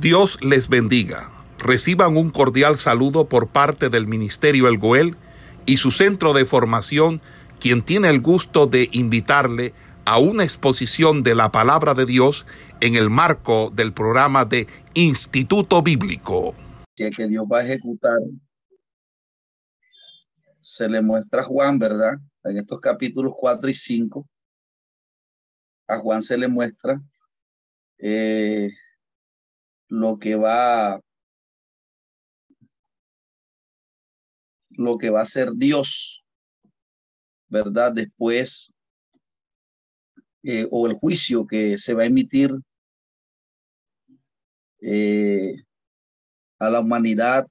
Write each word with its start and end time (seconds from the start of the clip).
Dios 0.00 0.38
les 0.42 0.68
bendiga. 0.68 1.30
Reciban 1.58 2.18
un 2.18 2.30
cordial 2.30 2.76
saludo 2.76 3.28
por 3.28 3.48
parte 3.48 3.88
del 3.88 4.06
Ministerio 4.06 4.68
El 4.68 4.76
Goel 4.76 5.16
y 5.64 5.78
su 5.78 5.90
centro 5.90 6.34
de 6.34 6.44
formación, 6.44 7.22
quien 7.60 7.82
tiene 7.82 8.10
el 8.10 8.20
gusto 8.20 8.66
de 8.66 8.90
invitarle 8.92 9.72
a 10.04 10.18
una 10.18 10.44
exposición 10.44 11.22
de 11.22 11.34
la 11.34 11.50
palabra 11.50 11.94
de 11.94 12.04
Dios 12.04 12.44
en 12.80 12.94
el 12.94 13.08
marco 13.08 13.72
del 13.74 13.94
programa 13.94 14.44
de 14.44 14.66
Instituto 14.92 15.82
Bíblico. 15.82 16.54
que 16.94 17.26
Dios 17.26 17.44
va 17.50 17.60
a 17.60 17.64
ejecutar, 17.64 18.18
se 20.60 20.88
le 20.90 21.00
muestra 21.00 21.40
a 21.40 21.44
Juan, 21.44 21.78
¿verdad? 21.78 22.14
En 22.44 22.58
estos 22.58 22.80
capítulos 22.80 23.32
4 23.34 23.70
y 23.70 23.74
5, 23.74 24.28
a 25.88 25.98
Juan 25.98 26.22
se 26.22 26.36
le 26.36 26.48
muestra 26.48 27.00
eh, 27.98 28.70
lo 29.88 30.18
que 30.18 30.36
va 30.36 31.00
lo 34.70 34.98
que 34.98 35.10
va 35.10 35.22
a 35.22 35.26
ser 35.26 35.52
Dios, 35.54 36.22
¿verdad? 37.48 37.92
Después, 37.94 38.72
eh, 40.42 40.66
o 40.70 40.86
el 40.86 40.94
juicio 40.94 41.46
que 41.46 41.78
se 41.78 41.94
va 41.94 42.02
a 42.02 42.06
emitir 42.06 42.52
eh, 44.80 45.64
a 46.58 46.70
la 46.70 46.80
humanidad, 46.80 47.46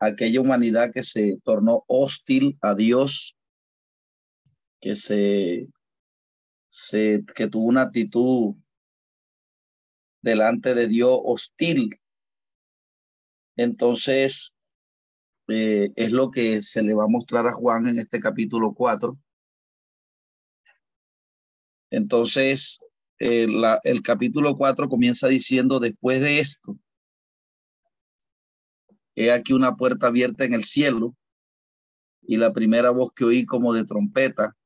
aquella 0.00 0.40
humanidad 0.40 0.92
que 0.92 1.04
se 1.04 1.38
tornó 1.44 1.84
hostil 1.86 2.58
a 2.60 2.74
Dios, 2.74 3.36
que 4.80 4.96
se, 4.96 5.68
se 6.68 7.24
que 7.34 7.46
tuvo 7.48 7.68
una 7.68 7.82
actitud 7.82 8.56
delante 10.22 10.74
de 10.74 10.86
Dios 10.86 11.18
hostil. 11.24 12.00
Entonces, 13.56 14.56
eh, 15.48 15.90
es 15.96 16.12
lo 16.12 16.30
que 16.30 16.62
se 16.62 16.82
le 16.82 16.94
va 16.94 17.04
a 17.04 17.08
mostrar 17.08 17.46
a 17.46 17.52
Juan 17.52 17.88
en 17.88 17.98
este 17.98 18.20
capítulo 18.20 18.72
4. 18.72 19.18
Entonces, 21.90 22.80
eh, 23.18 23.46
la, 23.48 23.80
el 23.84 24.02
capítulo 24.02 24.56
4 24.56 24.88
comienza 24.88 25.28
diciendo, 25.28 25.80
después 25.80 26.20
de 26.20 26.40
esto, 26.40 26.78
he 29.16 29.32
aquí 29.32 29.52
una 29.52 29.76
puerta 29.76 30.06
abierta 30.06 30.44
en 30.44 30.54
el 30.54 30.64
cielo 30.64 31.16
y 32.22 32.36
la 32.36 32.52
primera 32.52 32.90
voz 32.90 33.12
que 33.12 33.24
oí 33.24 33.44
como 33.44 33.74
de 33.74 33.84
trompeta 33.84 34.56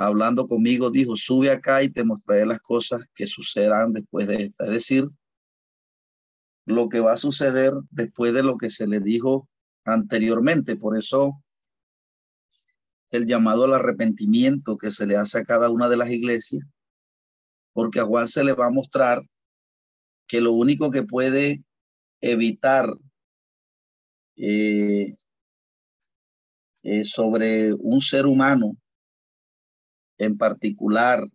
hablando 0.00 0.48
conmigo, 0.48 0.90
dijo, 0.90 1.14
sube 1.14 1.50
acá 1.50 1.82
y 1.82 1.90
te 1.90 2.04
mostraré 2.04 2.46
las 2.46 2.60
cosas 2.60 3.06
que 3.14 3.26
sucederán 3.26 3.92
después 3.92 4.26
de 4.26 4.44
esta. 4.44 4.64
Es 4.64 4.70
decir, 4.70 5.08
lo 6.64 6.88
que 6.88 7.00
va 7.00 7.12
a 7.12 7.18
suceder 7.18 7.74
después 7.90 8.32
de 8.32 8.42
lo 8.42 8.56
que 8.56 8.70
se 8.70 8.86
le 8.86 9.00
dijo 9.00 9.46
anteriormente. 9.84 10.76
Por 10.76 10.96
eso 10.96 11.42
el 13.10 13.26
llamado 13.26 13.64
al 13.64 13.74
arrepentimiento 13.74 14.78
que 14.78 14.90
se 14.90 15.06
le 15.06 15.16
hace 15.16 15.40
a 15.40 15.44
cada 15.44 15.68
una 15.68 15.90
de 15.90 15.98
las 15.98 16.10
iglesias, 16.10 16.64
porque 17.74 18.00
a 18.00 18.04
Juan 18.04 18.26
se 18.26 18.42
le 18.42 18.54
va 18.54 18.68
a 18.68 18.70
mostrar 18.70 19.22
que 20.26 20.40
lo 20.40 20.52
único 20.52 20.90
que 20.90 21.02
puede 21.02 21.62
evitar 22.22 22.88
eh, 24.36 25.14
eh, 26.84 27.04
sobre 27.04 27.74
un 27.74 28.00
ser 28.00 28.24
humano 28.24 28.78
en 30.20 30.36
particular 30.36 31.26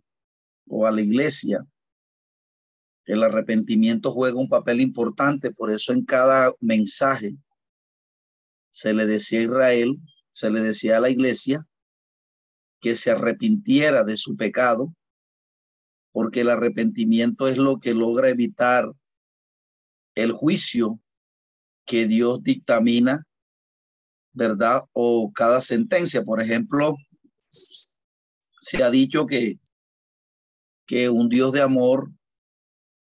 o 0.68 0.86
a 0.86 0.92
la 0.92 1.02
iglesia, 1.02 1.66
el 3.06 3.24
arrepentimiento 3.24 4.12
juega 4.12 4.40
un 4.40 4.48
papel 4.48 4.80
importante, 4.80 5.52
por 5.52 5.72
eso 5.72 5.92
en 5.92 6.06
cada 6.06 6.54
mensaje 6.60 7.36
se 8.72 8.94
le 8.94 9.06
decía 9.06 9.40
a 9.40 9.44
Israel, 9.44 9.98
se 10.34 10.52
le 10.52 10.62
decía 10.62 10.98
a 10.98 11.00
la 11.00 11.10
iglesia 11.10 11.68
que 12.80 12.96
se 12.96 13.12
arrepintiera 13.12 14.04
de 14.04 14.18
su 14.18 14.36
pecado, 14.36 14.94
porque 16.12 16.42
el 16.42 16.50
arrepentimiento 16.50 17.48
es 17.48 17.58
lo 17.58 17.80
que 17.80 17.94
logra 17.94 18.30
evitar 18.30 18.92
el 20.14 20.32
juicio 20.32 21.00
que 21.86 22.06
Dios 22.06 22.44
dictamina, 22.44 23.26
¿verdad? 24.34 24.84
O 24.94 25.32
cada 25.34 25.62
sentencia. 25.62 26.24
Por 26.24 26.42
ejemplo, 26.42 26.96
se 28.66 28.84
ha 28.84 28.90
dicho 28.90 29.28
que, 29.28 29.60
que 30.88 31.08
un 31.08 31.30
Dios 31.30 31.52
de 31.54 31.62
amor 31.62 32.12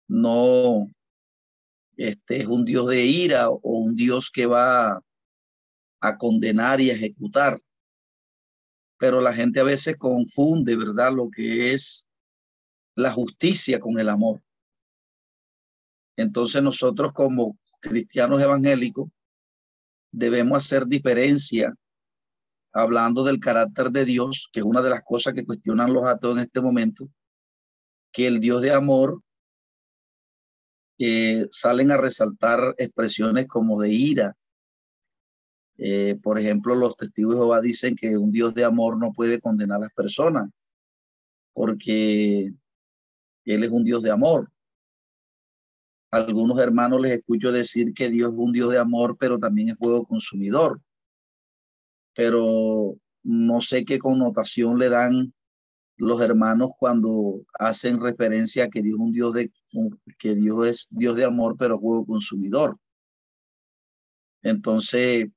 no 0.09 0.91
este, 1.95 2.41
es 2.41 2.47
un 2.47 2.65
Dios 2.65 2.87
de 2.87 3.05
ira 3.05 3.49
o 3.49 3.61
un 3.61 3.95
Dios 3.95 4.29
que 4.29 4.45
va 4.45 5.01
a 6.01 6.17
condenar 6.17 6.81
y 6.81 6.89
ejecutar. 6.89 7.61
Pero 8.97 9.21
la 9.21 9.31
gente 9.31 9.61
a 9.61 9.63
veces 9.63 9.95
confunde, 9.95 10.75
¿verdad? 10.75 11.13
Lo 11.13 11.29
que 11.29 11.71
es 11.71 12.09
la 12.95 13.13
justicia 13.13 13.79
con 13.79 13.99
el 13.99 14.09
amor. 14.09 14.43
Entonces 16.17 16.61
nosotros 16.61 17.13
como 17.13 17.57
cristianos 17.79 18.41
evangélicos 18.41 19.09
debemos 20.11 20.57
hacer 20.57 20.87
diferencia 20.87 21.73
hablando 22.77 23.23
del 23.23 23.39
carácter 23.39 23.89
de 23.89 24.05
Dios, 24.05 24.49
que 24.51 24.59
es 24.59 24.65
una 24.65 24.83
de 24.83 24.91
las 24.91 25.01
cosas 25.03 25.33
que 25.33 25.45
cuestionan 25.45 25.93
los 25.93 26.05
ateos 26.05 26.33
en 26.33 26.43
este 26.43 26.61
momento, 26.61 27.09
que 28.11 28.27
el 28.27 28.39
Dios 28.39 28.61
de 28.61 28.71
amor 28.71 29.23
eh, 30.99 31.47
salen 31.49 31.91
a 31.91 31.97
resaltar 31.97 32.75
expresiones 32.77 33.47
como 33.47 33.81
de 33.81 33.89
ira. 33.89 34.37
Eh, 35.79 36.19
por 36.21 36.37
ejemplo, 36.37 36.75
los 36.75 36.95
testigos 36.95 37.33
de 37.33 37.39
Jehová 37.39 37.61
dicen 37.61 37.95
que 37.95 38.15
un 38.15 38.31
Dios 38.31 38.53
de 38.53 38.63
amor 38.63 38.97
no 38.99 39.11
puede 39.11 39.41
condenar 39.41 39.77
a 39.77 39.81
las 39.81 39.93
personas 39.93 40.49
porque 41.53 42.53
Él 43.45 43.63
es 43.63 43.71
un 43.71 43.83
Dios 43.83 44.03
de 44.03 44.11
amor. 44.11 44.51
Algunos 46.11 46.59
hermanos 46.59 47.01
les 47.01 47.13
escucho 47.13 47.51
decir 47.51 47.95
que 47.95 48.09
Dios 48.09 48.33
es 48.33 48.39
un 48.39 48.51
Dios 48.51 48.71
de 48.71 48.77
amor, 48.77 49.17
pero 49.19 49.39
también 49.39 49.69
es 49.69 49.77
juego 49.77 50.05
consumidor 50.05 50.79
pero 52.17 52.97
no 53.21 53.61
sé 53.61 53.85
qué 53.85 53.99
connotación 53.99 54.79
le 54.79 54.89
dan 54.89 55.35
los 55.97 56.19
hermanos 56.19 56.71
cuando 56.79 57.43
hacen 57.53 58.01
referencia 58.01 58.63
a 58.63 58.69
que 58.69 58.81
Dios 58.81 58.95
es 58.95 58.99
un 58.99 59.11
Dios 59.11 59.33
de 59.35 59.51
que 60.17 60.33
Dios 60.33 60.67
es 60.67 60.87
Dios 60.89 61.15
de 61.15 61.25
amor, 61.25 61.57
pero 61.59 61.77
juego 61.77 62.07
consumidor. 62.07 62.79
Entonces, 64.41 65.27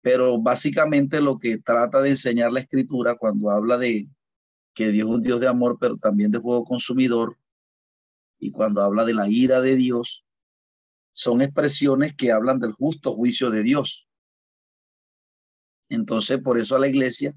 pero 0.00 0.40
básicamente 0.40 1.20
lo 1.20 1.38
que 1.38 1.58
trata 1.58 2.00
de 2.00 2.10
enseñar 2.10 2.52
la 2.52 2.60
escritura 2.60 3.16
cuando 3.16 3.50
habla 3.50 3.76
de 3.76 4.08
que 4.72 4.88
Dios 4.88 5.10
es 5.10 5.14
un 5.14 5.22
Dios 5.22 5.40
de 5.40 5.48
amor, 5.48 5.76
pero 5.78 5.98
también 5.98 6.30
de 6.30 6.38
juego 6.38 6.64
consumidor, 6.64 7.36
y 8.38 8.50
cuando 8.50 8.80
habla 8.80 9.04
de 9.04 9.12
la 9.12 9.28
ira 9.28 9.60
de 9.60 9.76
Dios, 9.76 10.24
son 11.12 11.42
expresiones 11.42 12.14
que 12.14 12.32
hablan 12.32 12.60
del 12.60 12.72
justo 12.72 13.12
juicio 13.12 13.50
de 13.50 13.62
Dios. 13.62 14.07
Entonces, 15.88 16.38
por 16.38 16.58
eso 16.58 16.76
a 16.76 16.78
la 16.78 16.88
iglesia 16.88 17.34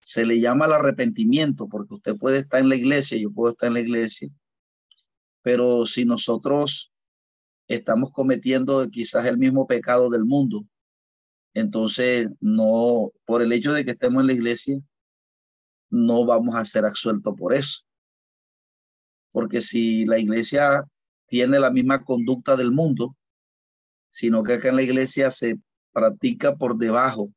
se 0.00 0.24
le 0.24 0.40
llama 0.40 0.66
el 0.66 0.72
arrepentimiento, 0.72 1.68
porque 1.68 1.94
usted 1.94 2.16
puede 2.16 2.38
estar 2.38 2.60
en 2.60 2.68
la 2.68 2.76
iglesia, 2.76 3.18
yo 3.18 3.30
puedo 3.30 3.52
estar 3.52 3.68
en 3.68 3.74
la 3.74 3.80
iglesia, 3.80 4.28
pero 5.42 5.86
si 5.86 6.04
nosotros 6.04 6.92
estamos 7.66 8.10
cometiendo 8.12 8.88
quizás 8.88 9.26
el 9.26 9.38
mismo 9.38 9.66
pecado 9.66 10.08
del 10.08 10.24
mundo, 10.24 10.64
entonces 11.54 12.28
no, 12.40 13.12
por 13.24 13.42
el 13.42 13.52
hecho 13.52 13.72
de 13.72 13.84
que 13.84 13.92
estemos 13.92 14.20
en 14.20 14.28
la 14.28 14.32
iglesia, 14.32 14.78
no 15.90 16.24
vamos 16.24 16.54
a 16.54 16.64
ser 16.64 16.84
absueltos 16.84 17.34
por 17.36 17.52
eso. 17.52 17.82
Porque 19.32 19.60
si 19.60 20.04
la 20.04 20.18
iglesia 20.18 20.84
tiene 21.26 21.58
la 21.58 21.70
misma 21.70 22.04
conducta 22.04 22.56
del 22.56 22.70
mundo, 22.70 23.16
sino 24.08 24.42
que 24.42 24.54
acá 24.54 24.68
en 24.68 24.76
la 24.76 24.82
iglesia 24.82 25.30
se 25.30 25.58
practica 25.92 26.56
por 26.56 26.76
debajo 26.76 27.32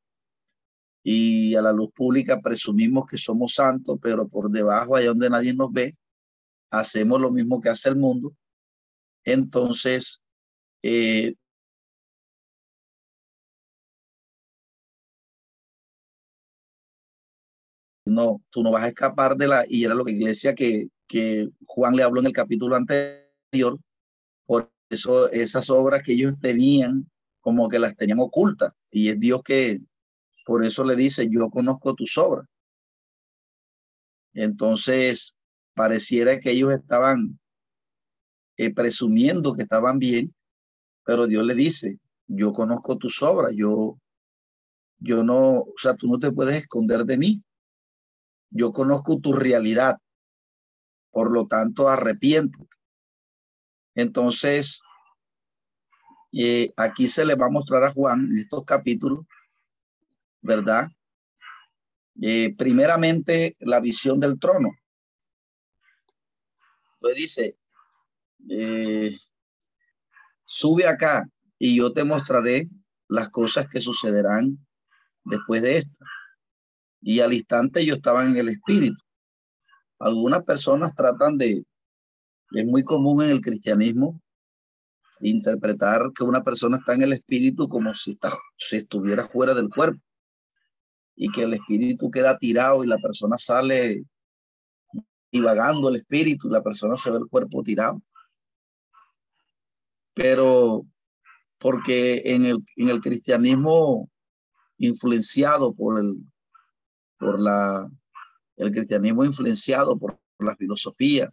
y 1.03 1.55
a 1.55 1.61
la 1.61 1.73
luz 1.73 1.91
pública 1.93 2.41
presumimos 2.41 3.05
que 3.07 3.17
somos 3.17 3.55
santos, 3.55 3.97
pero 4.01 4.27
por 4.27 4.51
debajo, 4.51 4.95
allá 4.95 5.07
donde 5.09 5.29
nadie 5.29 5.53
nos 5.53 5.71
ve, 5.71 5.95
hacemos 6.69 7.19
lo 7.19 7.31
mismo 7.31 7.61
que 7.61 7.69
hace 7.69 7.89
el 7.89 7.97
mundo. 7.97 8.35
Entonces, 9.23 10.23
eh, 10.83 11.35
no, 18.05 18.41
tú 18.49 18.63
no 18.63 18.71
vas 18.71 18.83
a 18.83 18.87
escapar 18.89 19.35
de 19.37 19.47
la, 19.47 19.65
y 19.67 19.85
era 19.85 19.95
lo 19.95 20.05
que 20.05 20.11
iglesia 20.11 20.53
que, 20.55 20.89
que 21.07 21.49
Juan 21.65 21.95
le 21.95 22.03
habló 22.03 22.19
en 22.21 22.27
el 22.27 22.33
capítulo 22.33 22.75
anterior, 22.75 23.79
por 24.45 24.71
eso 24.89 25.29
esas 25.31 25.69
obras 25.69 26.03
que 26.03 26.13
ellos 26.13 26.35
tenían, 26.39 27.09
como 27.41 27.67
que 27.69 27.79
las 27.79 27.95
tenían 27.95 28.19
ocultas, 28.19 28.73
y 28.91 29.09
es 29.09 29.19
Dios 29.19 29.41
que, 29.43 29.81
por 30.45 30.63
eso 30.63 30.83
le 30.83 30.95
dice, 30.95 31.27
yo 31.29 31.49
conozco 31.49 31.93
tus 31.93 32.17
obras. 32.17 32.47
Entonces, 34.33 35.37
pareciera 35.73 36.39
que 36.39 36.51
ellos 36.51 36.71
estaban 36.73 37.39
eh, 38.57 38.73
presumiendo 38.73 39.53
que 39.53 39.63
estaban 39.63 39.99
bien, 39.99 40.33
pero 41.03 41.27
Dios 41.27 41.45
le 41.45 41.55
dice, 41.55 41.99
yo 42.27 42.53
conozco 42.53 42.97
tus 42.97 43.21
obras, 43.21 43.53
yo, 43.55 43.99
yo 44.99 45.23
no, 45.23 45.61
o 45.61 45.73
sea, 45.77 45.95
tú 45.95 46.07
no 46.07 46.19
te 46.19 46.31
puedes 46.31 46.55
esconder 46.55 47.05
de 47.05 47.17
mí. 47.17 47.43
Yo 48.51 48.71
conozco 48.71 49.19
tu 49.19 49.33
realidad. 49.33 49.97
Por 51.11 51.31
lo 51.31 51.47
tanto, 51.47 51.89
arrepiéntete. 51.89 52.75
Entonces, 53.95 54.81
eh, 56.31 56.71
aquí 56.77 57.07
se 57.07 57.25
le 57.25 57.35
va 57.35 57.47
a 57.47 57.51
mostrar 57.51 57.83
a 57.83 57.91
Juan 57.91 58.29
en 58.31 58.39
estos 58.39 58.63
capítulos, 58.63 59.25
¿verdad? 60.41 60.87
Eh, 62.21 62.53
primeramente, 62.57 63.55
la 63.59 63.79
visión 63.79 64.19
del 64.19 64.39
trono. 64.39 64.69
Pues 66.99 67.15
dice, 67.15 67.57
eh, 68.49 69.17
sube 70.45 70.87
acá 70.87 71.27
y 71.57 71.77
yo 71.77 71.93
te 71.93 72.03
mostraré 72.03 72.69
las 73.07 73.29
cosas 73.29 73.67
que 73.67 73.81
sucederán 73.81 74.57
después 75.23 75.61
de 75.61 75.77
esta. 75.77 76.05
Y 77.01 77.19
al 77.19 77.33
instante 77.33 77.85
yo 77.85 77.95
estaba 77.95 78.25
en 78.25 78.35
el 78.35 78.49
espíritu. 78.49 79.03
Algunas 79.99 80.43
personas 80.43 80.93
tratan 80.95 81.37
de, 81.37 81.63
es 82.51 82.65
muy 82.65 82.83
común 82.83 83.23
en 83.23 83.29
el 83.31 83.41
cristianismo, 83.41 84.21
interpretar 85.21 86.11
que 86.13 86.23
una 86.23 86.43
persona 86.43 86.77
está 86.77 86.93
en 86.93 87.03
el 87.03 87.13
espíritu 87.13 87.67
como 87.67 87.93
si, 87.93 88.17
estuviera 88.71 89.23
fuera 89.23 89.53
del 89.53 89.69
cuerpo 89.69 90.01
y 91.15 91.29
que 91.31 91.43
el 91.43 91.53
espíritu 91.53 92.09
queda 92.09 92.37
tirado 92.37 92.83
y 92.83 92.87
la 92.87 92.97
persona 92.97 93.37
sale 93.37 94.03
divagando 95.31 95.89
el 95.89 95.95
espíritu 95.95 96.49
la 96.49 96.61
persona 96.61 96.97
se 96.97 97.11
ve 97.11 97.17
el 97.17 97.27
cuerpo 97.27 97.63
tirado. 97.63 98.01
Pero 100.13 100.85
porque 101.57 102.21
en 102.25 102.45
el, 102.45 102.57
en 102.75 102.89
el 102.89 102.99
cristianismo 102.99 104.09
influenciado 104.77 105.73
por 105.73 105.99
el, 105.99 106.17
por 107.17 107.39
la, 107.39 107.89
el 108.57 108.71
cristianismo 108.71 109.23
influenciado 109.23 109.97
por, 109.97 110.19
la 110.39 110.55
filosofía, 110.55 111.31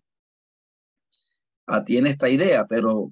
tiene 1.87 2.11
esta 2.11 2.29
idea, 2.29 2.67
pero 2.67 3.11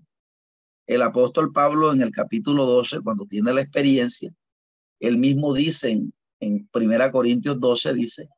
el 0.86 1.00
apóstol 1.00 1.52
Pablo 1.52 1.90
en 1.90 2.02
el 2.02 2.10
capítulo 2.10 2.66
12, 2.66 3.00
cuando 3.00 3.24
tiene 3.24 3.52
la 3.54 3.62
experiencia, 3.62 4.30
él 5.00 5.16
mismo 5.16 5.54
dice 5.54 6.02
en 6.40 6.66
Primera 6.68 7.10
Corintios 7.10 7.58
12, 7.60 7.94
dice, 7.94 8.28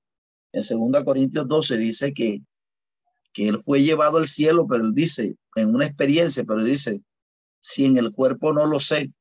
en 0.52 0.62
Segunda 0.62 1.04
Corintios 1.04 1.46
12 1.48 1.76
dice 1.76 2.12
que, 2.12 2.42
que 3.32 3.48
él 3.48 3.62
fue 3.64 3.82
llevado 3.82 4.18
al 4.18 4.28
cielo, 4.28 4.66
pero 4.68 4.84
él 4.84 4.94
dice, 4.94 5.36
en 5.56 5.74
una 5.74 5.86
experiencia, 5.86 6.44
pero 6.44 6.60
él 6.60 6.66
dice, 6.66 7.02
si 7.60 7.86
en 7.86 7.96
el 7.96 8.12
cuerpo 8.12 8.52
no 8.52 8.66
lo 8.66 8.80
sé, 8.80 9.12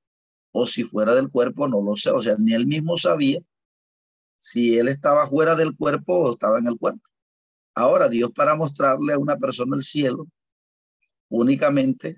o 0.52 0.66
si 0.66 0.84
fuera 0.84 1.14
del 1.14 1.30
cuerpo 1.30 1.68
no 1.68 1.82
lo 1.82 1.96
sé. 1.96 2.10
O 2.12 2.22
sea, 2.22 2.36
ni 2.38 2.54
él 2.54 2.66
mismo 2.66 2.98
sabía 2.98 3.40
si 4.38 4.78
él 4.78 4.88
estaba 4.88 5.28
fuera 5.28 5.56
del 5.56 5.76
cuerpo 5.76 6.18
o 6.18 6.32
estaba 6.32 6.60
en 6.60 6.68
el 6.68 6.78
cuerpo. 6.78 7.02
Ahora, 7.76 8.10
Dios 8.10 8.32
para 8.32 8.56
mostrarle 8.56 9.14
a 9.14 9.20
una 9.20 9.38
persona 9.38 9.76
el 9.76 9.84
cielo 9.84 10.28
únicamente, 11.30 12.18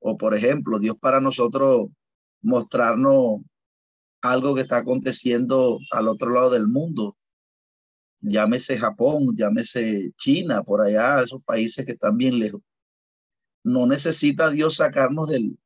o 0.00 0.16
por 0.16 0.34
ejemplo, 0.34 0.78
Dios 0.78 0.96
para 0.98 1.20
nosotros 1.20 1.88
mostrarnos 2.42 3.42
algo 4.22 4.54
que 4.54 4.62
está 4.62 4.78
aconteciendo 4.78 5.78
al 5.90 6.08
otro 6.08 6.30
lado 6.30 6.50
del 6.50 6.66
mundo, 6.66 7.16
llámese 8.20 8.78
Japón, 8.78 9.34
llámese 9.36 10.12
China, 10.18 10.62
por 10.62 10.82
allá, 10.82 11.22
esos 11.22 11.42
países 11.42 11.84
que 11.84 11.92
están 11.92 12.16
bien 12.16 12.38
lejos. 12.38 12.60
No 13.62 13.86
necesita 13.86 14.50
Dios 14.50 14.76
sacarnos 14.76 15.28
del, 15.28 15.58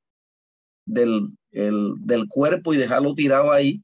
del, 0.84 1.36
el, 1.52 1.94
del 1.98 2.28
cuerpo 2.28 2.74
y 2.74 2.76
dejarlo 2.76 3.14
tirado 3.14 3.52
ahí, 3.52 3.82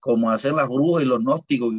como 0.00 0.30
hacen 0.30 0.56
las 0.56 0.68
brujas 0.68 1.04
y 1.04 1.06
los 1.06 1.20
gnósticos. 1.20 1.74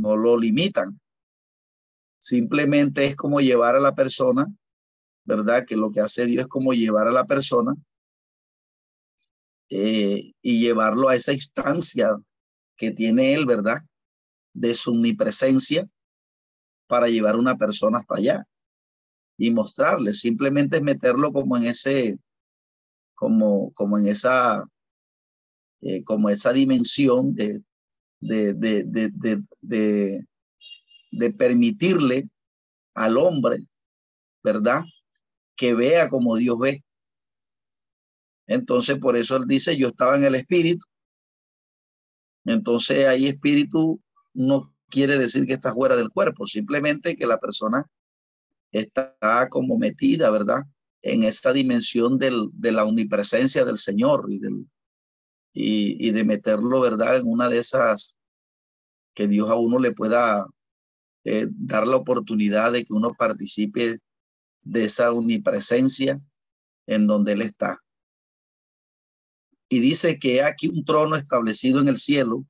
No 0.00 0.16
lo 0.16 0.38
limitan. 0.38 0.98
Simplemente 2.18 3.04
es 3.04 3.16
como 3.16 3.40
llevar 3.40 3.76
a 3.76 3.80
la 3.80 3.94
persona, 3.94 4.46
¿verdad? 5.24 5.66
Que 5.66 5.76
lo 5.76 5.90
que 5.90 6.00
hace 6.00 6.24
Dios 6.24 6.44
es 6.44 6.48
como 6.48 6.72
llevar 6.72 7.06
a 7.06 7.12
la 7.12 7.26
persona 7.26 7.74
eh, 9.68 10.32
y 10.40 10.60
llevarlo 10.60 11.08
a 11.08 11.16
esa 11.16 11.34
instancia 11.34 12.18
que 12.76 12.90
tiene 12.92 13.34
él, 13.34 13.44
¿verdad? 13.44 13.82
De 14.54 14.74
su 14.74 14.92
omnipresencia 14.92 15.86
para 16.86 17.08
llevar 17.08 17.34
a 17.34 17.38
una 17.38 17.58
persona 17.58 17.98
hasta 17.98 18.16
allá 18.16 18.46
y 19.36 19.50
mostrarle, 19.50 20.14
simplemente 20.14 20.78
es 20.78 20.82
meterlo 20.82 21.32
como 21.32 21.56
en 21.56 21.64
ese, 21.64 22.18
como, 23.14 23.72
como 23.72 23.98
en 23.98 24.06
esa, 24.06 24.66
eh, 25.82 26.02
como 26.04 26.30
esa 26.30 26.52
dimensión 26.52 27.34
de, 27.34 27.62
de, 29.60 30.24
de 31.10 31.32
permitirle 31.32 32.28
al 32.94 33.16
hombre, 33.16 33.58
¿verdad? 34.42 34.82
Que 35.56 35.74
vea 35.74 36.08
como 36.08 36.36
Dios 36.36 36.58
ve. 36.58 36.84
Entonces, 38.46 38.98
por 38.98 39.16
eso 39.16 39.36
él 39.36 39.44
dice, 39.46 39.76
yo 39.76 39.88
estaba 39.88 40.16
en 40.16 40.24
el 40.24 40.34
espíritu. 40.34 40.84
Entonces, 42.44 43.06
ahí 43.06 43.26
espíritu 43.28 44.00
no 44.34 44.74
quiere 44.88 45.18
decir 45.18 45.46
que 45.46 45.52
está 45.52 45.72
fuera 45.72 45.96
del 45.96 46.10
cuerpo, 46.10 46.46
simplemente 46.46 47.16
que 47.16 47.26
la 47.26 47.38
persona 47.38 47.86
está 48.72 49.48
como 49.50 49.78
metida, 49.78 50.30
¿verdad? 50.30 50.62
En 51.02 51.22
esta 51.22 51.52
dimensión 51.52 52.18
del, 52.18 52.48
de 52.52 52.72
la 52.72 52.84
omnipresencia 52.84 53.64
del 53.64 53.78
Señor 53.78 54.26
y, 54.30 54.38
del, 54.38 54.66
y, 55.52 56.08
y 56.08 56.10
de 56.10 56.24
meterlo, 56.24 56.80
¿verdad? 56.80 57.18
En 57.18 57.26
una 57.26 57.48
de 57.48 57.58
esas 57.58 58.18
que 59.20 59.28
Dios 59.28 59.50
a 59.50 59.56
uno 59.56 59.78
le 59.78 59.92
pueda 59.92 60.46
eh, 61.24 61.46
dar 61.50 61.86
la 61.86 61.96
oportunidad 61.96 62.72
de 62.72 62.86
que 62.86 62.94
uno 62.94 63.12
participe 63.12 63.98
de 64.62 64.84
esa 64.84 65.12
omnipresencia 65.12 66.18
en 66.86 67.06
donde 67.06 67.32
Él 67.32 67.42
está 67.42 67.78
y 69.72 69.78
dice 69.78 70.18
que 70.18 70.42
aquí 70.42 70.68
un 70.68 70.84
trono 70.84 71.14
establecido 71.14 71.80
en 71.80 71.86
el 71.86 71.96
cielo 71.96 72.44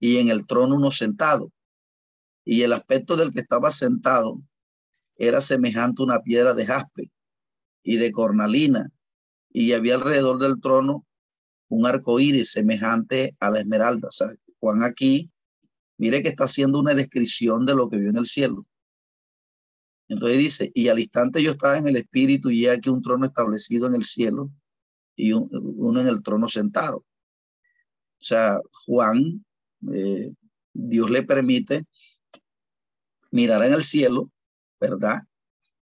y 0.00 0.16
en 0.16 0.28
el 0.28 0.46
trono 0.46 0.74
uno 0.74 0.90
sentado. 0.90 1.52
Y 2.44 2.62
el 2.62 2.72
aspecto 2.72 3.14
del 3.14 3.30
que 3.30 3.40
estaba 3.40 3.70
sentado 3.70 4.40
era 5.16 5.42
semejante 5.42 6.00
a 6.00 6.06
una 6.06 6.22
piedra 6.22 6.54
de 6.54 6.64
jaspe 6.64 7.10
y 7.82 7.96
de 7.98 8.10
cornalina, 8.10 8.90
y 9.50 9.72
había 9.72 9.96
alrededor 9.96 10.38
del 10.38 10.60
trono 10.60 11.06
un 11.68 11.86
arco 11.86 12.18
iris 12.20 12.52
semejante 12.52 13.36
a 13.38 13.50
la 13.50 13.60
esmeralda. 13.60 14.08
O 14.08 14.12
sea, 14.12 14.28
Juan 14.58 14.82
aquí, 14.82 15.30
mire 15.98 16.22
que 16.22 16.28
está 16.28 16.44
haciendo 16.44 16.78
una 16.78 16.94
descripción 16.94 17.66
de 17.66 17.74
lo 17.74 17.88
que 17.88 17.96
vio 17.96 18.10
en 18.10 18.16
el 18.16 18.26
cielo. 18.26 18.66
Entonces 20.08 20.38
dice, 20.38 20.70
y 20.74 20.88
al 20.88 21.00
instante 21.00 21.42
yo 21.42 21.52
estaba 21.52 21.78
en 21.78 21.88
el 21.88 21.96
espíritu 21.96 22.50
y 22.50 22.66
aquí 22.66 22.88
un 22.88 23.02
trono 23.02 23.26
establecido 23.26 23.88
en 23.88 23.96
el 23.96 24.04
cielo 24.04 24.50
y 25.16 25.32
uno 25.32 26.00
en 26.00 26.08
el 26.08 26.22
trono 26.22 26.48
sentado. 26.48 26.98
O 26.98 28.24
sea, 28.24 28.60
Juan, 28.84 29.44
eh, 29.92 30.32
Dios 30.72 31.10
le 31.10 31.22
permite 31.22 31.86
mirar 33.30 33.64
en 33.64 33.74
el 33.74 33.84
cielo, 33.84 34.30
¿verdad? 34.80 35.22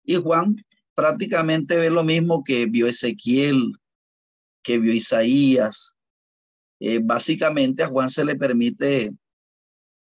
Y 0.03 0.15
Juan 0.15 0.55
prácticamente 0.93 1.77
ve 1.77 1.89
lo 1.89 2.03
mismo 2.03 2.43
que 2.43 2.65
vio 2.65 2.87
Ezequiel, 2.87 3.73
que 4.63 4.79
vio 4.79 4.93
Isaías. 4.93 5.95
Eh, 6.79 6.99
básicamente 7.01 7.83
a 7.83 7.87
Juan 7.87 8.09
se 8.09 8.25
le 8.25 8.35
permite 8.35 9.13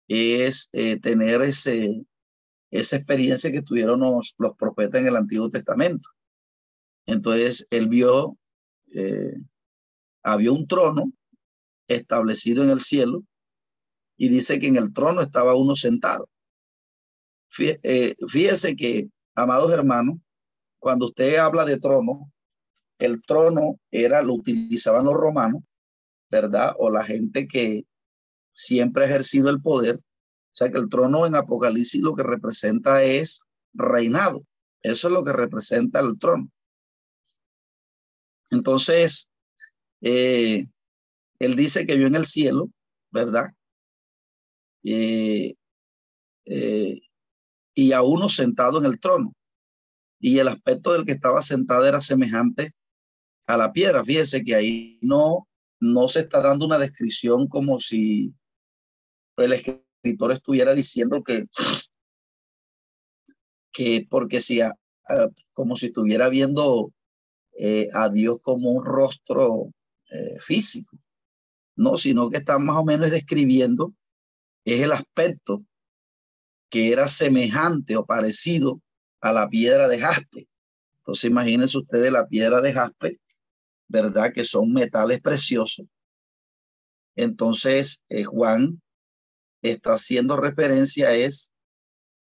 es 0.09 0.69
eh, 0.73 0.99
tener 1.01 1.43
ese, 1.43 2.05
esa 2.71 2.97
experiencia 2.97 3.51
que 3.53 3.63
tuvieron 3.63 4.01
los, 4.01 4.35
los 4.39 4.55
profetas 4.57 5.01
en 5.01 5.09
el 5.09 5.17
Antiguo 5.17 5.51
Testamento. 5.51 6.09
Entonces, 7.07 7.67
él 7.71 7.89
vio 7.89 8.37
eh, 8.93 9.35
había 10.23 10.53
un 10.53 10.67
trono 10.67 11.13
establecido 11.87 12.65
en 12.65 12.71
el 12.71 12.81
cielo 12.81 13.23
y 14.17 14.29
dice 14.29 14.59
que 14.59 14.67
en 14.67 14.77
el 14.77 14.93
trono 14.93 15.23
estaba 15.23 15.55
uno 15.55 15.77
sentado. 15.77 16.29
Eh, 17.59 18.17
fíjese 18.27 18.75
que, 18.75 19.09
amados 19.35 19.73
hermanos, 19.73 20.19
cuando 20.79 21.07
usted 21.07 21.37
habla 21.37 21.65
de 21.65 21.79
trono, 21.79 22.33
el 22.99 23.23
trono 23.23 23.79
era, 23.91 24.23
lo 24.23 24.35
utilizaban 24.35 25.05
los 25.05 25.15
romanos, 25.15 25.63
¿verdad? 26.31 26.75
O 26.79 26.91
la 26.91 27.05
gente 27.05 27.47
que 27.47 27.85
siempre 28.57 29.05
ha 29.05 29.09
ejercido 29.09 29.51
el 29.51 29.61
poder. 29.61 29.97
O 29.97 30.57
sea 30.57 30.71
que 30.71 30.79
el 30.79 30.89
trono 30.89 31.27
en 31.27 31.35
Apocalipsis 31.35 32.01
lo 32.01 32.17
que 32.17 32.23
representa 32.23 33.03
es 33.03 33.43
reinado. 33.75 34.43
Eso 34.83 35.09
es 35.09 35.15
lo 35.15 35.23
que 35.23 35.33
representa 35.33 36.01
el 36.01 36.19
trono. 36.19 36.51
Entonces, 38.51 39.29
eh, 40.01 40.65
él 41.39 41.57
dice 41.57 41.87
que 41.87 41.97
vio 41.97 42.07
en 42.07 42.15
el 42.15 42.27
cielo, 42.27 42.71
¿verdad? 43.11 43.53
Eh, 44.85 45.55
eh, 46.47 47.01
y 47.75 47.93
a 47.93 48.03
uno 48.03 48.29
sentado 48.29 48.79
en 48.79 48.87
el 48.87 48.99
trono. 48.99 49.35
Y 50.19 50.39
el 50.39 50.49
aspecto 50.49 50.93
del 50.93 51.05
que 51.05 51.13
estaba 51.13 51.43
sentado 51.43 51.85
era 51.85 52.01
semejante 52.01 52.73
a 53.47 53.59
la 53.59 53.73
piedra. 53.73 54.03
Fíjese 54.05 54.43
que 54.43 54.55
ahí 54.55 54.99
no, 55.03 55.47
no 55.81 56.09
se 56.09 56.21
está 56.21 56.41
dando 56.41 56.65
una 56.65 56.79
descripción 56.79 57.49
como 57.49 57.81
si 57.81 58.33
el 59.37 59.53
escritor 59.53 60.33
estuviera 60.33 60.75
diciendo 60.75 61.23
que, 61.23 61.47
que 63.73 64.07
porque 64.09 64.41
si, 64.41 64.61
como 65.53 65.77
si 65.77 65.87
estuviera 65.87 66.29
viendo 66.29 66.93
eh, 67.59 67.89
a 67.93 68.09
Dios 68.09 68.39
como 68.43 68.71
un 68.71 68.85
rostro 68.85 69.73
eh, 70.11 70.39
físico, 70.41 70.97
no, 71.77 71.99
sino 71.99 72.31
que 72.31 72.39
está 72.39 72.59
más 72.59 72.77
o 72.77 72.85
menos 72.85 73.11
describiendo 73.11 73.95
es 74.65 74.81
el 74.81 74.93
aspecto 74.93 75.65
que 76.71 76.93
era 76.93 77.07
semejante 77.07 77.97
o 77.97 78.05
parecido 78.05 78.81
a 79.21 79.33
la 79.33 79.49
piedra 79.49 79.89
de 79.89 80.01
jaspe. 80.01 80.49
Entonces 80.99 81.31
imagínense 81.31 81.79
ustedes 81.79 82.13
la 82.13 82.27
piedra 82.27 82.61
de 82.61 82.73
jaspe, 82.73 83.21
¿verdad? 83.89 84.33
Que 84.33 84.45
son 84.45 84.73
metales 84.73 85.21
preciosos. 85.21 85.87
Entonces 87.15 88.05
eh, 88.09 88.25
Juan 88.25 88.83
está 89.71 89.95
haciendo 89.95 90.37
referencia 90.37 91.13
es 91.15 91.53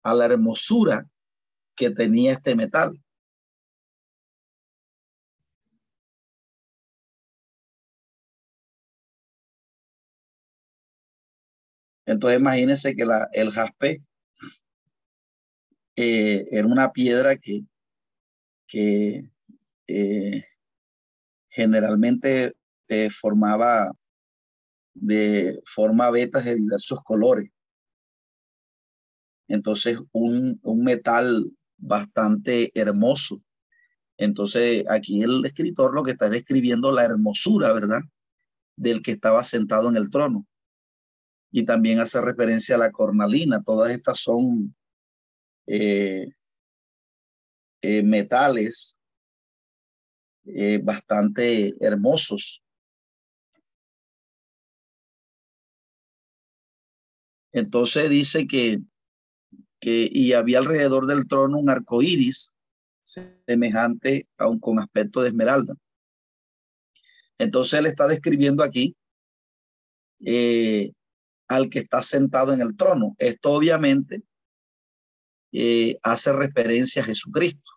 a 0.02 0.14
la 0.14 0.26
hermosura 0.26 1.08
que 1.76 1.90
tenía 1.90 2.32
este 2.32 2.54
metal. 2.56 3.02
Entonces 12.06 12.38
imagínense 12.38 12.94
que 12.94 13.04
la, 13.04 13.28
el 13.32 13.50
jaspe 13.50 14.00
eh, 15.96 16.46
era 16.50 16.66
una 16.66 16.92
piedra 16.92 17.36
que, 17.36 17.64
eh, 19.88 20.44
generalmente 21.48 22.54
eh, 22.88 23.10
formaba 23.10 23.92
de 25.00 25.60
forma 25.64 26.10
vetas 26.10 26.44
de 26.44 26.56
diversos 26.56 27.00
colores. 27.04 27.50
Entonces, 29.48 29.98
un, 30.12 30.58
un 30.62 30.82
metal 30.82 31.52
bastante 31.76 32.72
hermoso. 32.78 33.42
Entonces, 34.16 34.84
aquí 34.88 35.22
el 35.22 35.44
escritor 35.44 35.94
lo 35.94 36.02
que 36.02 36.12
está 36.12 36.28
describiendo 36.28 36.90
la 36.90 37.04
hermosura, 37.04 37.72
¿verdad? 37.72 38.00
Del 38.76 39.02
que 39.02 39.12
estaba 39.12 39.44
sentado 39.44 39.88
en 39.88 39.96
el 39.96 40.10
trono 40.10 40.46
y 41.50 41.64
también 41.64 42.00
hace 42.00 42.20
referencia 42.20 42.74
a 42.74 42.78
la 42.78 42.90
cornalina. 42.90 43.62
Todas 43.62 43.90
estas 43.90 44.20
son 44.20 44.74
eh, 45.66 46.28
eh, 47.80 48.02
metales 48.02 48.98
eh, 50.44 50.80
bastante 50.82 51.74
hermosos. 51.80 52.62
Entonces 57.56 58.10
dice 58.10 58.46
que, 58.46 58.80
que 59.80 60.10
y 60.12 60.34
había 60.34 60.58
alrededor 60.58 61.06
del 61.06 61.26
trono 61.26 61.56
un 61.56 61.70
arco 61.70 62.02
iris 62.02 62.54
semejante 63.02 64.28
a 64.36 64.46
un 64.46 64.60
con 64.60 64.78
aspecto 64.78 65.22
de 65.22 65.28
esmeralda. 65.28 65.74
Entonces 67.38 67.78
él 67.78 67.86
está 67.86 68.06
describiendo 68.08 68.62
aquí 68.62 68.94
al 71.48 71.70
que 71.70 71.78
está 71.78 72.02
sentado 72.02 72.52
en 72.52 72.60
el 72.60 72.76
trono. 72.76 73.16
Esto 73.18 73.52
obviamente 73.52 74.22
eh, 75.52 75.96
hace 76.02 76.34
referencia 76.34 77.00
a 77.00 77.06
Jesucristo, 77.06 77.70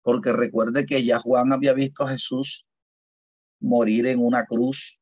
porque 0.00 0.32
recuerde 0.32 0.86
que 0.86 1.04
ya 1.04 1.18
Juan 1.18 1.52
había 1.52 1.74
visto 1.74 2.04
a 2.04 2.08
Jesús 2.08 2.66
morir 3.60 4.06
en 4.06 4.20
una 4.20 4.46
cruz 4.46 4.98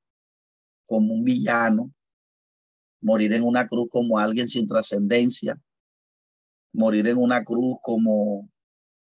como 0.85 1.15
un 1.15 1.23
villano, 1.23 1.93
morir 3.01 3.33
en 3.33 3.43
una 3.43 3.67
cruz 3.67 3.89
como 3.91 4.19
alguien 4.19 4.49
sin 4.49 4.67
trascendencia, 4.67 5.61
morir 6.73 7.09
en 7.09 7.19
una 7.19 7.45
cruz 7.45 7.77
como, 7.83 8.49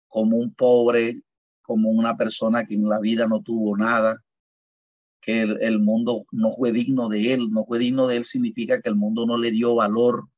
como 0.09 0.37
un 0.37 0.55
pobre, 0.55 1.23
como 1.63 1.91
una 1.91 2.17
persona 2.17 2.65
que 2.65 2.75
en 2.75 2.89
la 2.89 3.01
vida 3.01 3.27
no 3.27 3.43
tuvo 3.43 3.77
nada, 3.77 4.23
que 5.25 5.41
el, 5.41 5.79
mundo 5.79 6.27
no 6.33 6.51
fue 6.51 6.71
digno 6.71 7.09
de 7.09 7.33
él. 7.33 7.51
No 7.51 7.65
fue 7.65 7.79
digno 7.79 8.07
de 8.07 8.19
él 8.19 8.25
significa 8.25 8.81
que 8.81 8.91
el 8.91 8.95
mundo 8.95 9.25
no 9.25 9.39
le 9.39 9.51
dio 9.51 9.75
valor. 9.75 10.29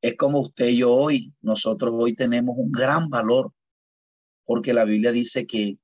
Es 0.00 0.16
como 0.16 0.38
usted 0.38 0.68
y 0.68 0.78
yo 0.78 0.94
hoy. 0.94 1.34
Nosotros 1.40 1.92
hoy 1.96 2.14
tenemos 2.14 2.54
un 2.56 2.70
gran 2.70 3.08
valor 3.08 3.52
porque 4.44 4.72
la 4.74 4.84
Biblia 4.84 5.10
dice 5.10 5.46
que, 5.46 5.78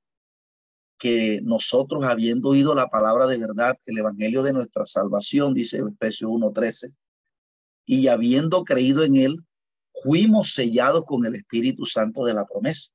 que 1.01 1.41
nosotros 1.43 2.05
habiendo 2.05 2.51
oído 2.51 2.75
la 2.75 2.89
palabra 2.89 3.27
de 3.27 3.39
verdad, 3.39 3.75
el 3.87 3.99
evangelio 3.99 4.43
de 4.43 4.53
nuestra 4.53 4.85
salvación, 4.85 5.55
dice 5.55 5.79
Efesios 5.79 6.31
1.13, 6.31 6.95
y 7.87 8.09
habiendo 8.09 8.65
creído 8.65 9.03
en 9.03 9.17
él, 9.17 9.39
fuimos 10.03 10.53
sellados 10.53 11.05
con 11.07 11.25
el 11.25 11.35
Espíritu 11.37 11.87
Santo 11.87 12.25
de 12.27 12.35
la 12.35 12.47
promesa. 12.47 12.93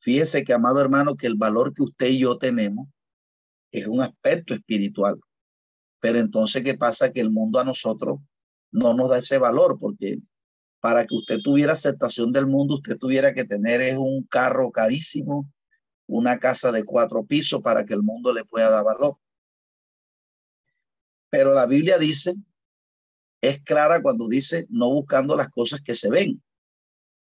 Fíjese 0.00 0.42
que, 0.42 0.52
amado 0.52 0.80
hermano, 0.80 1.16
que 1.16 1.28
el 1.28 1.36
valor 1.36 1.72
que 1.72 1.84
usted 1.84 2.08
y 2.08 2.18
yo 2.18 2.36
tenemos 2.36 2.88
es 3.70 3.86
un 3.86 4.00
aspecto 4.00 4.52
espiritual. 4.52 5.20
Pero 6.00 6.18
entonces, 6.18 6.64
¿qué 6.64 6.76
pasa? 6.76 7.12
Que 7.12 7.20
el 7.20 7.30
mundo 7.30 7.60
a 7.60 7.64
nosotros 7.64 8.18
no 8.72 8.92
nos 8.92 9.08
da 9.08 9.18
ese 9.18 9.38
valor, 9.38 9.78
porque 9.78 10.18
para 10.80 11.06
que 11.06 11.14
usted 11.14 11.38
tuviera 11.44 11.74
aceptación 11.74 12.32
del 12.32 12.48
mundo, 12.48 12.74
usted 12.74 12.98
tuviera 12.98 13.32
que 13.34 13.44
tener 13.44 13.80
es 13.82 13.96
un 13.96 14.24
carro 14.24 14.72
carísimo, 14.72 15.48
una 16.08 16.38
casa 16.38 16.72
de 16.72 16.82
cuatro 16.84 17.24
pisos 17.24 17.62
para 17.62 17.84
que 17.84 17.94
el 17.94 18.02
mundo 18.02 18.32
le 18.32 18.44
pueda 18.44 18.70
dar 18.70 18.84
valor. 18.84 19.16
Pero 21.30 21.54
la 21.54 21.66
Biblia 21.66 21.98
dice, 21.98 22.34
es 23.40 23.62
clara 23.62 24.02
cuando 24.02 24.26
dice, 24.26 24.66
no 24.68 24.90
buscando 24.90 25.36
las 25.36 25.50
cosas 25.50 25.80
que 25.80 25.94
se 25.94 26.10
ven, 26.10 26.42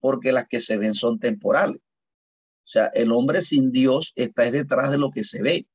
porque 0.00 0.32
las 0.32 0.46
que 0.46 0.60
se 0.60 0.76
ven 0.76 0.94
son 0.94 1.18
temporales. 1.18 1.80
O 1.80 2.68
sea, 2.72 2.88
el 2.88 3.12
hombre 3.12 3.40
sin 3.40 3.72
Dios 3.72 4.12
está 4.16 4.50
detrás 4.50 4.90
de 4.90 4.98
lo 4.98 5.10
que 5.10 5.24
se 5.24 5.42
ve 5.42 5.66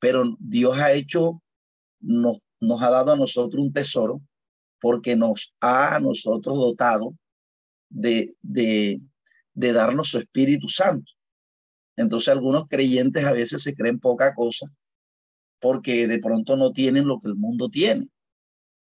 pero 0.00 0.24
Dios 0.40 0.78
ha 0.78 0.92
hecho, 0.92 1.40
nos, 2.00 2.38
nos 2.58 2.82
ha 2.82 2.90
dado 2.90 3.12
a 3.12 3.16
nosotros 3.16 3.62
un 3.62 3.72
tesoro 3.72 4.20
porque 4.80 5.14
nos 5.14 5.54
ha 5.60 5.94
a 5.94 6.00
nosotros 6.00 6.56
dotado 6.56 7.14
de, 7.90 8.34
de, 8.40 9.00
de 9.52 9.72
darnos 9.72 10.08
su 10.08 10.18
Espíritu 10.18 10.68
Santo. 10.68 11.12
Entonces 11.96 12.28
algunos 12.28 12.66
creyentes 12.68 13.24
a 13.24 13.32
veces 13.32 13.62
se 13.62 13.74
creen 13.74 13.98
poca 13.98 14.34
cosa 14.34 14.70
porque 15.60 16.08
de 16.08 16.18
pronto 16.18 16.56
no 16.56 16.72
tienen 16.72 17.06
lo 17.06 17.18
que 17.18 17.28
el 17.28 17.36
mundo 17.36 17.68
tiene, 17.68 18.08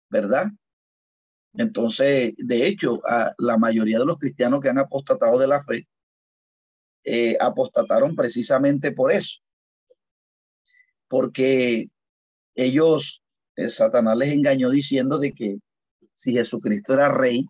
¿verdad? 0.09 0.47
Entonces, 1.53 2.33
de 2.37 2.67
hecho, 2.67 3.01
a 3.05 3.33
la 3.37 3.57
mayoría 3.57 3.99
de 3.99 4.05
los 4.05 4.17
cristianos 4.17 4.61
que 4.61 4.69
han 4.69 4.77
apostatado 4.77 5.37
de 5.37 5.47
la 5.47 5.63
fe, 5.63 5.87
eh, 7.03 7.37
apostataron 7.39 8.15
precisamente 8.15 8.91
por 8.91 9.11
eso, 9.11 9.39
porque 11.07 11.89
ellos, 12.55 13.23
eh, 13.55 13.69
Satanás 13.69 14.17
les 14.17 14.33
engañó 14.33 14.69
diciendo 14.69 15.17
de 15.17 15.33
que 15.33 15.57
si 16.13 16.33
Jesucristo 16.33 16.93
era 16.93 17.09
rey, 17.09 17.45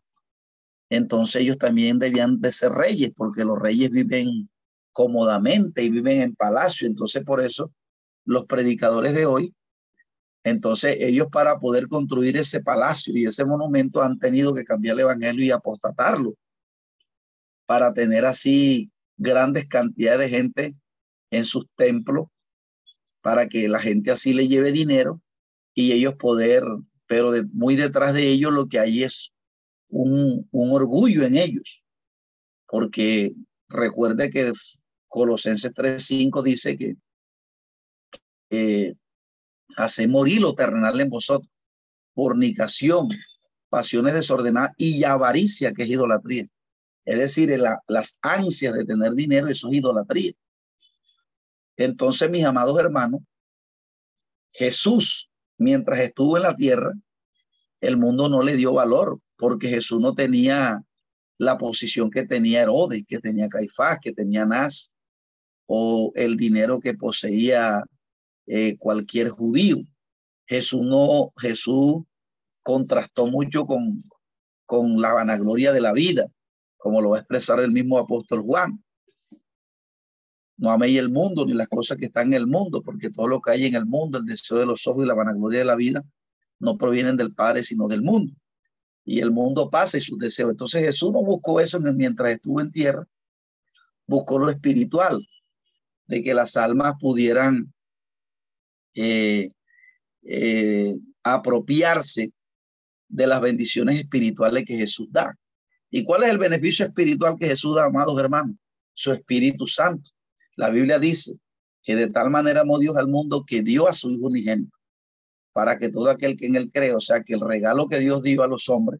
entonces 0.89 1.42
ellos 1.42 1.58
también 1.58 2.00
debían 2.00 2.42
de 2.42 2.51
ser 2.51 2.72
reyes, 2.72 3.12
porque 3.16 3.44
los 3.44 3.60
reyes 3.60 3.92
viven 3.92 4.50
cómodamente 5.00 5.82
y 5.82 5.89
viven 5.89 6.22
en 6.22 6.36
palacio. 6.36 6.86
Entonces, 6.86 7.24
por 7.24 7.39
eso, 7.39 7.72
los 8.25 8.48
predicadores 8.48 9.15
de 9.15 9.25
hoy, 9.25 9.56
entonces 10.44 10.98
ellos 11.00 11.27
para 11.32 11.58
poder 11.58 11.88
construir 11.88 12.36
ese 12.36 12.62
palacio 12.62 13.15
y 13.15 13.25
ese 13.25 13.46
monumento 13.46 14.01
han 14.01 14.20
tenido 14.20 14.53
que 14.53 14.65
cambiar 14.65 14.96
el 14.96 15.00
evangelio 15.00 15.46
y 15.46 15.51
apostatarlo 15.51 16.36
para 17.65 17.94
tener 17.94 18.25
así 18.25 18.91
grandes 19.15 19.70
cantidades 19.70 20.20
de 20.20 20.38
gente 20.38 20.75
en 21.32 21.46
sus 21.46 21.65
templos 21.77 22.27
para 23.22 23.48
que 23.48 23.70
la 23.70 23.79
gente 23.79 24.12
así 24.12 24.34
le 24.34 24.50
lleve 24.50 24.74
dinero 24.74 25.22
y 25.74 25.94
ellos 25.94 26.15
poder, 26.15 26.65
pero 27.08 27.32
muy 27.53 27.77
detrás 27.77 28.13
de 28.13 28.27
ellos 28.27 28.51
lo 28.51 28.68
que 28.68 28.79
hay 28.79 29.03
es 29.03 29.32
un, 29.88 30.46
un 30.51 30.72
orgullo 30.74 31.24
en 31.24 31.38
ellos, 31.38 31.86
porque 32.68 33.34
recuerde 33.70 34.29
que 34.29 34.51
Colosenses 35.10 35.74
3.5 35.74 36.44
dice 36.44 36.78
que 36.78 36.96
hace 39.75 40.08
morir 40.08 40.42
lo 40.42 40.54
terrenal 40.54 41.00
en 41.01 41.10
vosotros, 41.10 41.51
fornicación, 42.13 43.10
pasiones 43.70 44.13
desordenadas 44.13 44.74
y 44.78 45.04
avaricia, 45.04 45.74
que 45.74 45.84
es 45.84 45.89
idolatría. 45.89 46.46
Es 47.06 47.18
decir, 47.18 47.58
la, 47.60 47.82
las 47.88 48.20
ansias 48.22 48.74
de 48.74 48.86
tener 48.86 49.13
dinero, 49.13 49.48
eso 49.48 49.68
es 49.68 49.75
idolatría. 49.75 50.34
Entonces, 51.75 52.30
mis 52.30 52.46
amados 52.46 52.80
hermanos, 52.80 53.22
Jesús, 54.51 55.32
mientras 55.58 56.00
estuvo 56.01 56.38
en 56.38 56.44
la 56.44 56.56
tierra, 56.56 56.94
el 57.82 57.98
mundo 57.98 58.30
no 58.30 58.44
le 58.44 58.56
dio 58.56 58.74
valor 58.74 59.20
porque 59.38 59.70
Jesús 59.70 60.00
no 60.00 60.13
tenía 60.13 60.84
la 61.38 61.58
posición 61.58 62.12
que 62.12 62.24
tenía 62.24 62.63
Herodes, 62.63 63.06
que 63.08 63.20
tenía 63.20 63.48
Caifás, 63.48 64.00
que 64.01 64.12
tenía 64.12 64.46
Nas, 64.46 64.92
o 65.72 66.12
el 66.16 66.36
dinero 66.36 66.80
que 66.80 66.96
poseía 66.96 67.84
eh, 68.48 68.76
cualquier 68.80 69.30
judío. 69.30 69.78
Jesús 70.48 70.82
no, 70.82 71.32
Jesús 71.38 72.06
contrastó 72.64 73.28
mucho 73.28 73.68
con, 73.68 74.04
con 74.66 75.00
la 75.00 75.14
vanagloria 75.14 75.72
de 75.72 75.80
la 75.80 75.94
vida, 75.94 76.26
como 76.76 77.02
lo 77.02 77.12
va 77.12 77.18
a 77.18 77.20
expresar 77.20 77.60
el 77.60 77.72
mismo 77.72 78.00
apóstol 78.00 78.42
Juan. 78.42 78.84
No 80.58 80.72
améis 80.72 80.98
el 80.98 81.10
mundo 81.10 81.46
ni 81.46 81.54
las 81.54 81.68
cosas 81.68 81.98
que 81.98 82.08
están 82.08 82.30
en 82.30 82.34
el 82.34 82.48
mundo, 82.48 82.82
porque 82.82 83.12
todo 83.12 83.28
lo 83.28 83.40
que 83.40 83.52
hay 83.52 83.66
en 83.66 83.76
el 83.76 83.86
mundo, 83.86 84.18
el 84.18 84.26
deseo 84.26 84.58
de 84.58 84.66
los 84.66 84.88
ojos 84.88 85.04
y 85.04 85.08
la 85.08 85.14
vanagloria 85.14 85.60
de 85.60 85.66
la 85.66 85.76
vida, 85.76 86.04
no 86.58 86.80
provienen 86.80 87.16
del 87.16 87.36
Padre, 87.36 87.62
sino 87.62 87.88
del 87.88 88.02
mundo. 88.02 88.34
Y 89.06 89.20
el 89.20 89.30
mundo 89.30 89.70
pasa 89.70 90.00
y 90.00 90.02
sus 90.02 90.18
deseos. 90.18 90.50
Entonces 90.50 90.84
Jesús 90.84 91.12
no 91.12 91.24
buscó 91.24 91.60
eso 91.60 91.80
mientras 91.80 92.32
estuvo 92.32 92.60
en 92.60 92.72
tierra, 92.72 93.08
buscó 94.08 94.40
lo 94.40 94.50
espiritual, 94.50 95.24
de 96.10 96.24
que 96.24 96.34
las 96.34 96.58
almas 96.58 96.96
pudieran 97.00 97.72
eh, 98.96 99.51
eh, 100.24 100.98
apropiarse 101.24 102.34
de 103.08 103.28
las 103.28 103.39
bendiciones 103.39 103.98
espirituales 104.00 104.66
que 104.66 104.75
Jesús 104.75 105.08
da. 105.12 105.38
¿Y 105.92 106.04
cuál 106.04 106.24
es 106.24 106.32
el 106.32 106.39
beneficio 106.39 106.84
espiritual 106.84 107.36
que 107.39 107.46
Jesús 107.46 107.75
da, 107.75 107.86
amados 107.86 108.20
hermanos? 108.20 108.56
Su 108.96 109.13
Espíritu 109.13 109.68
Santo. 109.68 110.10
La 110.56 110.72
Biblia 110.72 110.98
dice 110.98 111.38
que 111.84 111.96
de 111.96 112.10
tal 112.10 112.32
manera 112.32 112.62
amó 112.62 112.80
Dios 112.80 112.98
al 112.98 113.08
mundo 113.08 113.46
que 113.46 113.62
dio 113.62 113.88
a 113.88 113.94
su 113.94 114.10
Hijo 114.10 114.25
unigénito 114.25 114.75
para 115.54 115.78
que 115.78 115.89
todo 115.89 116.10
aquel 116.10 116.38
que 116.38 116.48
en 116.48 116.56
él 116.56 116.72
cree, 116.74 116.96
o 116.96 117.01
sea, 117.01 117.22
que 117.22 117.36
el 117.36 117.42
regalo 117.42 117.88
que 117.88 118.00
Dios 118.00 118.24
dio 118.24 118.42
a 118.42 118.48
los 118.48 118.68
hombres 118.68 119.00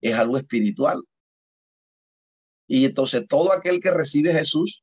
es 0.00 0.14
algo 0.14 0.36
espiritual. 0.36 1.04
Y 2.66 2.84
entonces 2.84 3.26
todo 3.28 3.52
aquel 3.52 3.78
que 3.80 3.92
recibe 3.92 4.32
Jesús 4.32 4.82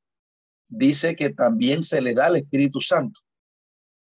dice 0.67 1.15
que 1.15 1.29
también 1.29 1.83
se 1.83 2.01
le 2.01 2.13
da 2.13 2.27
el 2.27 2.37
Espíritu 2.37 2.81
Santo. 2.81 3.21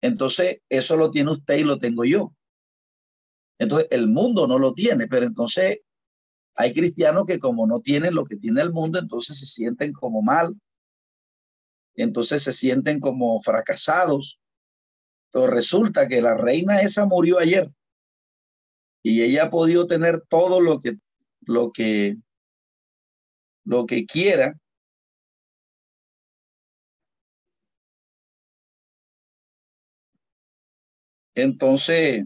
Entonces, 0.01 0.61
eso 0.69 0.95
lo 0.95 1.11
tiene 1.11 1.31
usted 1.31 1.57
y 1.57 1.63
lo 1.63 1.79
tengo 1.79 2.05
yo. 2.05 2.33
Entonces, 3.59 3.87
el 3.91 4.07
mundo 4.07 4.47
no 4.47 4.57
lo 4.57 4.73
tiene, 4.73 5.07
pero 5.07 5.25
entonces 5.25 5.81
hay 6.55 6.73
cristianos 6.73 7.25
que 7.25 7.39
como 7.39 7.67
no 7.67 7.81
tienen 7.81 8.15
lo 8.15 8.25
que 8.25 8.37
tiene 8.37 8.61
el 8.61 8.71
mundo, 8.71 8.99
entonces 8.99 9.39
se 9.39 9.45
sienten 9.45 9.93
como 9.93 10.21
mal, 10.21 10.59
entonces 11.95 12.43
se 12.43 12.53
sienten 12.53 12.99
como 12.99 13.41
fracasados. 13.41 14.39
Pero 15.31 15.47
resulta 15.47 16.07
que 16.07 16.21
la 16.21 16.35
reina 16.35 16.81
esa 16.81 17.05
murió 17.05 17.39
ayer 17.39 17.69
y 19.03 19.21
ella 19.21 19.45
ha 19.45 19.49
podido 19.49 19.87
tener 19.87 20.21
todo 20.27 20.59
lo 20.59 20.81
que 20.81 20.97
lo 21.41 21.71
que 21.71 22.17
lo 23.63 23.85
que 23.85 24.05
quiera 24.05 24.59
entonces 31.41 32.25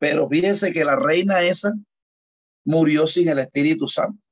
pero 0.00 0.26
fíjense 0.26 0.72
que 0.72 0.82
la 0.82 0.96
reina 0.96 1.42
esa 1.42 1.74
murió 2.64 3.06
sin 3.06 3.28
el 3.28 3.38
Espíritu 3.38 3.86
Santo. 3.86 4.26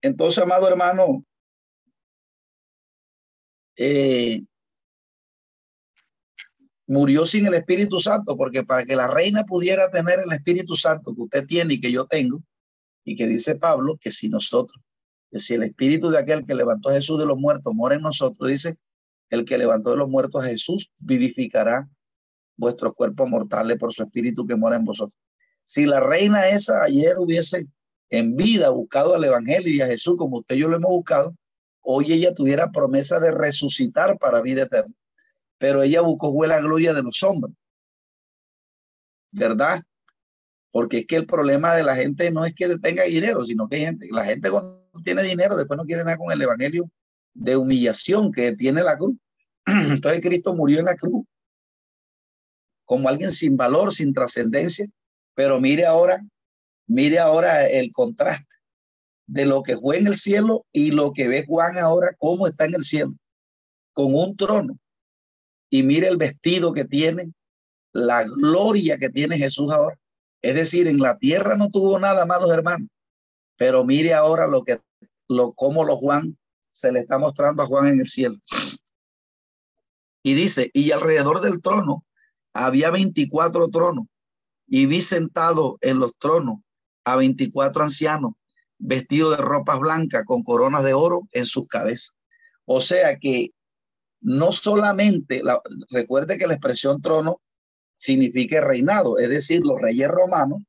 Entonces, 0.00 0.44
amado 0.44 0.68
hermano, 0.68 1.24
eh, 3.76 4.44
murió 6.86 7.26
sin 7.26 7.46
el 7.46 7.54
Espíritu 7.54 7.98
Santo, 7.98 8.36
porque 8.36 8.62
para 8.62 8.84
que 8.84 8.94
la 8.94 9.08
reina 9.08 9.42
pudiera 9.42 9.90
tener 9.90 10.20
el 10.20 10.32
Espíritu 10.32 10.76
Santo 10.76 11.12
que 11.16 11.22
usted 11.22 11.46
tiene 11.46 11.74
y 11.74 11.80
que 11.80 11.90
yo 11.90 12.06
tengo, 12.06 12.44
y 13.04 13.16
que 13.16 13.26
dice 13.26 13.56
Pablo, 13.56 13.98
que 14.00 14.12
si 14.12 14.28
nosotros, 14.28 14.80
que 15.32 15.40
si 15.40 15.54
el 15.54 15.64
Espíritu 15.64 16.10
de 16.10 16.18
aquel 16.18 16.46
que 16.46 16.54
levantó 16.54 16.90
a 16.90 16.94
Jesús 16.94 17.18
de 17.18 17.26
los 17.26 17.38
muertos 17.38 17.74
mora 17.74 17.96
en 17.96 18.02
nosotros, 18.02 18.48
dice, 18.48 18.78
el 19.30 19.44
que 19.44 19.58
levantó 19.58 19.90
de 19.90 19.96
los 19.96 20.08
muertos 20.08 20.44
a 20.44 20.48
Jesús 20.48 20.92
vivificará 20.98 21.88
vuestros 22.56 22.94
cuerpos 22.94 23.28
mortales 23.28 23.78
por 23.78 23.92
su 23.92 24.02
Espíritu 24.02 24.46
que 24.46 24.56
mora 24.56 24.76
en 24.76 24.84
vosotros. 24.84 25.18
Si 25.64 25.84
la 25.84 26.00
reina 26.00 26.48
esa 26.48 26.82
ayer 26.82 27.18
hubiese 27.18 27.66
en 28.10 28.36
vida 28.36 28.70
buscado 28.70 29.14
al 29.14 29.24
Evangelio 29.24 29.72
y 29.72 29.80
a 29.80 29.86
Jesús 29.86 30.16
como 30.16 30.38
usted 30.38 30.56
y 30.56 30.60
yo 30.60 30.68
lo 30.68 30.76
hemos 30.76 30.90
buscado, 30.90 31.36
hoy 31.82 32.12
ella 32.12 32.34
tuviera 32.34 32.70
promesa 32.70 33.20
de 33.20 33.30
resucitar 33.30 34.18
para 34.18 34.40
vida 34.40 34.62
eterna. 34.62 34.94
Pero 35.58 35.82
ella 35.82 36.00
buscó 36.00 36.44
la 36.46 36.60
gloria 36.60 36.94
de 36.94 37.02
los 37.02 37.22
hombres. 37.22 37.54
¿Verdad? 39.30 39.82
Porque 40.70 40.98
es 40.98 41.06
que 41.06 41.16
el 41.16 41.26
problema 41.26 41.74
de 41.74 41.82
la 41.82 41.96
gente 41.96 42.30
no 42.30 42.44
es 42.44 42.54
que 42.54 42.78
tenga 42.78 43.04
dinero, 43.04 43.44
sino 43.44 43.68
que 43.68 43.78
gente, 43.78 44.08
la 44.10 44.24
gente 44.24 44.50
cuando 44.50 44.82
tiene 45.04 45.22
dinero 45.22 45.56
después 45.56 45.76
no 45.76 45.84
quiere 45.84 46.04
nada 46.04 46.16
con 46.16 46.32
el 46.32 46.40
evangelio 46.40 46.90
de 47.38 47.56
humillación 47.56 48.32
que 48.32 48.54
tiene 48.54 48.82
la 48.82 48.96
cruz. 48.96 49.16
Entonces 49.66 50.20
Cristo 50.20 50.54
murió 50.54 50.78
en 50.80 50.86
la 50.86 50.96
cruz 50.96 51.24
como 52.84 53.08
alguien 53.10 53.30
sin 53.30 53.54
valor, 53.54 53.92
sin 53.92 54.14
trascendencia, 54.14 54.86
pero 55.34 55.60
mire 55.60 55.84
ahora 55.84 56.22
Mire 56.88 57.18
ahora 57.18 57.68
el 57.68 57.92
contraste 57.92 58.56
de 59.26 59.44
lo 59.44 59.62
que 59.62 59.76
fue 59.76 59.98
en 59.98 60.06
el 60.06 60.16
cielo 60.16 60.64
y 60.72 60.90
lo 60.90 61.12
que 61.12 61.28
ve 61.28 61.44
Juan 61.46 61.76
ahora, 61.76 62.16
cómo 62.18 62.46
está 62.46 62.64
en 62.64 62.74
el 62.76 62.82
cielo, 62.82 63.14
con 63.92 64.14
un 64.14 64.36
trono. 64.38 64.78
Y 65.68 65.82
mire 65.82 66.08
el 66.08 66.16
vestido 66.16 66.72
que 66.72 66.86
tiene, 66.86 67.34
la 67.92 68.24
gloria 68.24 68.96
que 68.96 69.10
tiene 69.10 69.36
Jesús 69.36 69.70
ahora. 69.70 69.98
Es 70.40 70.54
decir, 70.54 70.88
en 70.88 70.98
la 70.98 71.18
tierra 71.18 71.56
no 71.56 71.68
tuvo 71.68 71.98
nada, 71.98 72.22
amados 72.22 72.50
hermanos. 72.50 72.88
Pero 73.58 73.84
mire 73.84 74.14
ahora 74.14 74.46
lo 74.46 74.64
que, 74.64 74.80
lo, 75.28 75.52
cómo 75.52 75.84
lo 75.84 75.98
Juan 75.98 76.37
se 76.78 76.92
le 76.92 77.00
está 77.00 77.18
mostrando 77.18 77.64
a 77.64 77.66
Juan 77.66 77.88
en 77.88 78.00
el 78.00 78.06
cielo. 78.06 78.36
Y 80.22 80.34
dice, 80.34 80.70
y 80.72 80.92
alrededor 80.92 81.40
del 81.40 81.60
trono 81.60 82.04
había 82.52 82.92
24 82.92 83.68
tronos 83.68 84.06
y 84.68 84.86
vi 84.86 85.02
sentado 85.02 85.78
en 85.80 85.98
los 85.98 86.12
tronos 86.18 86.60
a 87.04 87.16
24 87.16 87.82
ancianos 87.82 88.34
vestidos 88.78 89.36
de 89.36 89.42
ropas 89.42 89.80
blancas 89.80 90.22
con 90.24 90.44
coronas 90.44 90.84
de 90.84 90.94
oro 90.94 91.22
en 91.32 91.46
sus 91.46 91.66
cabezas. 91.66 92.14
O 92.64 92.80
sea 92.80 93.18
que 93.18 93.50
no 94.20 94.52
solamente, 94.52 95.42
la, 95.42 95.60
recuerde 95.90 96.38
que 96.38 96.46
la 96.46 96.54
expresión 96.54 97.02
trono 97.02 97.40
significa 97.96 98.60
reinado, 98.60 99.18
es 99.18 99.30
decir, 99.30 99.62
los 99.64 99.80
reyes 99.80 100.06
romanos 100.06 100.62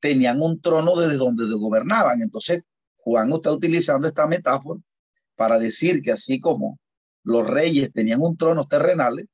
tenían 0.00 0.42
un 0.42 0.60
trono 0.60 0.96
desde 0.96 1.16
donde 1.16 1.50
gobernaban. 1.54 2.20
Entonces, 2.20 2.62
Juan 3.04 3.32
está 3.32 3.52
utilizando 3.52 4.06
esta 4.06 4.26
metáfora 4.26 4.80
para 5.34 5.58
decir 5.58 6.02
que 6.02 6.12
así 6.12 6.38
como 6.38 6.78
los 7.24 7.46
reyes 7.46 7.92
tenían 7.92 8.20
un 8.22 8.36
trono 8.36 8.66
terrenal, 8.66 9.28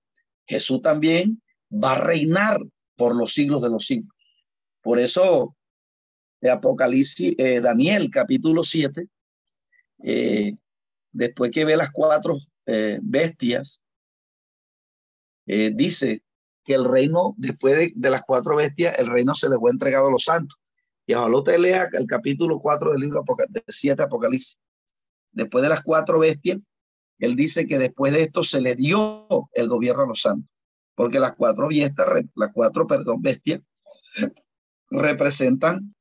Jesús 0.46 0.81
también 0.83 1.42
va 1.72 1.92
a 1.92 2.00
reinar 2.00 2.59
por 2.96 3.14
los 3.14 3.35
siglos 3.35 3.62
de 3.62 3.70
los 3.70 3.87
siglos. 3.87 4.14
Por 4.83 4.98
eso 4.98 5.54
de 6.40 6.50
Apocalipsis, 6.50 7.35
eh, 7.37 7.61
Daniel 7.61 8.11
capítulo 8.11 8.64
7, 8.64 9.07
eh, 10.04 10.54
después 11.12 11.50
que 11.50 11.64
ve 11.64 11.76
las 11.76 11.90
cuatro 11.90 12.38
eh, 12.66 12.98
bestias, 13.02 13.83
dice 15.46 16.22
que 16.62 16.74
el 16.74 16.85
reino, 16.85 17.35
después 17.38 17.94
de, 17.94 18.11
las 18.11 18.20
cuatro 18.20 18.57
bestias, 18.57 18.98
el 18.98 19.07
reino 19.07 19.35
se 19.35 19.48
les 19.48 19.59
fue 19.59 19.70
entregado 19.70 20.09
a 20.09 20.11
los 20.11 20.24
santos. 20.24 20.59
Y 21.08 21.14
ojalá 21.14 21.38
usted 21.38 21.58
lea 21.58 21.88
el 21.94 22.06
capítulo 22.06 22.60
4 22.60 22.92
del 22.92 23.00
libro 23.00 23.24
de 23.48 23.64
7 23.66 24.02
Apocalipsis. 24.02 24.58
Después 25.32 25.62
de 25.62 25.70
las 25.70 25.82
cuatro 25.82 26.18
bestias, 26.18 26.58
él 27.18 27.34
dice 27.34 27.66
que 27.66 27.78
después 27.78 28.12
de 28.12 28.24
esto 28.24 28.44
se 28.44 28.60
le 28.60 28.74
dio 28.74 29.26
el 29.54 29.68
gobierno 29.70 30.02
a 30.02 30.06
los 30.08 30.20
santos, 30.20 30.50
porque 30.94 31.18
las 31.18 31.34
cuatro 31.34 31.68
bestias, 31.68 31.94
las 32.34 32.52
cuatro, 32.52 32.86
perdón, 32.86 33.22
bestias 33.22 33.62
representan 34.90 35.94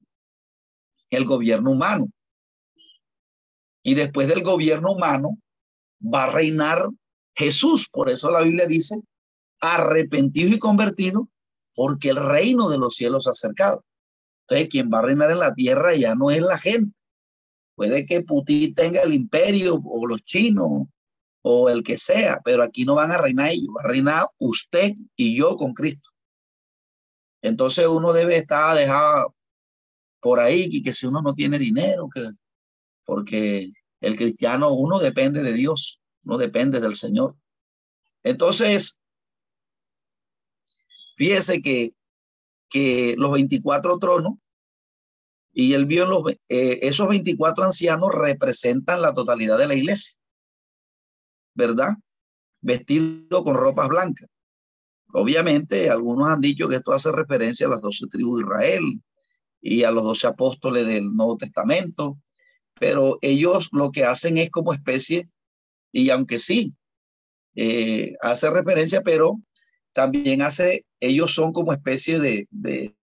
el 1.10 1.24
gobierno 1.24 1.72
humano. 1.72 2.10
Y 3.84 3.96
después 3.96 4.28
del 4.28 4.44
gobierno 4.44 4.92
humano 4.92 5.38
va 6.04 6.26
a 6.26 6.32
reinar 6.32 6.86
Jesús. 7.34 7.88
Por 7.90 8.10
eso 8.10 8.30
la 8.30 8.42
Biblia 8.42 8.66
dice, 8.66 9.00
arrepentido 9.62 10.54
y 10.54 10.60
convertido, 10.60 11.30
porque 11.76 12.10
el 12.10 12.18
reino 12.18 12.68
de 12.68 12.78
los 12.78 12.96
cielos 12.96 13.28
ha 13.28 13.32
acercado. 13.32 13.86
Entonces, 14.50 14.70
quien 14.70 14.90
va 14.92 15.00
a 15.00 15.02
reinar 15.04 15.32
en 15.32 15.40
la 15.40 15.54
tierra 15.54 15.94
ya 15.96 16.16
no 16.16 16.32
es 16.32 16.42
la 16.42 16.58
gente. 16.58 16.98
Puede 17.76 18.06
que 18.06 18.22
Putin 18.22 18.74
tenga 18.74 19.02
el 19.02 19.14
imperio 19.14 19.82
o 19.84 20.08
los 20.08 20.24
chinos 20.24 20.88
o 21.42 21.70
el 21.70 21.84
que 21.84 21.98
sea, 21.98 22.42
pero 22.44 22.64
aquí 22.64 22.86
no 22.86 22.96
van 22.96 23.12
a 23.12 23.18
reinar 23.18 23.50
ellos, 23.50 23.70
va 23.78 23.82
a 23.84 23.88
reinar 23.88 24.28
usted 24.38 24.94
y 25.16 25.38
yo 25.38 25.58
con 25.58 25.74
Cristo. 25.74 26.10
Entonces 27.42 27.88
uno 27.88 28.14
debe 28.14 28.38
estar 28.38 28.76
dejado 28.76 29.36
por 30.20 30.40
ahí 30.40 30.68
y 30.72 30.82
que 30.82 30.94
si 30.94 31.06
uno 31.08 31.22
no 31.22 31.34
tiene 31.34 31.60
dinero, 31.60 32.10
que 32.14 32.32
porque 33.06 33.72
El 34.00 34.16
cristiano, 34.16 34.74
uno 34.74 35.00
depende 35.00 35.42
de 35.42 35.54
Dios, 35.54 36.00
no 36.22 36.38
depende 36.38 36.80
del 36.80 36.96
Señor. 36.96 37.36
Entonces, 38.24 39.00
fíjese 41.16 41.62
que, 41.62 41.94
que 42.70 43.16
los 43.18 43.32
24 43.32 43.98
tronos 44.00 44.36
y 45.54 45.74
él 45.74 45.88
vio 45.88 46.06
los, 46.06 46.32
eh, 46.50 46.80
esos 46.84 47.08
24 47.08 47.64
ancianos 47.64 48.12
representan 48.14 49.02
la 49.02 49.16
totalidad 49.16 49.58
de 49.58 49.68
la 49.68 49.74
iglesia, 49.74 50.16
¿verdad? 51.56 51.96
Vestido 52.62 53.44
con 53.44 53.56
ropas 53.56 53.88
blancas. 53.88 54.30
Obviamente, 55.14 55.90
algunos 55.90 56.30
han 56.30 56.42
dicho 56.42 56.68
que 56.68 56.76
esto 56.76 56.94
hace 56.94 57.12
referencia 57.12 57.66
a 57.66 57.72
las 57.72 57.82
doce 57.82 58.06
tribus 58.06 58.40
de 58.40 58.46
Israel 58.46 59.02
y 59.60 59.84
a 59.84 59.90
los 59.90 60.04
doce 60.04 60.28
apóstoles 60.28 60.86
del 60.86 61.12
Nuevo 61.16 61.38
Testamento, 61.38 62.20
pero 62.80 63.18
ellos 63.24 63.70
lo 63.72 63.92
que 63.92 64.06
hacen 64.06 64.38
es 64.38 64.52
como 64.52 64.74
especie, 64.74 65.28
y 65.92 66.12
aunque 66.12 66.38
sí, 66.38 66.76
eh, 67.56 68.16
hace 68.22 68.52
referencia, 68.52 69.02
pero 69.02 69.42
también 69.98 70.44
hace, 70.44 70.86
ellos 71.00 71.34
son 71.34 71.52
como 71.52 71.74
especie 71.74 72.20
de, 72.20 72.48
de, 72.52 72.96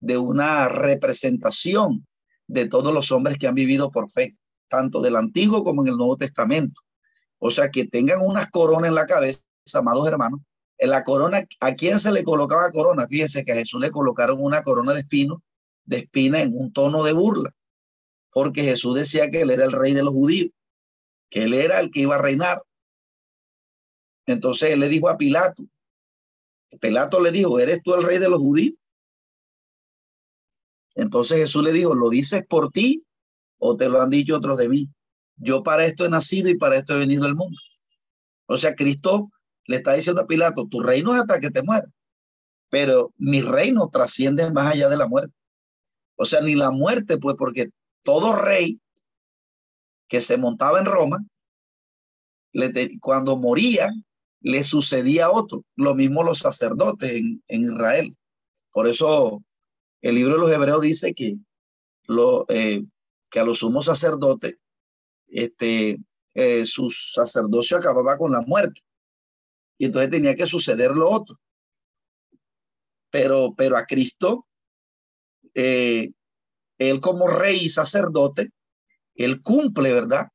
de 0.00 0.18
una 0.18 0.68
representación 0.68 2.04
de 2.48 2.66
todos 2.66 2.92
los 2.92 3.12
hombres 3.12 3.38
que 3.38 3.46
han 3.46 3.54
vivido 3.54 3.92
por 3.92 4.10
fe, 4.10 4.36
tanto 4.66 5.00
del 5.00 5.14
Antiguo 5.14 5.62
como 5.62 5.82
en 5.82 5.92
el 5.92 5.96
Nuevo 5.96 6.16
Testamento. 6.16 6.80
O 7.38 7.52
sea, 7.52 7.70
que 7.70 7.86
tengan 7.86 8.22
unas 8.22 8.50
coronas 8.50 8.88
en 8.88 8.96
la 8.96 9.06
cabeza, 9.06 9.38
amados 9.74 10.08
hermanos. 10.08 10.40
En 10.78 10.90
la 10.90 11.04
corona, 11.04 11.46
¿a 11.60 11.74
quién 11.76 12.00
se 12.00 12.10
le 12.10 12.24
colocaba 12.24 12.72
corona? 12.72 13.06
Fíjense 13.06 13.44
que 13.44 13.52
a 13.52 13.54
Jesús 13.54 13.80
le 13.80 13.92
colocaron 13.92 14.42
una 14.42 14.64
corona 14.64 14.94
de 14.94 15.00
espino, 15.02 15.44
de 15.84 15.98
espina 15.98 16.42
en 16.42 16.58
un 16.58 16.72
tono 16.72 17.04
de 17.04 17.12
burla, 17.12 17.54
porque 18.32 18.64
Jesús 18.64 18.96
decía 18.96 19.30
que 19.30 19.42
él 19.42 19.50
era 19.50 19.64
el 19.64 19.70
rey 19.70 19.92
de 19.94 20.02
los 20.02 20.12
judíos, 20.12 20.50
que 21.30 21.44
él 21.44 21.54
era 21.54 21.78
el 21.78 21.92
que 21.92 22.00
iba 22.00 22.16
a 22.16 22.22
reinar. 22.22 22.64
Entonces 24.26 24.72
él 24.72 24.80
le 24.80 24.88
dijo 24.88 25.08
a 25.08 25.16
Pilato, 25.16 25.62
Pilato 26.80 27.20
le 27.20 27.30
dijo, 27.30 27.58
¿eres 27.58 27.82
tú 27.82 27.94
el 27.94 28.02
rey 28.02 28.18
de 28.18 28.28
los 28.28 28.40
judíos? 28.40 28.74
Entonces 30.94 31.38
Jesús 31.38 31.62
le 31.62 31.72
dijo, 31.72 31.94
¿lo 31.94 32.10
dices 32.10 32.42
por 32.48 32.70
ti 32.70 33.04
o 33.58 33.76
te 33.76 33.88
lo 33.88 34.00
han 34.00 34.10
dicho 34.10 34.36
otros 34.36 34.58
de 34.58 34.68
mí? 34.68 34.88
Yo 35.36 35.62
para 35.62 35.86
esto 35.86 36.04
he 36.04 36.08
nacido 36.08 36.50
y 36.50 36.56
para 36.56 36.76
esto 36.76 36.94
he 36.94 36.98
venido 36.98 37.24
al 37.24 37.34
mundo. 37.34 37.58
O 38.46 38.56
sea, 38.56 38.74
Cristo 38.74 39.30
le 39.66 39.76
está 39.76 39.94
diciendo 39.94 40.22
a 40.22 40.26
Pilato, 40.26 40.66
tu 40.66 40.80
reino 40.80 41.14
es 41.14 41.20
hasta 41.20 41.40
que 41.40 41.50
te 41.50 41.62
mueras, 41.62 41.90
pero 42.68 43.12
mi 43.16 43.40
reino 43.40 43.88
trasciende 43.88 44.50
más 44.50 44.74
allá 44.74 44.88
de 44.88 44.96
la 44.96 45.06
muerte. 45.06 45.34
O 46.16 46.24
sea, 46.24 46.40
ni 46.40 46.54
la 46.54 46.70
muerte, 46.70 47.18
pues 47.18 47.36
porque 47.38 47.70
todo 48.02 48.36
rey 48.36 48.80
que 50.08 50.20
se 50.20 50.36
montaba 50.36 50.78
en 50.78 50.84
Roma, 50.84 51.24
le 52.52 52.98
cuando 53.00 53.36
moría, 53.38 53.90
le 54.42 54.62
sucedía 54.64 55.26
a 55.26 55.30
otro. 55.30 55.64
Lo 55.76 55.94
mismo 55.94 56.22
los 56.22 56.40
sacerdotes 56.40 57.10
en, 57.10 57.42
en 57.48 57.62
Israel. 57.62 58.16
Por 58.72 58.86
eso 58.86 59.42
el 60.00 60.14
libro 60.14 60.34
de 60.34 60.40
los 60.40 60.50
Hebreos 60.50 60.80
dice 60.80 61.14
que, 61.14 61.36
lo, 62.06 62.44
eh, 62.48 62.82
que 63.30 63.40
a 63.40 63.44
los 63.44 63.60
sumos 63.60 63.86
sacerdotes, 63.86 64.56
este, 65.28 65.98
eh, 66.34 66.66
su 66.66 66.90
sacerdocio 66.90 67.76
acababa 67.76 68.18
con 68.18 68.32
la 68.32 68.42
muerte. 68.42 68.80
Y 69.78 69.86
entonces 69.86 70.10
tenía 70.10 70.34
que 70.34 70.46
suceder 70.46 70.92
lo 70.92 71.10
otro. 71.10 71.38
Pero, 73.10 73.54
pero 73.56 73.76
a 73.76 73.84
Cristo, 73.84 74.46
eh, 75.54 76.10
él 76.78 77.00
como 77.00 77.28
rey 77.28 77.56
y 77.56 77.68
sacerdote, 77.68 78.50
él 79.14 79.42
cumple, 79.42 79.92
¿verdad? 79.92 80.28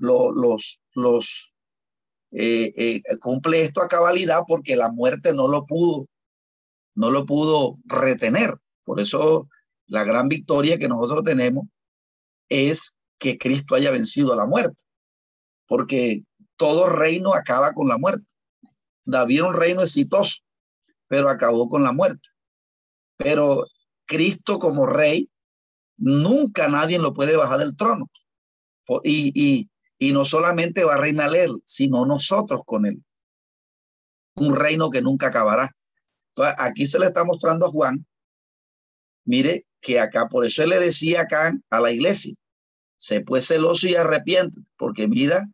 los, 0.00 0.80
los, 0.94 1.52
cumple 3.20 3.62
esto 3.62 3.82
a 3.82 3.88
cabalidad 3.88 4.42
porque 4.46 4.76
la 4.76 4.90
muerte 4.90 5.32
no 5.32 5.48
lo 5.48 5.66
pudo, 5.66 6.06
no 6.94 7.10
lo 7.10 7.26
pudo 7.26 7.78
retener. 7.84 8.56
Por 8.84 9.00
eso 9.00 9.48
la 9.86 10.04
gran 10.04 10.28
victoria 10.28 10.78
que 10.78 10.88
nosotros 10.88 11.24
tenemos 11.24 11.64
es 12.48 12.96
que 13.18 13.38
Cristo 13.38 13.74
haya 13.74 13.90
vencido 13.90 14.32
a 14.32 14.36
la 14.36 14.46
muerte, 14.46 14.82
porque 15.66 16.24
todo 16.56 16.88
reino 16.88 17.34
acaba 17.34 17.72
con 17.72 17.88
la 17.88 17.98
muerte. 17.98 18.26
David 19.04 19.38
era 19.38 19.48
un 19.48 19.54
reino 19.54 19.82
exitoso, 19.82 20.40
pero 21.08 21.28
acabó 21.28 21.68
con 21.68 21.82
la 21.82 21.92
muerte. 21.92 22.28
Pero 23.16 23.66
Cristo 24.06 24.58
como 24.58 24.86
rey, 24.86 25.30
nunca 25.96 26.68
nadie 26.68 26.98
lo 26.98 27.12
puede 27.14 27.36
bajar 27.36 27.60
del 27.60 27.76
trono. 27.76 28.10
Y, 29.04 29.32
y, 29.34 29.69
y 30.00 30.12
no 30.12 30.24
solamente 30.24 30.82
va 30.82 30.94
a 30.94 30.98
reinar 30.98 31.36
él, 31.36 31.62
sino 31.64 32.04
nosotros 32.04 32.62
con 32.64 32.86
él. 32.86 33.04
Un 34.34 34.56
reino 34.56 34.90
que 34.90 35.02
nunca 35.02 35.28
acabará. 35.28 35.70
Entonces, 36.30 36.56
aquí 36.58 36.86
se 36.86 36.98
le 36.98 37.06
está 37.06 37.22
mostrando 37.22 37.66
a 37.66 37.70
Juan 37.70 38.04
Mire 39.24 39.66
que 39.80 40.00
acá, 40.00 40.28
por 40.28 40.44
eso 40.44 40.62
él 40.62 40.70
le 40.70 40.80
decía 40.80 41.20
acá 41.22 41.56
a 41.70 41.80
la 41.80 41.92
iglesia, 41.92 42.34
se 42.96 43.20
puede 43.20 43.42
celoso 43.42 43.86
y 43.86 43.94
arrepiente, 43.94 44.60
porque 44.76 45.06
mira 45.06 45.48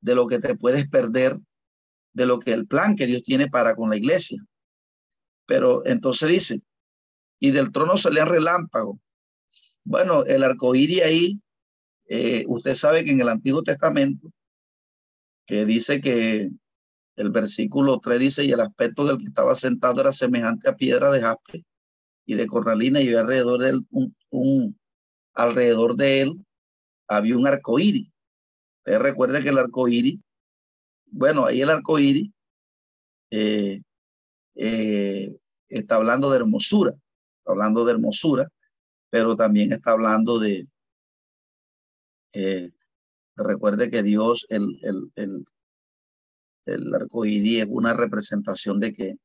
de 0.00 0.14
lo 0.14 0.26
que 0.26 0.38
te 0.38 0.56
puedes 0.56 0.88
perder, 0.88 1.38
de 2.12 2.26
lo 2.26 2.38
que 2.38 2.52
el 2.52 2.66
plan 2.66 2.96
que 2.96 3.06
Dios 3.06 3.22
tiene 3.22 3.48
para 3.48 3.74
con 3.74 3.90
la 3.90 3.96
iglesia. 3.96 4.42
Pero 5.46 5.84
entonces 5.84 6.28
dice, 6.28 6.62
y 7.40 7.50
del 7.50 7.72
trono 7.72 7.98
salían 7.98 8.28
relámpago. 8.28 9.00
Bueno, 9.84 10.24
el 10.24 10.44
arcoíris 10.44 11.02
ahí, 11.02 11.40
eh, 12.08 12.44
usted 12.48 12.74
sabe 12.74 13.04
que 13.04 13.10
en 13.10 13.20
el 13.20 13.28
Antiguo 13.28 13.62
Testamento, 13.62 14.30
que 15.46 15.64
dice 15.66 16.00
que 16.00 16.50
el 17.16 17.30
versículo 17.30 18.00
3 18.00 18.18
dice, 18.18 18.44
y 18.44 18.52
el 18.52 18.60
aspecto 18.60 19.06
del 19.06 19.18
que 19.18 19.24
estaba 19.24 19.54
sentado 19.54 20.00
era 20.00 20.12
semejante 20.12 20.68
a 20.68 20.76
piedra 20.76 21.10
de 21.10 21.20
jaspe 21.20 21.64
y 22.24 22.34
de 22.34 22.46
cornalina 22.46 23.00
y 23.00 23.14
alrededor 23.14 23.60
de 23.60 23.70
él 23.70 23.86
un, 23.90 24.78
alrededor 25.34 25.96
de 25.96 26.22
él 26.22 26.46
había 27.06 27.36
un 27.36 27.46
arco 27.46 27.78
iris. 27.78 28.10
Usted 28.78 28.98
recuerde 28.98 29.42
que 29.42 29.50
el 29.50 29.58
arco 29.58 29.88
iris, 29.88 30.18
bueno, 31.06 31.44
ahí 31.44 31.60
el 31.60 31.70
arco 31.70 31.98
iris 31.98 32.30
eh, 33.30 33.82
eh, 34.54 35.36
está 35.68 35.96
hablando 35.96 36.30
de 36.30 36.36
hermosura, 36.38 36.90
está 36.90 37.52
hablando 37.52 37.84
de 37.84 37.92
hermosura, 37.92 38.48
pero 39.10 39.36
también 39.36 39.72
está 39.72 39.92
hablando 39.92 40.38
de, 40.38 40.66
eh, 42.32 42.70
recuerde 43.36 43.90
que 43.90 44.02
Dios, 44.02 44.46
el, 44.48 44.78
el, 44.82 45.12
el, 45.16 45.44
el 46.66 46.94
arco 46.94 47.24
iris 47.24 47.62
es 47.62 47.68
una 47.68 47.94
representación 47.94 48.80
de 48.80 48.94
que, 48.94 49.16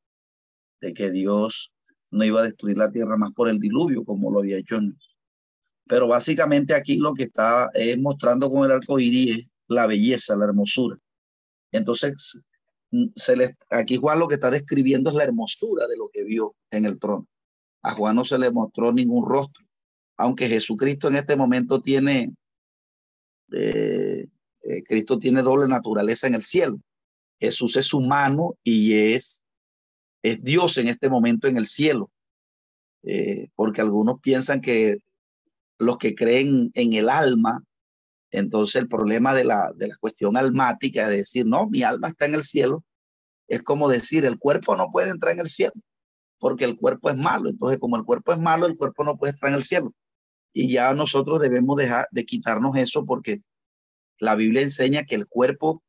de 0.80 0.94
que 0.94 1.10
Dios 1.10 1.72
no 2.10 2.24
iba 2.24 2.40
a 2.40 2.44
destruir 2.44 2.78
la 2.78 2.90
tierra 2.90 3.16
más 3.16 3.32
por 3.32 3.48
el 3.48 3.58
diluvio, 3.58 4.04
como 4.04 4.30
lo 4.30 4.40
había 4.40 4.58
hecho 4.58 4.76
en. 4.76 4.96
Pero 5.86 6.08
básicamente 6.08 6.74
aquí 6.74 6.96
lo 6.96 7.12
que 7.12 7.24
está 7.24 7.68
es 7.74 7.98
mostrando 7.98 8.50
con 8.50 8.64
el 8.64 8.70
arco 8.70 8.98
iris 8.98 9.38
es 9.38 9.48
la 9.68 9.86
belleza, 9.86 10.36
la 10.36 10.46
hermosura. 10.46 10.98
Entonces, 11.72 12.40
se 13.16 13.36
le, 13.36 13.56
aquí 13.70 13.96
Juan 13.96 14.18
lo 14.18 14.28
que 14.28 14.34
está 14.34 14.50
describiendo 14.50 15.10
es 15.10 15.16
la 15.16 15.24
hermosura 15.24 15.86
de 15.86 15.96
lo 15.96 16.08
que 16.12 16.24
vio 16.24 16.54
en 16.70 16.84
el 16.84 16.98
trono. 16.98 17.26
A 17.82 17.92
Juan 17.92 18.16
no 18.16 18.24
se 18.24 18.38
le 18.38 18.50
mostró 18.50 18.92
ningún 18.92 19.28
rostro, 19.28 19.64
aunque 20.16 20.48
Jesucristo 20.48 21.08
en 21.08 21.16
este 21.16 21.36
momento 21.36 21.80
tiene, 21.80 22.32
eh, 23.52 24.26
eh, 24.62 24.82
Cristo 24.84 25.18
tiene 25.18 25.42
doble 25.42 25.68
naturaleza 25.68 26.26
en 26.26 26.34
el 26.34 26.42
cielo. 26.42 26.78
Jesús 27.38 27.76
es 27.76 27.92
humano 27.92 28.56
y 28.62 28.94
es 29.14 29.44
es 30.24 30.42
Dios 30.42 30.78
en 30.78 30.88
este 30.88 31.10
momento 31.10 31.48
en 31.48 31.58
el 31.58 31.66
cielo, 31.66 32.10
eh, 33.02 33.50
porque 33.54 33.82
algunos 33.82 34.20
piensan 34.20 34.62
que 34.62 34.96
los 35.78 35.98
que 35.98 36.14
creen 36.14 36.70
en 36.72 36.94
el 36.94 37.10
alma, 37.10 37.62
entonces 38.30 38.80
el 38.80 38.88
problema 38.88 39.34
de 39.34 39.44
la, 39.44 39.70
de 39.76 39.88
la 39.88 39.96
cuestión 39.96 40.38
almática, 40.38 41.08
de 41.08 41.18
decir, 41.18 41.44
no, 41.46 41.68
mi 41.68 41.82
alma 41.82 42.08
está 42.08 42.24
en 42.24 42.36
el 42.36 42.42
cielo, 42.42 42.84
es 43.48 43.62
como 43.62 43.86
decir, 43.90 44.24
el 44.24 44.38
cuerpo 44.38 44.74
no 44.76 44.90
puede 44.90 45.10
entrar 45.10 45.34
en 45.34 45.40
el 45.40 45.50
cielo, 45.50 45.74
porque 46.38 46.64
el 46.64 46.78
cuerpo 46.78 47.10
es 47.10 47.16
malo, 47.18 47.50
entonces 47.50 47.78
como 47.78 47.96
el 47.96 48.04
cuerpo 48.04 48.32
es 48.32 48.38
malo, 48.38 48.64
el 48.64 48.78
cuerpo 48.78 49.04
no 49.04 49.18
puede 49.18 49.34
entrar 49.34 49.52
en 49.52 49.58
el 49.58 49.64
cielo. 49.64 49.92
Y 50.54 50.72
ya 50.72 50.94
nosotros 50.94 51.40
debemos 51.40 51.76
dejar 51.76 52.06
de 52.12 52.24
quitarnos 52.24 52.76
eso 52.76 53.04
porque 53.04 53.42
la 54.18 54.36
Biblia 54.36 54.62
enseña 54.62 55.04
que 55.04 55.16
el 55.16 55.26
cuerpo, 55.26 55.82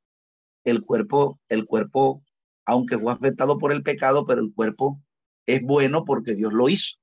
el 0.65 0.81
cuerpo, 0.81 1.39
el 1.47 1.65
cuerpo 1.65 2.23
aunque 2.65 2.97
fue 2.97 3.13
afectado 3.13 3.59
por 3.59 3.71
el 3.71 3.83
pecado, 3.83 4.25
pero 4.25 4.41
el 4.41 4.51
cuerpo 4.53 4.99
es 5.45 5.61
bueno 5.61 6.03
porque 6.03 6.33
Dios 6.33 6.51
lo 6.51 6.67
hizo. 6.67 6.97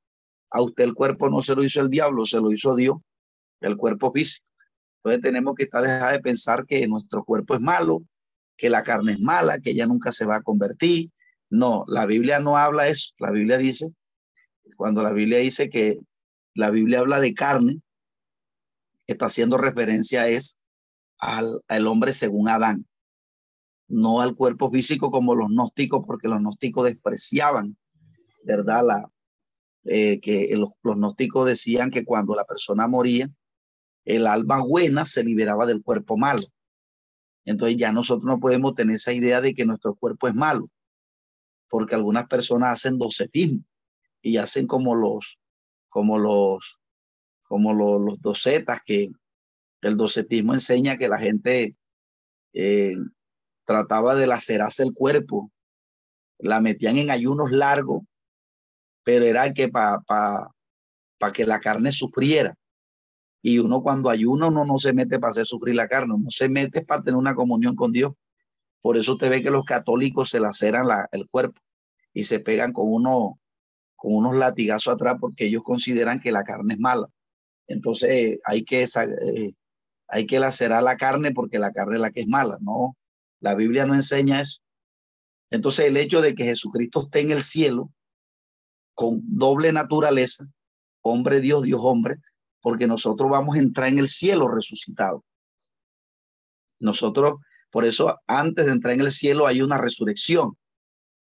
A 0.51 0.61
usted 0.61 0.85
el 0.85 0.94
cuerpo 0.94 1.31
no 1.31 1.40
se 1.40 1.55
lo 1.55 1.62
hizo 1.62 1.81
el 1.81 1.88
diablo, 1.88 2.27
se 2.27 2.40
lo 2.40 2.51
hizo 2.53 2.75
Dios, 2.75 2.96
el 3.61 3.77
cuerpo 3.77 4.12
físico. 4.12 4.44
Entonces 4.96 5.22
tenemos 5.22 5.55
que 5.55 5.64
estar 5.64 5.83
dejar 5.83 6.12
de 6.12 6.20
pensar 6.20 6.66
que 6.66 6.87
nuestro 6.88 7.25
cuerpo 7.25 7.55
es 7.55 7.61
malo, 7.61 8.03
que 8.57 8.70
la 8.70 8.83
carne 8.83 9.12
es 9.12 9.20
mala, 9.20 9.61
que 9.61 9.70
ella 9.70 9.87
nunca 9.87 10.11
se 10.11 10.27
va 10.27 10.37
a 10.37 10.42
convertir. 10.42 11.11
No, 11.48 11.85
la 11.87 12.07
Biblia 12.07 12.40
no 12.40 12.57
habla 12.57 12.88
eso. 12.88 13.12
La 13.18 13.31
Biblia 13.31 13.57
dice, 13.57 13.92
cuando 14.77 15.03
la 15.03 15.12
Biblia 15.12 15.38
dice 15.38 15.70
que 15.70 16.01
la 16.55 16.71
Biblia 16.71 17.01
habla 17.01 17.21
de 17.21 17.35
carne, 17.35 17.83
está 19.07 19.27
haciendo 19.27 19.59
referencia 19.59 20.29
es 20.29 20.59
al, 21.19 21.62
al 21.69 21.87
hombre 21.87 22.15
según 22.15 22.49
Adán, 22.49 22.87
no 23.88 24.21
al 24.21 24.35
cuerpo 24.35 24.71
físico 24.71 25.11
como 25.11 25.35
los 25.35 25.49
gnósticos, 25.49 26.05
porque 26.07 26.29
los 26.29 26.41
gnósticos 26.41 26.85
despreciaban, 26.85 27.77
¿verdad? 28.45 28.83
La, 28.87 29.12
eh, 29.85 30.21
que 30.21 30.49
los, 30.57 30.71
los 30.83 30.97
gnósticos 30.97 31.47
decían 31.47 31.91
que 31.91 32.05
cuando 32.05 32.35
la 32.35 32.45
persona 32.45 32.87
moría, 32.87 33.31
el 34.05 34.27
alma 34.27 34.62
buena 34.62 35.05
se 35.05 35.25
liberaba 35.25 35.67
del 35.67 35.83
cuerpo 35.83 36.17
malo. 36.17 36.43
Entonces 37.45 37.77
ya 37.77 37.93
nosotros 37.93 38.25
no 38.25 38.41
podemos 38.41 38.75
tener 38.75 38.97
esa 38.97 39.12
idea 39.12 39.41
de 39.41 39.55
que 39.55 39.65
nuestro 39.65 39.95
cuerpo 39.95 40.29
es 40.29 40.35
malo, 40.35 40.71
porque 41.69 41.95
algunas 41.95 42.27
personas 42.27 42.73
hacen 42.73 42.99
docetismo 42.99 43.65
y 44.21 44.37
hacen 44.37 44.67
como 44.67 44.95
los, 44.95 45.38
como 45.92 46.18
los, 46.18 46.81
como 47.42 47.74
los, 47.74 48.00
los 48.00 48.22
docetas, 48.22 48.81
que 48.83 49.11
el 49.83 49.98
docetismo 49.98 50.55
enseña 50.55 50.96
que 50.96 51.07
la 51.07 51.18
gente 51.18 51.76
eh, 52.55 52.94
trataba 53.66 54.14
de 54.14 54.26
lacerarse 54.26 54.85
el 54.85 54.94
cuerpo, 54.94 55.52
la 56.38 56.62
metían 56.62 56.96
en 56.96 57.11
ayunos 57.11 57.52
largos, 57.52 58.05
pero 59.05 59.26
era 59.26 59.52
que 59.52 59.68
para 59.68 60.00
pa, 60.00 61.33
que 61.35 61.44
la 61.44 61.61
carne 61.61 61.92
sufriera. 61.92 62.57
Y 63.42 63.59
uno 63.59 63.83
cuando 63.83 64.09
ayuna, 64.09 64.46
uno 64.46 64.64
no 64.64 64.78
se 64.78 64.94
mete 64.94 65.18
para 65.18 65.33
hacer 65.33 65.44
sufrir 65.44 65.74
la 65.74 65.88
carne, 65.88 66.14
uno 66.14 66.31
se 66.31 66.48
mete 66.48 66.87
para 66.87 67.02
tener 67.02 67.18
una 67.18 67.35
comunión 67.35 67.76
con 67.76 67.92
Dios. 67.92 68.14
Por 68.81 68.96
eso 68.96 69.12
usted 69.12 69.28
ve 69.28 69.42
que 69.42 69.50
los 69.50 69.64
católicos 69.64 70.31
se 70.31 70.40
laceran 70.40 70.88
la, 70.88 71.07
el 71.12 71.28
cuerpo 71.28 71.61
y 72.14 72.24
se 72.24 72.40
pegan 72.40 72.72
con, 72.72 72.87
uno, 72.88 73.38
con 74.03 74.17
unos 74.17 74.35
latigazos 74.35 74.93
atrás 74.93 75.17
porque 75.21 75.47
ellos 75.47 75.62
consideran 75.62 76.19
que 76.19 76.33
la 76.33 76.43
carne 76.43 76.75
es 76.75 76.81
mala. 76.81 77.07
Entonces 77.69 78.41
hay 78.45 78.65
que, 78.65 78.83
eh, 78.83 79.55
hay 80.09 80.27
que 80.27 80.41
lacerar 80.41 80.83
la 80.83 80.97
carne 80.97 81.31
porque 81.31 81.61
la 81.61 81.71
carne 81.71 81.95
es 81.95 82.01
la 82.01 82.11
que 82.11 82.23
es 82.23 82.27
mala, 82.27 82.59
¿no? 82.61 82.97
La 83.38 83.55
Biblia 83.55 83.87
no 83.87 83.95
enseña 83.95 84.41
eso. 84.41 84.61
Entonces 85.51 85.87
el 85.87 85.97
hecho 85.97 86.21
de 86.21 86.35
que 86.35 86.47
Jesucristo 86.47 87.05
esté 87.05 87.21
en 87.21 87.31
el 87.31 87.45
cielo 87.45 87.93
con 88.93 89.21
doble 89.25 89.73
naturaleza, 89.73 90.49
hombre 91.03 91.38
Dios, 91.38 91.62
Dios 91.62 91.81
hombre, 91.85 92.17
porque 92.61 92.88
nosotros 92.88 93.31
vamos 93.31 93.55
a 93.55 93.61
entrar 93.61 93.88
en 93.88 94.01
el 94.01 94.09
cielo 94.09 94.49
resucitado. 94.49 95.25
Nosotros, 96.81 97.37
por 97.71 97.85
eso, 97.85 98.19
antes 98.27 98.67
de 98.67 98.73
entrar 98.73 98.95
en 98.95 99.03
el 99.03 99.12
cielo 99.12 99.47
hay 99.47 99.62
una 99.62 99.79
resurrección, 99.79 100.59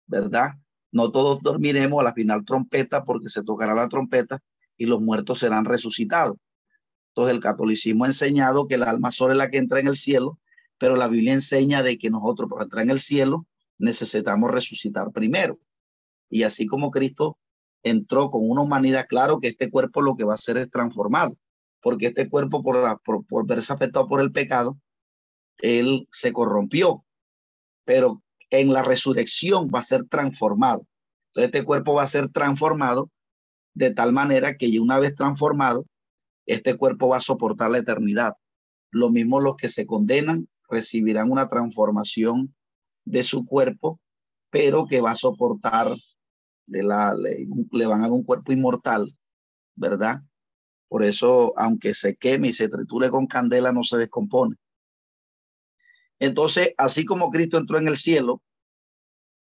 ¿verdad? 0.06 0.52
No 0.92 1.12
todos 1.12 1.42
dormiremos 1.42 2.00
a 2.00 2.04
la 2.04 2.14
final 2.14 2.44
trompeta 2.44 3.04
porque 3.04 3.28
se 3.28 3.42
tocará 3.42 3.74
la 3.74 3.88
trompeta 3.88 4.40
y 4.76 4.86
los 4.86 5.00
muertos 5.00 5.40
serán 5.40 5.64
resucitados. 5.64 6.36
Entonces 7.10 7.34
el 7.34 7.40
catolicismo 7.40 8.04
ha 8.04 8.08
enseñado 8.08 8.66
que 8.66 8.76
el 8.76 8.82
alma 8.82 9.10
solo 9.10 9.32
es 9.32 9.38
la 9.38 9.50
que 9.50 9.58
entra 9.58 9.80
en 9.80 9.88
el 9.88 9.96
cielo, 9.96 10.38
pero 10.78 10.96
la 10.96 11.08
Biblia 11.08 11.34
enseña 11.34 11.82
de 11.82 11.98
que 11.98 12.10
nosotros 12.10 12.48
para 12.50 12.64
entrar 12.64 12.84
en 12.84 12.90
el 12.90 13.00
cielo 13.00 13.46
necesitamos 13.78 14.50
resucitar 14.50 15.10
primero. 15.12 15.58
Y 16.28 16.44
así 16.44 16.66
como 16.66 16.90
Cristo 16.90 17.38
entró 17.82 18.30
con 18.30 18.48
una 18.48 18.62
humanidad, 18.62 19.06
claro 19.08 19.40
que 19.40 19.48
este 19.48 19.70
cuerpo 19.70 20.02
lo 20.02 20.16
que 20.16 20.24
va 20.24 20.32
a 20.32 20.34
hacer 20.34 20.56
es 20.56 20.70
transformado, 20.70 21.36
porque 21.82 22.06
este 22.06 22.28
cuerpo 22.28 22.62
por, 22.62 23.00
por, 23.26 23.46
verse 23.46 23.72
afectado 23.72 24.06
por 24.06 24.20
el 24.20 24.32
pecado, 24.32 24.78
él 25.58 26.06
se 26.10 26.32
corrompió, 26.32 27.04
pero 27.84 28.22
en 28.50 28.72
la 28.72 28.82
resurrección 28.82 29.68
va 29.74 29.80
a 29.80 29.84
ser 29.84 30.04
transformado. 30.04 30.86
Entonces 31.28 31.54
este 31.54 31.64
cuerpo 31.64 31.94
va 31.94 32.02
a 32.02 32.08
ser 32.08 32.28
transformado 32.28 33.10
de 33.74 33.90
tal 33.92 34.12
manera 34.12 34.56
que 34.56 34.78
una 34.80 34.98
vez 34.98 35.14
transformado, 35.14 35.86
este 36.46 36.76
cuerpo 36.76 37.08
va 37.08 37.18
a 37.18 37.22
soportar 37.22 37.70
la 37.70 37.78
eternidad. 37.78 38.34
Lo 38.90 39.10
mismo 39.10 39.40
los 39.40 39.56
que 39.56 39.68
se 39.68 39.86
condenan 39.86 40.48
recibirán 40.68 41.30
una 41.30 41.48
transformación 41.48 42.54
de 43.04 43.22
su 43.22 43.46
cuerpo, 43.46 44.00
pero 44.50 44.86
que 44.86 45.00
va 45.00 45.12
a 45.12 45.16
soportar 45.16 45.94
la, 46.66 47.14
le, 47.14 47.86
van 47.86 48.00
a 48.00 48.02
dar 48.02 48.12
un 48.12 48.24
cuerpo 48.24 48.52
inmortal, 48.52 49.16
¿verdad? 49.74 50.22
Por 50.88 51.04
eso, 51.04 51.52
aunque 51.56 51.94
se 51.94 52.16
queme 52.16 52.48
y 52.48 52.52
se 52.52 52.68
triture 52.68 53.10
con 53.10 53.26
candela, 53.26 53.72
no 53.72 53.84
se 53.84 53.96
descompone. 53.96 54.56
Entonces, 56.20 56.74
así 56.76 57.04
como 57.04 57.30
Cristo 57.30 57.58
entró 57.58 57.78
en 57.78 57.88
el 57.88 57.96
cielo, 57.96 58.42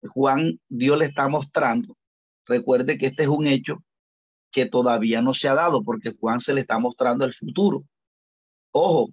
Juan, 0.02 0.60
Dios 0.70 0.98
le 0.98 1.06
está 1.06 1.28
mostrando, 1.28 1.98
recuerde 2.46 2.98
que 2.98 3.08
este 3.08 3.24
es 3.24 3.30
un 3.30 3.48
hecho 3.48 3.84
que 4.50 4.66
todavía 4.66 5.22
no 5.22 5.34
se 5.34 5.50
ha 5.50 5.54
dado, 5.54 5.84
porque 5.84 6.16
Juan 6.18 6.40
se 6.40 6.54
le 6.54 6.62
está 6.62 6.80
mostrando 6.80 7.26
el 7.26 7.34
futuro. 7.34 7.84
Ojo, 8.72 9.10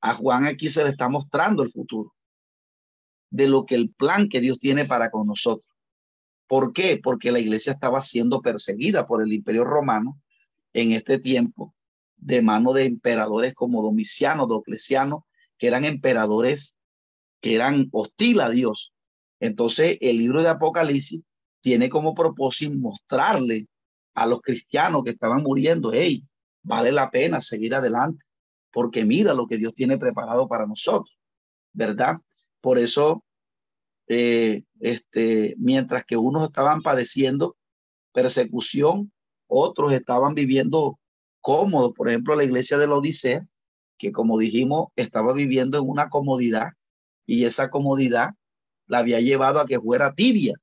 a 0.00 0.14
Juan 0.14 0.46
aquí 0.46 0.70
se 0.70 0.84
le 0.84 0.90
está 0.90 1.08
mostrando 1.08 1.62
el 1.62 1.70
futuro 1.70 2.14
de 3.30 3.48
lo 3.48 3.66
que 3.66 3.74
el 3.74 3.90
plan 3.90 4.28
que 4.28 4.40
Dios 4.40 4.58
tiene 4.58 4.84
para 4.84 5.10
con 5.10 5.26
nosotros. 5.26 5.66
¿Por 6.46 6.72
qué? 6.72 7.00
Porque 7.02 7.32
la 7.32 7.40
iglesia 7.40 7.72
estaba 7.72 8.00
siendo 8.02 8.42
perseguida 8.42 9.06
por 9.06 9.22
el 9.22 9.32
imperio 9.32 9.64
romano 9.64 10.20
en 10.72 10.92
este 10.92 11.18
tiempo 11.18 11.74
de 12.16 12.42
mano 12.42 12.72
de 12.72 12.84
emperadores 12.84 13.54
como 13.54 13.82
Domiciano, 13.82 14.46
Diocleciano, 14.46 15.26
que 15.58 15.66
eran 15.66 15.84
emperadores 15.84 16.76
que 17.42 17.56
eran 17.56 17.88
hostil 17.92 18.40
a 18.40 18.48
Dios. 18.48 18.94
Entonces, 19.40 19.98
el 20.00 20.16
libro 20.16 20.42
de 20.42 20.48
Apocalipsis 20.48 21.20
tiene 21.60 21.90
como 21.90 22.14
propósito 22.14 22.74
mostrarle 22.78 23.66
a 24.14 24.26
los 24.26 24.40
cristianos 24.40 25.02
que 25.04 25.10
estaban 25.10 25.42
muriendo, 25.42 25.90
hey, 25.92 26.24
vale 26.62 26.92
la 26.92 27.10
pena 27.10 27.40
seguir 27.40 27.74
adelante, 27.74 28.24
porque 28.70 29.04
mira 29.04 29.34
lo 29.34 29.46
que 29.46 29.58
Dios 29.58 29.74
tiene 29.74 29.98
preparado 29.98 30.46
para 30.48 30.66
nosotros, 30.66 31.18
¿verdad? 31.72 32.18
Por 32.60 32.78
eso 32.78 33.24
eh, 34.06 34.62
este, 34.80 35.54
mientras 35.58 36.04
que 36.04 36.16
unos 36.16 36.44
estaban 36.44 36.82
padeciendo 36.82 37.56
persecución, 38.12 39.12
otros 39.48 39.92
estaban 39.92 40.34
viviendo 40.34 41.00
cómodos. 41.40 41.92
Por 41.94 42.08
ejemplo, 42.08 42.36
la 42.36 42.44
iglesia 42.44 42.78
de 42.78 42.86
la 42.86 42.94
Odisea, 42.94 43.46
que 43.98 44.12
como 44.12 44.38
dijimos, 44.38 44.88
estaba 44.94 45.32
viviendo 45.32 45.78
en 45.78 45.88
una 45.88 46.08
comodidad 46.08 46.72
y 47.32 47.46
esa 47.46 47.70
comodidad 47.70 48.30
la 48.86 48.98
había 48.98 49.18
llevado 49.20 49.60
a 49.60 49.66
que 49.66 49.80
fuera 49.80 50.12
tibia. 50.12 50.54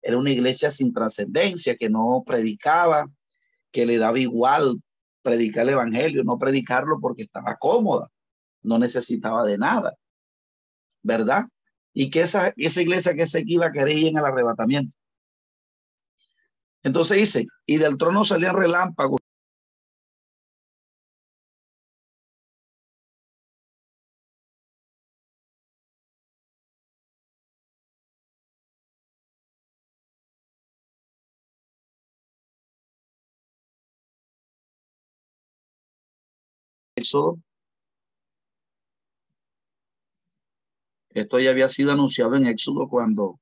Era 0.00 0.16
una 0.16 0.30
iglesia 0.30 0.70
sin 0.70 0.92
trascendencia, 0.92 1.76
que 1.76 1.90
no 1.90 2.22
predicaba, 2.26 3.10
que 3.70 3.84
le 3.84 3.98
daba 3.98 4.18
igual 4.18 4.80
predicar 5.22 5.64
el 5.64 5.74
evangelio, 5.74 6.24
no 6.24 6.38
predicarlo 6.38 6.98
porque 6.98 7.24
estaba 7.24 7.56
cómoda, 7.56 8.10
no 8.62 8.78
necesitaba 8.78 9.44
de 9.44 9.58
nada, 9.58 9.94
¿verdad? 11.02 11.44
y 11.92 12.10
que 12.10 12.22
esa, 12.22 12.54
esa 12.56 12.80
iglesia 12.80 13.14
que 13.14 13.26
se 13.26 13.42
iba 13.44 13.66
a 13.66 13.72
querer 13.72 13.96
en 13.98 14.16
el 14.16 14.24
arrebatamiento. 14.24 14.96
Entonces 16.84 17.18
dice, 17.18 17.46
y 17.66 17.76
del 17.76 17.98
trono 17.98 18.24
salían 18.24 18.56
relámpagos. 18.56 19.20
Esto 41.10 41.40
ya 41.40 41.50
había 41.50 41.68
sido 41.68 41.92
anunciado 41.92 42.36
en 42.36 42.46
Éxodo 42.46 42.88
cuando, 42.88 43.40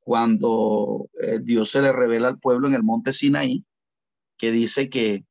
cuando 0.00 1.08
eh, 1.20 1.38
Dios 1.42 1.70
se 1.70 1.82
le 1.82 1.92
revela 1.92 2.28
al 2.28 2.38
pueblo 2.38 2.68
en 2.68 2.74
el 2.74 2.82
monte 2.82 3.12
Sinaí, 3.12 3.64
que 4.36 4.50
dice 4.50 4.88
que, 4.88 5.24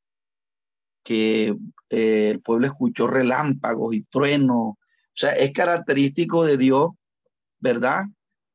que 1.03 1.55
eh, 1.89 2.29
el 2.31 2.41
pueblo 2.41 2.67
escuchó 2.67 3.07
relámpagos 3.07 3.95
y 3.95 4.03
truenos. 4.03 4.73
O 4.75 4.77
sea, 5.13 5.31
es 5.31 5.51
característico 5.51 6.45
de 6.45 6.57
Dios, 6.57 6.89
¿verdad? 7.59 8.03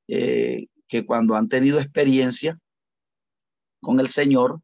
Eh, 0.09 0.69
que 0.89 1.07
cuando 1.07 1.37
han 1.37 1.49
tenido 1.49 1.79
experiencia 1.79 2.59
con 3.81 4.01
el 4.01 4.09
Señor, 4.09 4.61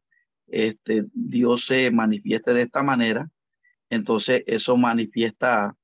este, 0.47 1.05
Dios 1.13 1.65
se 1.65 1.91
manifieste 1.91 2.53
de 2.53 2.63
esta 2.63 2.83
manera. 2.83 3.29
Entonces, 3.89 4.43
eso 4.47 4.75
manifiesta 4.77 5.75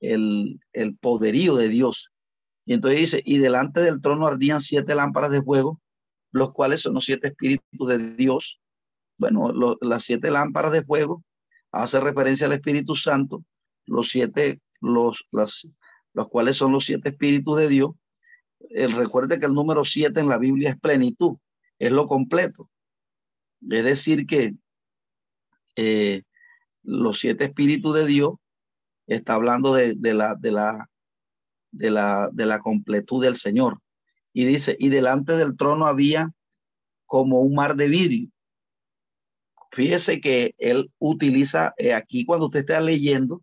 el, 0.00 0.60
el 0.72 0.96
poderío 0.96 1.56
de 1.56 1.68
Dios. 1.68 2.12
Y 2.64 2.74
entonces 2.74 3.00
dice, 3.00 3.22
y 3.24 3.38
delante 3.38 3.80
del 3.80 4.00
trono 4.00 4.26
ardían 4.26 4.60
siete 4.60 4.94
lámparas 4.94 5.30
de 5.30 5.42
fuego, 5.42 5.80
los 6.32 6.52
cuales 6.52 6.80
son 6.82 6.94
los 6.94 7.04
siete 7.04 7.28
espíritus 7.28 7.88
de 7.88 8.14
Dios. 8.16 8.60
Bueno, 9.18 9.52
las 9.80 10.04
siete 10.04 10.30
lámparas 10.30 10.72
de 10.72 10.82
fuego 10.82 11.22
hace 11.70 12.00
referencia 12.00 12.46
al 12.46 12.52
Espíritu 12.52 12.96
Santo, 12.96 13.44
los 13.86 14.08
siete, 14.08 14.60
los, 14.80 15.26
las, 15.30 15.68
los 16.12 16.28
cuales 16.28 16.56
son 16.56 16.72
los 16.72 16.84
siete 16.84 17.10
espíritus 17.10 17.56
de 17.58 17.68
Dios. 17.68 17.90
El, 18.70 18.92
recuerde 18.92 19.38
que 19.38 19.46
el 19.46 19.54
número 19.54 19.84
siete 19.84 20.20
en 20.20 20.28
la 20.28 20.38
Biblia 20.38 20.70
es 20.70 20.80
plenitud, 20.80 21.36
es 21.78 21.92
lo 21.92 22.06
completo. 22.06 22.70
Es 23.70 23.84
decir, 23.84 24.26
que 24.26 24.54
eh, 25.76 26.22
los 26.82 27.18
siete 27.18 27.44
espíritus 27.44 27.94
de 27.94 28.06
Dios 28.06 28.34
está 29.06 29.34
hablando 29.34 29.74
de, 29.74 29.96
la, 30.14 30.34
de, 30.34 30.52
la, 30.52 30.90
de, 31.70 31.90
la, 31.90 32.30
de 32.32 32.46
la 32.46 32.60
completud 32.60 33.22
del 33.22 33.36
Señor. 33.36 33.80
Y 34.32 34.44
dice, 34.44 34.76
y 34.78 34.88
delante 34.88 35.36
del 35.36 35.56
trono 35.56 35.86
había 35.86 36.32
como 37.06 37.40
un 37.40 37.54
mar 37.54 37.76
de 37.76 37.88
vidrio. 37.88 38.28
Fíjese 39.72 40.20
que 40.20 40.54
él 40.58 40.92
utiliza, 40.98 41.74
eh, 41.78 41.94
aquí 41.94 42.24
cuando 42.24 42.46
usted 42.46 42.60
está 42.60 42.80
leyendo, 42.80 43.42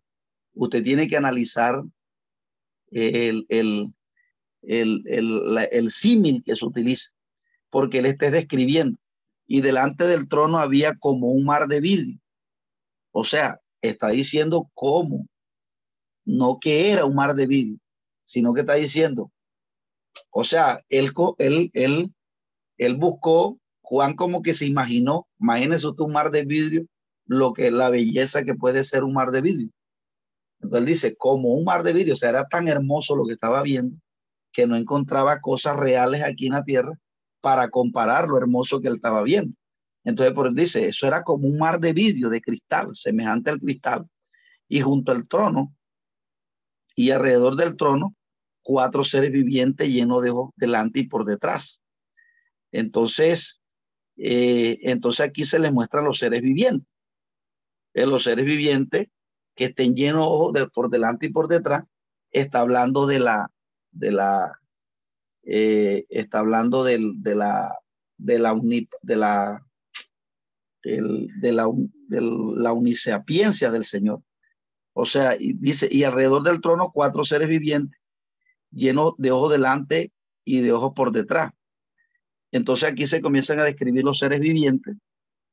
usted 0.54 0.82
tiene 0.82 1.08
que 1.08 1.16
analizar 1.16 1.82
el, 2.90 3.46
el, 3.48 3.92
el, 4.62 5.02
el 5.70 5.90
símil 5.90 6.42
que 6.44 6.56
se 6.56 6.64
utiliza, 6.64 7.10
porque 7.70 7.98
él 7.98 8.06
está 8.06 8.30
describiendo. 8.30 8.98
Y 9.52 9.60
delante 9.60 10.06
del 10.06 10.28
trono 10.28 10.56
había 10.56 10.94
como 10.94 11.26
un 11.26 11.44
mar 11.44 11.68
de 11.68 11.82
vidrio. 11.82 12.18
O 13.10 13.22
sea, 13.22 13.60
está 13.82 14.08
diciendo 14.08 14.70
cómo, 14.72 15.26
no 16.24 16.58
que 16.58 16.90
era 16.90 17.04
un 17.04 17.14
mar 17.14 17.34
de 17.34 17.46
vidrio, 17.46 17.78
sino 18.24 18.54
que 18.54 18.62
está 18.62 18.76
diciendo, 18.76 19.30
o 20.30 20.44
sea, 20.44 20.80
él, 20.88 21.10
él, 21.36 21.70
él, 21.74 22.14
él 22.78 22.96
buscó, 22.96 23.58
Juan 23.82 24.16
como 24.16 24.40
que 24.40 24.54
se 24.54 24.64
imaginó, 24.64 25.28
imagínese 25.38 25.86
usted 25.86 26.02
un 26.02 26.14
mar 26.14 26.30
de 26.30 26.46
vidrio, 26.46 26.86
lo 27.26 27.52
que 27.52 27.70
la 27.70 27.90
belleza 27.90 28.44
que 28.44 28.54
puede 28.54 28.84
ser 28.84 29.04
un 29.04 29.12
mar 29.12 29.32
de 29.32 29.42
vidrio. 29.42 29.68
Entonces 30.62 30.86
dice, 30.86 31.14
como 31.14 31.50
un 31.50 31.64
mar 31.64 31.82
de 31.82 31.92
vidrio, 31.92 32.14
o 32.14 32.16
sea, 32.16 32.30
era 32.30 32.46
tan 32.46 32.68
hermoso 32.68 33.14
lo 33.16 33.26
que 33.26 33.34
estaba 33.34 33.62
viendo 33.62 33.98
que 34.50 34.66
no 34.66 34.76
encontraba 34.76 35.42
cosas 35.42 35.76
reales 35.76 36.22
aquí 36.22 36.46
en 36.46 36.52
la 36.54 36.64
tierra 36.64 36.98
para 37.42 37.68
comparar 37.68 38.28
lo 38.28 38.38
hermoso 38.38 38.80
que 38.80 38.88
él 38.88 38.94
estaba 38.94 39.22
viendo. 39.22 39.54
Entonces, 40.04 40.34
por 40.34 40.46
él 40.46 40.54
dice, 40.54 40.88
eso 40.88 41.06
era 41.06 41.22
como 41.22 41.46
un 41.46 41.58
mar 41.58 41.78
de 41.78 41.92
vidrio, 41.92 42.30
de 42.30 42.40
cristal, 42.40 42.94
semejante 42.94 43.50
al 43.50 43.60
cristal. 43.60 44.08
Y 44.68 44.80
junto 44.80 45.12
al 45.12 45.28
trono 45.28 45.74
y 46.94 47.10
alrededor 47.10 47.56
del 47.56 47.76
trono, 47.76 48.14
cuatro 48.62 49.04
seres 49.04 49.32
vivientes 49.32 49.88
llenos 49.88 50.22
de 50.22 50.30
ojos 50.30 50.52
delante 50.56 51.00
y 51.00 51.08
por 51.08 51.24
detrás. 51.24 51.82
Entonces, 52.70 53.60
eh, 54.16 54.78
entonces 54.82 55.26
aquí 55.26 55.44
se 55.44 55.58
les 55.58 55.72
muestran 55.72 56.04
los 56.04 56.18
seres 56.18 56.42
vivientes. 56.42 56.94
Eh, 57.92 58.06
los 58.06 58.24
seres 58.24 58.44
vivientes 58.44 59.08
que 59.54 59.66
estén 59.66 59.94
llenos 59.94 60.52
de 60.52 60.62
ojos 60.62 60.72
por 60.72 60.90
delante 60.90 61.26
y 61.26 61.32
por 61.32 61.48
detrás, 61.48 61.84
está 62.30 62.60
hablando 62.60 63.06
de 63.06 63.18
la, 63.18 63.50
de 63.90 64.12
la, 64.12 64.61
eh, 65.44 66.04
está 66.08 66.40
hablando 66.40 66.84
de 66.84 66.98
la, 66.98 67.78
de 68.16 68.38
la, 68.38 68.54
de 69.02 69.16
la 69.16 69.62
de, 70.82 71.52
la, 71.52 71.68
de 72.08 72.20
la 72.20 72.72
unisapiencia 72.72 73.70
del 73.70 73.84
Señor. 73.84 74.22
O 74.94 75.06
sea, 75.06 75.36
y 75.38 75.54
dice, 75.54 75.88
y 75.90 76.04
alrededor 76.04 76.42
del 76.42 76.60
trono 76.60 76.90
cuatro 76.92 77.24
seres 77.24 77.48
vivientes, 77.48 77.98
llenos 78.70 79.14
de 79.18 79.30
ojos 79.30 79.50
delante 79.50 80.12
y 80.44 80.60
de 80.60 80.72
ojos 80.72 80.92
por 80.94 81.12
detrás. 81.12 81.52
Entonces 82.50 82.90
aquí 82.90 83.06
se 83.06 83.22
comienzan 83.22 83.60
a 83.60 83.64
describir 83.64 84.04
los 84.04 84.18
seres 84.18 84.40
vivientes, 84.40 84.96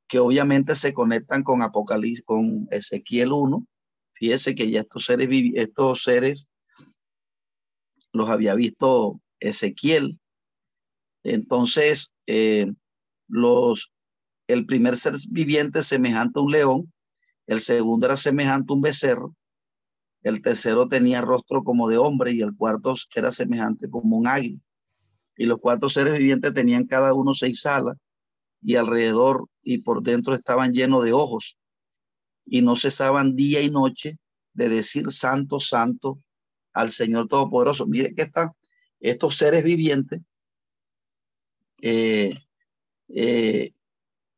que 0.07 0.19
obviamente 0.19 0.75
se 0.75 0.93
conectan 0.93 1.43
con 1.43 1.61
Apocalipsis, 1.61 2.25
con 2.25 2.67
Ezequiel 2.71 3.31
1. 3.31 3.65
Fíjese 4.13 4.55
que 4.55 4.69
ya 4.69 4.81
estos 4.81 5.05
seres, 5.05 5.29
estos 5.55 6.03
seres 6.03 6.49
los 8.11 8.27
había 8.29 8.55
visto 8.55 9.21
Ezequiel. 9.39 10.19
Entonces, 11.23 12.13
eh, 12.27 12.71
los 13.27 13.91
el 14.47 14.65
primer 14.65 14.97
ser 14.97 15.13
viviente 15.29 15.83
semejante 15.83 16.39
a 16.39 16.41
un 16.41 16.51
león, 16.51 16.93
el 17.45 17.61
segundo 17.61 18.07
era 18.07 18.17
semejante 18.17 18.73
a 18.73 18.75
un 18.75 18.81
becerro, 18.81 19.35
el 20.23 20.41
tercero 20.41 20.87
tenía 20.87 21.21
rostro 21.21 21.63
como 21.63 21.87
de 21.87 21.97
hombre 21.97 22.31
y 22.31 22.41
el 22.41 22.55
cuarto 22.55 22.95
era 23.15 23.31
semejante 23.31 23.89
como 23.89 24.17
un 24.17 24.27
águila. 24.27 24.59
Y 25.37 25.45
los 25.45 25.59
cuatro 25.59 25.89
seres 25.89 26.17
vivientes 26.17 26.53
tenían 26.53 26.85
cada 26.85 27.13
uno 27.13 27.33
seis 27.33 27.65
alas 27.65 27.97
y 28.61 28.75
alrededor 28.75 29.47
y 29.61 29.79
por 29.79 30.03
dentro 30.03 30.33
estaban 30.33 30.73
llenos 30.73 31.05
de 31.05 31.13
ojos 31.13 31.57
y 32.45 32.61
no 32.61 32.75
cesaban 32.75 33.35
día 33.35 33.61
y 33.61 33.69
noche 33.69 34.17
de 34.53 34.67
decir 34.67 35.11
santo, 35.11 35.61
santo 35.61 36.19
al 36.73 36.91
Señor 36.91 37.29
Todopoderoso. 37.29 37.87
Mire 37.87 38.13
que 38.13 38.23
están 38.23 38.51
estos 38.99 39.37
seres 39.37 39.63
vivientes 39.63 40.21
eh, 41.81 42.33
eh, 43.09 43.73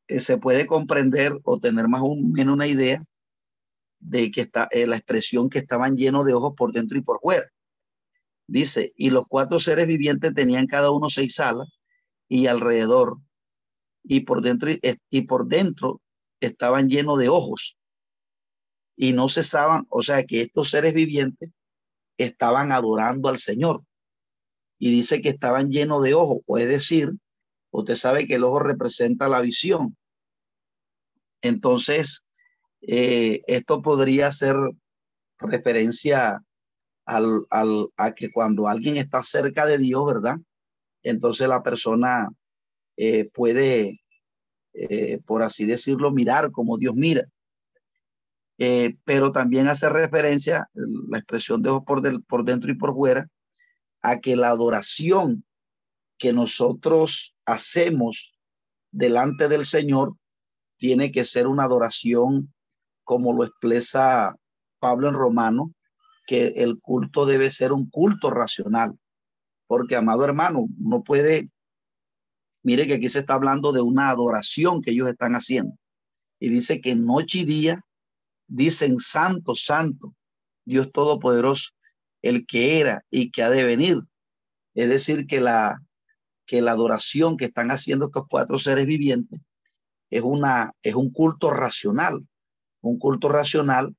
eh, 0.08 0.20
se 0.20 0.38
puede 0.38 0.66
comprender 0.66 1.40
o 1.44 1.60
tener 1.60 1.88
más 1.88 2.02
o 2.04 2.16
menos 2.16 2.54
una 2.54 2.68
idea 2.68 3.04
de 4.00 4.32
que 4.32 4.42
está 4.42 4.68
eh, 4.72 4.88
la 4.88 4.98
expresión 4.98 5.50
que 5.50 5.60
estaban 5.60 5.96
llenos 5.96 6.26
de 6.26 6.34
ojos 6.34 6.54
por 6.56 6.74
dentro 6.74 6.98
y 6.98 7.02
por 7.02 7.20
fuera. 7.22 7.50
Dice, 8.48 8.94
y 8.98 9.12
los 9.12 9.26
cuatro 9.28 9.60
seres 9.60 9.88
vivientes 9.88 10.34
tenían 10.34 10.68
cada 10.68 10.92
uno 10.92 11.10
seis 11.10 11.40
alas 11.40 11.70
y 12.28 12.48
alrededor 12.48 13.20
y 14.04 14.22
por 14.22 14.42
dentro 14.42 14.70
y, 15.10 15.22
por 15.22 15.48
dentro 15.48 16.02
estaban 16.40 16.90
llenos 16.90 17.20
de 17.20 17.30
ojos 17.30 17.78
y 18.98 19.14
no 19.14 19.30
cesaban, 19.30 19.86
o 19.90 20.02
sea 20.02 20.26
que 20.26 20.42
estos 20.42 20.72
seres 20.72 20.94
vivientes 20.94 21.50
estaban 22.18 22.72
adorando 22.72 23.30
al 23.30 23.38
Señor 23.38 23.84
y 24.82 24.92
dice 24.92 25.22
que 25.22 25.30
estaban 25.30 25.70
llenos 25.70 26.02
de 26.02 26.16
ojos, 26.16 26.40
puede 26.46 26.66
decir, 26.66 27.12
usted 27.70 27.96
sabe 27.96 28.28
que 28.28 28.36
el 28.36 28.44
ojo 28.44 28.60
representa 28.60 29.30
la 29.30 29.42
visión 29.42 29.96
entonces, 31.42 32.26
eh, 32.82 33.42
esto 33.48 33.82
podría 33.82 34.28
hacer 34.28 34.56
referencia 35.40 36.44
al, 37.06 37.46
a 37.98 38.12
que 38.14 38.32
cuando 38.32 38.68
alguien 38.68 38.98
está 38.98 39.24
cerca 39.24 39.66
de 39.66 39.78
Dios, 39.78 40.06
¿verdad? 40.06 40.38
Entonces 41.04 41.48
la 41.48 41.64
persona 41.64 42.30
eh, 42.96 43.30
puede, 43.34 44.02
eh, 44.74 45.20
por 45.26 45.44
así 45.44 45.66
decirlo, 45.66 46.12
mirar 46.12 46.52
como 46.52 46.78
Dios 46.78 46.96
mira. 46.96 47.28
pero 49.06 49.32
también 49.32 49.68
hace 49.68 49.90
referencia, 49.90 50.70
la 50.74 51.18
expresión 51.18 51.64
de 51.64 51.82
por, 51.86 52.02
del, 52.02 52.22
por 52.24 52.46
dentro 52.46 52.72
y 52.72 52.76
por 52.76 52.94
fuera, 52.94 53.28
a 54.02 54.20
que 54.20 54.36
la 54.36 54.50
adoración 54.50 55.46
que 56.18 56.34
nosotros 56.34 57.36
hacemos 57.46 58.34
delante 58.92 59.48
del 59.48 59.66
Señor 59.66 60.16
tiene 60.78 61.12
que 61.12 61.26
ser 61.26 61.48
una 61.48 61.64
adoración 61.64 62.54
como 63.04 63.34
lo 63.34 63.44
expresa 63.44 64.36
Pablo 64.80 65.10
en 65.10 65.16
Romano, 65.16 65.74
que 66.26 66.48
el 66.58 66.80
culto 66.80 67.26
debe 67.26 67.50
ser 67.50 67.72
un 67.72 67.90
culto 67.90 68.30
racional. 68.30 68.98
Porque, 69.68 69.96
amado 69.96 70.26
hermano, 70.26 70.68
no 70.78 71.04
puede, 71.04 71.50
mire 72.64 72.88
que 72.88 72.96
aquí 72.96 73.10
se 73.10 73.20
está 73.20 73.36
hablando 73.36 73.72
de 73.72 73.82
una 73.82 74.10
adoración 74.10 74.82
que 74.82 74.92
ellos 74.92 75.08
están 75.08 75.34
haciendo. 75.34 75.76
Y 76.40 76.50
dice 76.50 76.82
que 76.82 76.96
noche 76.96 77.40
y 77.40 77.46
día 77.46 77.86
dicen 78.48 78.98
santo, 79.00 79.56
santo, 79.56 80.16
Dios 80.66 80.92
Todopoderoso, 80.92 81.72
el 82.22 82.46
que 82.46 82.80
era 82.80 83.04
y 83.10 83.32
que 83.32 83.44
ha 83.44 83.50
de 83.50 83.64
venir. 83.64 84.00
Es 84.74 84.90
decir, 84.90 85.28
que 85.28 85.42
la, 85.42 85.82
que 86.46 86.62
la 86.62 86.72
adoración 86.72 87.38
que 87.38 87.46
están 87.46 87.72
haciendo 87.72 88.06
estos 88.06 88.26
cuatro 88.30 88.60
seres 88.60 88.86
vivientes 88.86 89.42
es, 90.10 90.22
una, 90.22 90.74
es 90.84 90.96
un 90.96 91.12
culto 91.12 91.50
racional. 91.50 92.28
Un 92.82 93.00
culto 93.00 93.30
racional 93.30 93.96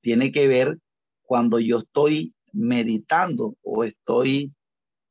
tiene 0.00 0.32
que 0.32 0.48
ver 0.48 0.78
cuando 1.22 1.58
yo 1.58 1.78
estoy 1.78 2.34
meditando 2.52 3.56
o 3.62 3.84
estoy 3.84 4.52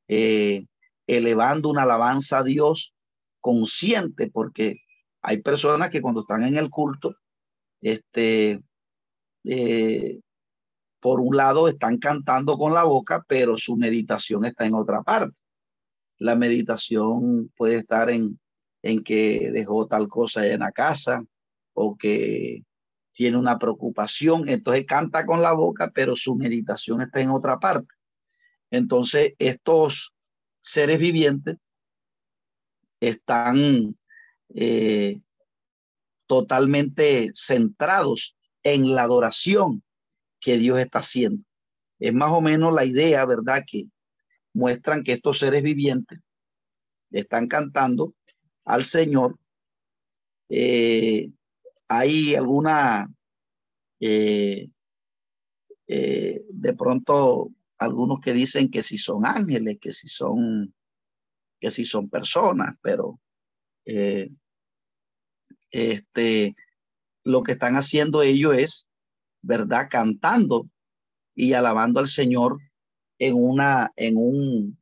eh, 0.07 0.65
elevando 1.05 1.69
una 1.69 1.83
alabanza 1.83 2.39
a 2.39 2.43
Dios 2.43 2.95
consciente, 3.39 4.29
porque 4.29 4.81
hay 5.21 5.41
personas 5.41 5.89
que 5.89 6.01
cuando 6.01 6.21
están 6.21 6.43
en 6.43 6.57
el 6.57 6.69
culto, 6.69 7.15
este, 7.81 8.61
eh, 9.43 10.19
por 10.99 11.19
un 11.19 11.35
lado 11.37 11.67
están 11.67 11.97
cantando 11.97 12.57
con 12.57 12.73
la 12.73 12.83
boca, 12.83 13.23
pero 13.27 13.57
su 13.57 13.75
meditación 13.75 14.45
está 14.45 14.65
en 14.65 14.73
otra 14.73 15.03
parte. 15.03 15.35
La 16.17 16.35
meditación 16.35 17.51
puede 17.55 17.77
estar 17.77 18.09
en, 18.09 18.39
en 18.81 19.03
que 19.03 19.51
dejó 19.51 19.87
tal 19.87 20.07
cosa 20.07 20.45
en 20.47 20.61
la 20.61 20.71
casa 20.71 21.23
o 21.73 21.95
que 21.95 22.63
tiene 23.11 23.37
una 23.37 23.57
preocupación, 23.57 24.47
entonces 24.47 24.85
canta 24.85 25.25
con 25.25 25.41
la 25.41 25.53
boca, 25.53 25.91
pero 25.93 26.15
su 26.15 26.35
meditación 26.35 27.01
está 27.01 27.21
en 27.21 27.31
otra 27.31 27.59
parte. 27.59 27.93
Entonces, 28.69 29.33
estos 29.39 30.13
seres 30.61 30.99
vivientes 30.99 31.57
están 32.99 33.95
eh, 34.49 35.19
totalmente 36.27 37.31
centrados 37.33 38.35
en 38.63 38.91
la 38.93 39.03
adoración 39.03 39.83
que 40.39 40.57
Dios 40.57 40.79
está 40.79 40.99
haciendo. 40.99 41.43
Es 41.99 42.13
más 42.13 42.31
o 42.31 42.41
menos 42.41 42.73
la 42.73 42.85
idea, 42.85 43.25
¿verdad? 43.25 43.63
Que 43.65 43.87
muestran 44.53 45.03
que 45.03 45.13
estos 45.13 45.39
seres 45.39 45.63
vivientes 45.63 46.19
están 47.11 47.47
cantando 47.47 48.13
al 48.65 48.83
Señor, 48.83 49.37
eh, 50.49 51.31
hay 51.87 52.35
alguna, 52.35 53.07
eh, 53.99 54.69
eh, 55.87 56.45
de 56.49 56.73
pronto 56.73 57.51
algunos 57.77 58.19
que 58.19 58.33
dicen 58.33 58.69
que 58.69 58.83
si 58.83 58.97
son 58.97 59.25
ángeles, 59.25 59.77
que 59.79 59.91
si 59.91 60.07
son, 60.07 60.73
que 61.59 61.71
si 61.71 61.85
son 61.85 62.09
personas, 62.09 62.75
pero 62.81 63.19
este, 65.71 66.55
lo 67.23 67.43
que 67.43 67.53
están 67.53 67.75
haciendo 67.75 68.21
ellos 68.21 68.53
es, 68.57 68.89
¿verdad? 69.47 69.87
Cantando 69.89 70.69
y 71.33 71.53
alabando 71.53 71.99
al 71.99 72.07
Señor 72.07 72.59
en 73.17 73.33
una, 73.35 73.91
en 73.95 74.17
un, 74.17 74.79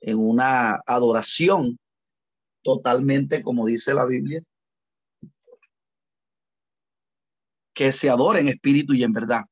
en 0.00 0.18
una 0.18 0.80
adoración 0.86 1.78
totalmente, 2.62 3.42
como 3.42 3.66
dice 3.66 3.94
la 3.94 4.04
Biblia, 4.04 4.42
que 7.74 7.92
se 7.92 8.10
adore 8.10 8.40
en 8.40 8.48
espíritu 8.48 8.94
y 8.94 9.04
en 9.04 9.12
verdad. 9.12 9.42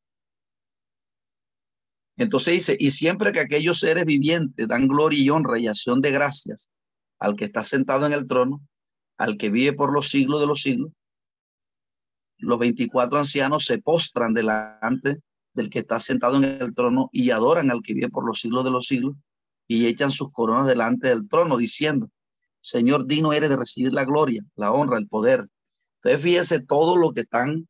Entonces 2.16 2.54
dice, 2.54 2.76
y 2.78 2.90
siempre 2.90 3.32
que 3.32 3.40
aquellos 3.40 3.80
seres 3.80 4.04
vivientes 4.04 4.68
dan 4.68 4.88
gloria 4.88 5.22
y 5.22 5.30
honra 5.30 5.58
y 5.58 5.68
acción 5.68 6.00
de 6.00 6.10
gracias 6.10 6.70
al 7.18 7.36
que 7.36 7.46
está 7.46 7.64
sentado 7.64 8.06
en 8.06 8.12
el 8.12 8.26
trono, 8.26 8.60
al 9.16 9.36
que 9.36 9.50
vive 9.50 9.72
por 9.72 9.92
los 9.92 10.10
siglos 10.10 10.40
de 10.40 10.46
los 10.46 10.62
siglos, 10.62 10.92
los 12.40 12.58
24 12.58 13.18
ancianos 13.18 13.64
se 13.64 13.78
postran 13.78 14.34
delante 14.34 15.20
del 15.52 15.70
que 15.70 15.80
está 15.80 16.00
sentado 16.00 16.36
en 16.36 16.44
el 16.44 16.74
trono 16.74 17.10
y 17.12 17.30
adoran 17.30 17.70
al 17.70 17.82
que 17.82 17.94
vive 17.94 18.08
por 18.08 18.26
los 18.26 18.40
siglos 18.40 18.64
de 18.64 18.70
los 18.70 18.86
siglos 18.86 19.16
y 19.66 19.86
echan 19.86 20.10
sus 20.10 20.32
coronas 20.32 20.66
delante 20.66 21.08
del 21.08 21.28
trono 21.28 21.56
diciendo, 21.56 22.10
Señor, 22.60 23.06
digno 23.06 23.32
eres 23.32 23.50
de 23.50 23.56
recibir 23.56 23.92
la 23.92 24.04
gloria, 24.04 24.44
la 24.56 24.72
honra, 24.72 24.98
el 24.98 25.08
poder. 25.08 25.48
Entonces 25.96 26.22
fíjense 26.22 26.60
todo 26.60 26.96
lo 26.96 27.12
que 27.12 27.20
están, 27.20 27.68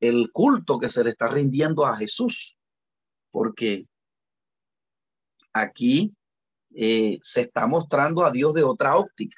el 0.00 0.30
culto 0.32 0.78
que 0.78 0.88
se 0.88 1.04
le 1.04 1.10
está 1.10 1.28
rindiendo 1.28 1.84
a 1.84 1.96
Jesús, 1.96 2.58
porque 3.30 3.86
aquí 5.52 6.14
eh, 6.74 7.18
se 7.22 7.42
está 7.42 7.66
mostrando 7.66 8.24
a 8.24 8.30
Dios 8.30 8.54
de 8.54 8.62
otra 8.62 8.96
óptica. 8.96 9.36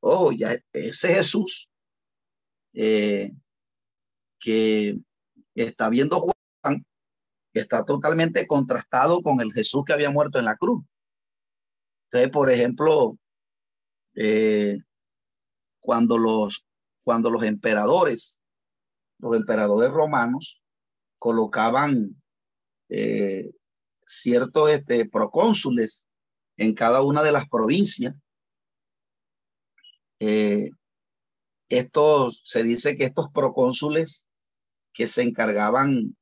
Oh, 0.00 0.32
ya 0.32 0.54
ese 0.72 1.14
Jesús 1.14 1.70
eh, 2.74 3.32
que 4.38 4.98
está 5.54 5.88
viendo 5.88 6.20
Juan, 6.20 6.84
que 7.52 7.60
está 7.60 7.84
totalmente 7.84 8.46
contrastado 8.46 9.22
con 9.22 9.40
el 9.40 9.52
Jesús 9.52 9.84
que 9.84 9.92
había 9.92 10.10
muerto 10.10 10.38
en 10.38 10.44
la 10.44 10.56
cruz. 10.56 10.84
Entonces, 12.06 12.30
por 12.30 12.50
ejemplo, 12.50 13.18
eh, 14.14 14.78
cuando, 15.80 16.18
los, 16.18 16.64
cuando 17.02 17.30
los 17.30 17.42
emperadores, 17.42 18.40
los 19.18 19.36
emperadores 19.36 19.90
romanos, 19.90 20.62
colocaban 21.18 22.22
eh, 22.88 23.50
ciertos 24.06 24.70
este, 24.70 25.08
procónsules 25.08 26.06
en 26.56 26.74
cada 26.74 27.02
una 27.02 27.22
de 27.22 27.32
las 27.32 27.48
provincias, 27.48 28.14
eh, 30.20 30.70
estos, 31.68 32.42
se 32.44 32.62
dice 32.62 32.96
que 32.96 33.04
estos 33.04 33.30
procónsules 33.30 34.28
que 34.92 35.08
se 35.08 35.22
encargaban 35.22 36.16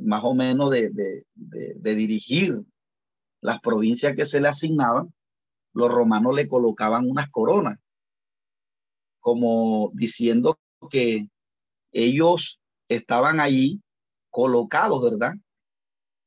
más 0.00 0.22
o 0.24 0.34
menos 0.34 0.70
de, 0.70 1.24
dirigir 1.34 2.64
las 3.40 3.60
provincias 3.60 4.16
que 4.16 4.26
se 4.26 4.40
le 4.40 4.48
asignaban, 4.48 5.12
los 5.72 5.90
romanos 5.90 6.34
le 6.34 6.48
colocaban 6.48 7.08
unas 7.08 7.28
coronas, 7.30 7.78
como 9.20 9.90
diciendo 9.94 10.58
que 10.90 11.28
ellos 11.92 12.60
estaban 12.88 13.40
allí 13.40 13.80
colocados, 14.30 15.02
¿verdad? 15.02 15.34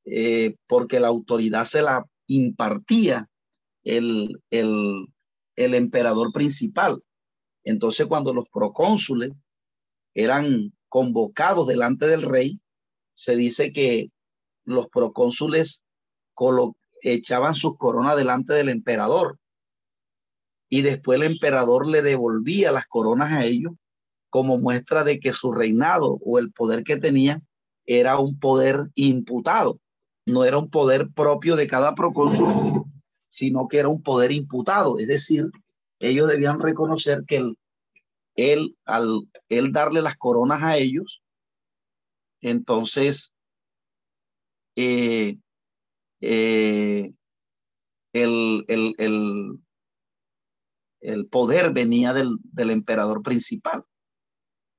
Eh, 0.05 0.55
porque 0.67 0.99
la 0.99 1.07
autoridad 1.07 1.65
se 1.65 1.81
la 1.81 2.05
impartía 2.27 3.29
el, 3.83 4.41
el, 4.49 5.05
el 5.55 5.73
emperador 5.73 6.31
principal. 6.31 7.03
Entonces, 7.63 8.07
cuando 8.07 8.33
los 8.33 8.49
procónsules 8.49 9.31
eran 10.13 10.73
convocados 10.89 11.67
delante 11.67 12.07
del 12.07 12.23
rey, 12.23 12.59
se 13.13 13.35
dice 13.35 13.71
que 13.71 14.11
los 14.65 14.87
procónsules 14.89 15.83
echaban 17.01 17.55
sus 17.55 17.77
coronas 17.77 18.15
delante 18.15 18.53
del 18.53 18.69
emperador. 18.69 19.39
Y 20.69 20.81
después 20.81 21.19
el 21.19 21.27
emperador 21.27 21.87
le 21.87 22.01
devolvía 22.01 22.71
las 22.71 22.87
coronas 22.87 23.31
a 23.33 23.45
ellos 23.45 23.73
como 24.29 24.57
muestra 24.57 25.03
de 25.03 25.19
que 25.19 25.33
su 25.33 25.51
reinado 25.51 26.17
o 26.23 26.39
el 26.39 26.51
poder 26.51 26.83
que 26.83 26.95
tenía 26.95 27.41
era 27.85 28.17
un 28.17 28.39
poder 28.39 28.89
imputado, 28.95 29.79
no 30.25 30.45
era 30.45 30.57
un 30.57 30.69
poder 30.69 31.09
propio 31.13 31.57
de 31.57 31.67
cada 31.67 31.93
procónsul, 31.95 32.85
sino 33.27 33.67
que 33.67 33.79
era 33.79 33.89
un 33.89 34.01
poder 34.01 34.31
imputado, 34.31 34.99
es 34.99 35.07
decir, 35.07 35.51
ellos 36.01 36.27
debían 36.27 36.59
reconocer 36.59 37.23
que 37.27 37.53
él, 38.35 38.77
al 38.85 39.29
él 39.49 39.71
darle 39.71 40.01
las 40.01 40.17
coronas 40.17 40.63
a 40.63 40.77
ellos, 40.77 41.21
entonces 42.41 43.35
eh, 44.75 45.37
eh, 46.21 47.11
el, 48.13 48.65
el, 48.67 48.95
el, 48.97 49.59
el, 51.01 51.27
poder 51.27 51.71
venía 51.71 52.13
del, 52.13 52.37
del 52.43 52.71
emperador 52.71 53.21
principal. 53.21 53.83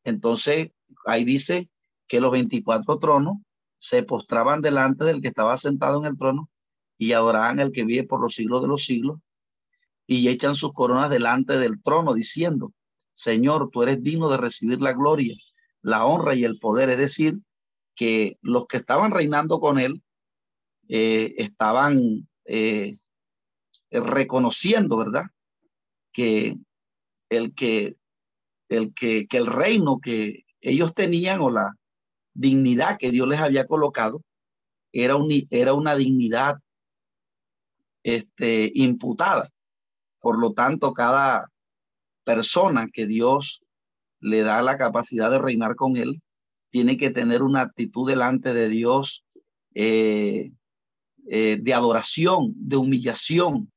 Entonces, 0.05 0.71
ahí 1.07 1.25
dice 1.25 1.71
que 2.09 2.21
los 2.21 2.33
24 2.33 2.99
tronos 2.99 3.37
se 3.77 4.03
postraban 4.03 4.61
delante 4.61 5.05
del 5.05 5.23
que 5.23 5.29
estaba 5.29 5.57
sentado 5.57 6.01
en 6.01 6.07
el 6.07 6.19
trono 6.19 6.51
y 6.97 7.13
adoraban 7.13 7.61
al 7.61 7.71
que 7.71 7.85
vive 7.85 8.05
por 8.05 8.21
los 8.21 8.35
siglos 8.35 8.61
de 8.61 8.69
los 8.69 8.85
siglos 8.85 9.21
y 10.19 10.29
echan 10.29 10.55
sus 10.55 10.73
coronas 10.73 11.11
delante 11.11 11.59
del 11.59 11.83
trono 11.83 12.15
diciendo, 12.15 12.73
Señor, 13.15 13.71
tú 13.71 13.83
eres 13.83 14.03
digno 14.03 14.29
de 14.31 14.37
recibir 14.37 14.81
la 14.81 14.93
gloria, 14.93 15.37
la 15.81 16.05
honra 16.05 16.35
y 16.35 16.45
el 16.45 16.59
poder. 16.59 16.91
Es 16.91 16.99
decir, 16.99 17.39
que 17.95 18.39
los 18.43 18.67
que 18.67 18.79
estaban 18.79 19.11
reinando 19.11 19.61
con 19.61 19.79
él 19.79 20.03
eh, 20.89 21.35
estaban 21.39 22.29
eh, 22.45 22.97
reconociendo, 23.91 24.97
¿verdad? 24.97 25.25
Que 26.13 26.57
el 27.29 27.55
que, 27.55 27.97
el 28.69 28.93
que, 28.95 29.27
que 29.27 29.37
el 29.39 29.47
reino 29.47 29.99
que 30.01 30.45
ellos 30.61 30.95
tenían 30.95 31.41
o 31.41 31.51
la 31.51 31.75
dignidad 32.35 32.99
que 32.99 33.11
Dios 33.11 33.29
les 33.29 33.41
había 33.41 33.67
colocado 33.67 34.23
era, 34.93 35.17
un, 35.17 35.31
era 35.51 35.75
una 35.75 35.97
dignidad 35.97 36.59
este, 38.03 38.71
imputada. 38.75 39.49
Por 40.23 40.39
lo 40.39 40.53
tanto, 40.53 40.95
cada 40.95 41.51
persona 42.25 42.89
que 42.91 43.07
Dios 43.07 43.65
le 44.21 44.43
da 44.43 44.63
la 44.63 44.79
capacidad 44.79 45.31
de 45.33 45.41
reinar 45.41 45.75
con 45.75 45.97
él, 45.97 46.23
tiene 46.71 46.97
que 46.97 47.11
tener 47.11 47.43
una 47.43 47.61
actitud 47.61 48.09
delante 48.09 48.55
de 48.55 48.69
Dios 48.69 49.27
eh, 49.75 50.53
eh, 51.29 51.59
de 51.61 51.75
adoración, 51.75 52.55
de 52.57 52.77
humillación, 52.77 53.73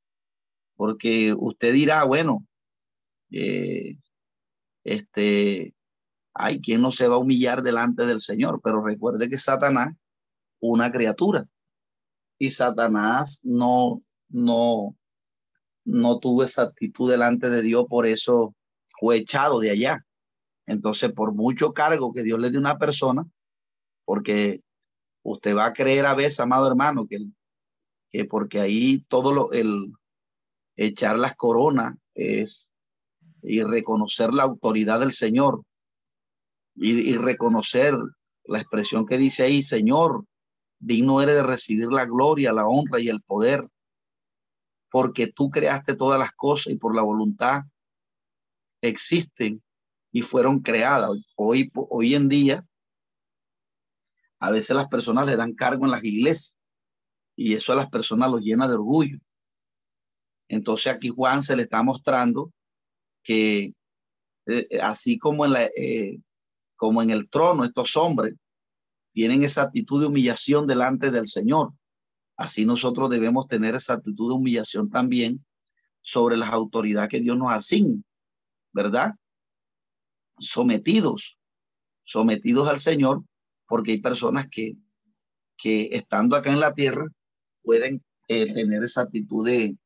porque 0.75 1.33
usted 1.35 1.73
dirá, 1.73 2.03
bueno, 2.03 2.45
eh, 3.31 3.97
este, 4.83 5.73
hay 6.35 6.61
quien 6.61 6.81
no 6.81 6.91
se 6.91 7.07
va 7.07 7.15
a 7.15 7.19
humillar 7.19 7.63
delante 7.63 8.05
del 8.05 8.21
Señor, 8.21 8.61
pero 8.63 8.83
recuerde 8.83 9.29
que 9.29 9.39
Satanás, 9.39 9.95
una 10.59 10.91
criatura, 10.91 11.47
y 12.37 12.51
Satanás 12.51 13.39
no, 13.43 13.99
no, 14.29 14.95
no 15.86 16.19
tuvo 16.19 16.43
esa 16.43 16.63
actitud 16.63 17.09
delante 17.09 17.49
de 17.49 17.61
Dios, 17.61 17.86
por 17.88 18.05
eso 18.07 18.53
fue 18.99 19.17
echado 19.17 19.59
de 19.59 19.69
allá. 19.69 20.05
Entonces, 20.65 21.11
por 21.13 21.33
mucho 21.33 21.73
cargo 21.73 22.11
que 22.11 22.23
Dios 22.23 22.39
le 22.39 22.49
dé 22.49 22.57
a 22.57 22.59
una 22.59 22.77
persona, 22.77 23.25
porque 24.03 24.61
usted 25.23 25.55
va 25.55 25.67
a 25.67 25.73
creer 25.73 26.05
a 26.05 26.15
veces, 26.15 26.39
amado 26.39 26.67
hermano, 26.67 27.07
que, 27.07 27.19
que 28.11 28.25
porque 28.25 28.59
ahí 28.59 29.05
todo 29.07 29.31
lo, 29.31 29.51
el 29.51 29.93
echar 30.75 31.17
las 31.19 31.36
coronas 31.36 31.95
es 32.15 32.69
y 33.43 33.61
reconocer 33.61 34.33
la 34.33 34.43
autoridad 34.43 34.99
del 34.99 35.11
Señor 35.11 35.61
y, 36.73 37.11
y 37.11 37.15
reconocer 37.15 37.95
la 38.45 38.59
expresión 38.59 39.05
que 39.05 39.17
dice 39.17 39.43
ahí, 39.43 39.61
Señor, 39.61 40.25
digno 40.79 41.21
eres 41.21 41.36
de 41.36 41.43
recibir 41.43 41.88
la 41.88 42.05
gloria, 42.05 42.51
la 42.53 42.67
honra 42.67 42.99
y 42.99 43.09
el 43.09 43.21
poder 43.21 43.67
porque 44.95 45.27
tú 45.27 45.49
creaste 45.49 45.97
todas 45.97 46.17
las 46.17 46.31
cosas 46.31 46.71
y 46.71 46.77
por 46.77 46.95
la 46.95 47.01
voluntad 47.01 47.63
existen 48.81 49.61
y 50.09 50.21
fueron 50.21 50.61
creadas. 50.61 51.11
Hoy, 51.35 51.69
en 52.15 52.29
día, 52.29 52.65
a 54.39 54.51
veces 54.51 54.73
las 54.73 54.87
personas 54.87 55.27
le 55.27 55.35
dan 55.35 55.53
cargo 55.53 55.83
en 55.83 55.91
las 55.91 56.01
iglesias 56.01 56.55
y 57.35 57.55
eso 57.55 57.73
a 57.73 57.75
las 57.75 57.89
personas 57.89 58.31
los 58.31 58.39
llena 58.39 58.69
de 58.69 58.75
orgullo. 58.75 59.19
Entonces 60.47 60.93
aquí 60.93 61.09
Juan 61.09 61.43
se 61.43 61.57
le 61.57 61.63
está 61.63 61.83
mostrando 61.83 62.53
que 63.21 63.73
eh, 64.45 64.79
así 64.81 65.19
como 65.19 65.43
en, 65.43 65.51
la, 65.51 65.65
eh, 65.75 66.21
como 66.77 67.01
en 67.01 67.09
el 67.09 67.29
trono 67.29 67.65
estos 67.65 67.97
hombres 67.97 68.33
tienen 69.11 69.43
esa 69.43 69.63
actitud 69.63 69.99
de 69.99 70.07
humillación 70.07 70.67
delante 70.67 71.11
del 71.11 71.27
Señor. 71.27 71.73
Así 72.38 72.65
nosotros 72.65 73.09
debemos 73.09 73.47
tener 73.47 73.75
esa 73.75 73.93
actitud 73.93 74.29
de 74.29 74.36
humillación 74.36 74.89
también 74.89 75.45
sobre 76.01 76.38
las 76.38 76.51
autoridades 76.51 77.09
que 77.09 77.21
Dios 77.21 77.38
nos 77.38 77.51
asigna, 77.51 78.01
¿verdad? 78.73 79.13
Sometidos, 80.38 81.39
sometidos 82.03 82.67
al 82.67 82.79
Señor, 82.79 83.23
porque 83.67 83.91
hay 83.91 84.01
personas 84.01 84.47
que, 84.49 84.75
que 85.57 85.89
estando 85.93 86.36
acá 86.36 86.51
en 86.51 86.59
la 86.59 86.73
tierra 86.73 87.07
pueden 87.63 88.03
eh, 88.27 88.53
tener 88.53 88.83
esa 88.83 89.03
actitud 89.03 89.45
de, 89.45 89.77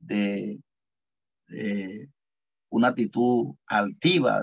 de, 0.00 0.60
una 2.70 2.88
actitud 2.88 3.54
altiva. 3.66 4.42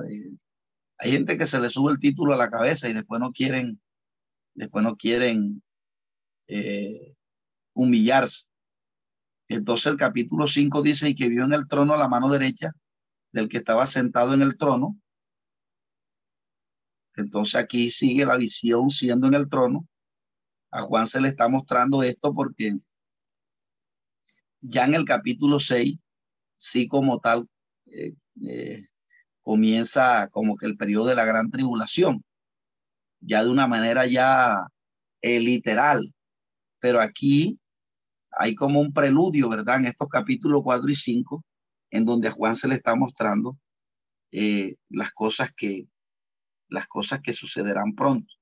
Hay 0.97 1.11
gente 1.11 1.37
que 1.37 1.45
se 1.45 1.59
le 1.59 1.69
sube 1.69 1.91
el 1.91 1.99
título 1.99 2.33
a 2.33 2.37
la 2.37 2.49
cabeza 2.49 2.89
y 2.89 2.93
después 2.93 3.19
no 3.21 3.31
quieren, 3.31 3.79
después 4.53 4.83
no 4.83 4.95
quieren 4.95 5.61
eh, 6.47 7.14
humillarse. 7.75 8.47
Entonces 9.47 9.87
el 9.87 9.97
capítulo 9.97 10.47
5 10.47 10.81
dice, 10.81 11.09
y 11.09 11.15
que 11.15 11.29
vio 11.29 11.45
en 11.45 11.53
el 11.53 11.67
trono 11.67 11.93
a 11.93 11.97
la 11.97 12.07
mano 12.07 12.29
derecha 12.29 12.71
del 13.31 13.47
que 13.47 13.57
estaba 13.57 13.85
sentado 13.85 14.33
en 14.33 14.41
el 14.41 14.57
trono. 14.57 14.97
Entonces 17.15 17.55
aquí 17.55 17.91
sigue 17.91 18.25
la 18.25 18.37
visión 18.37 18.89
siendo 18.89 19.27
en 19.27 19.35
el 19.35 19.47
trono. 19.47 19.87
A 20.71 20.81
Juan 20.81 21.07
se 21.07 21.21
le 21.21 21.29
está 21.29 21.47
mostrando 21.47 22.01
esto 22.01 22.33
porque 22.33 22.77
ya 24.61 24.85
en 24.85 24.95
el 24.95 25.05
capítulo 25.05 25.59
6, 25.59 25.97
sí 26.57 26.87
como 26.87 27.19
tal, 27.19 27.47
eh, 27.85 28.15
eh, 28.41 28.87
comienza 29.43 30.27
como 30.29 30.57
que 30.57 30.65
el 30.65 30.75
periodo 30.75 31.07
de 31.07 31.15
la 31.15 31.25
gran 31.25 31.51
tribulación, 31.51 32.25
ya 33.19 33.43
de 33.43 33.49
una 33.49 33.67
manera 33.67 34.07
ya 34.07 34.67
eh, 35.21 35.39
literal. 35.39 36.13
Pero 36.79 36.99
aquí 36.99 37.59
hay 38.37 38.55
como 38.55 38.81
un 38.81 38.93
preludio, 38.93 39.49
¿verdad? 39.49 39.77
En 39.77 39.85
estos 39.85 40.07
capítulos 40.09 40.61
4 40.63 40.89
y 40.89 40.95
5, 40.95 41.43
en 41.91 42.05
donde 42.05 42.27
a 42.27 42.31
Juan 42.31 42.55
se 42.55 42.67
le 42.67 42.75
está 42.75 42.95
mostrando 42.95 43.57
las 44.89 45.11
cosas 45.11 45.51
que 45.55 45.87
las 46.67 46.87
cosas 46.87 47.21
que 47.21 47.31
sucederán 47.31 47.95
pronto. 47.95 48.33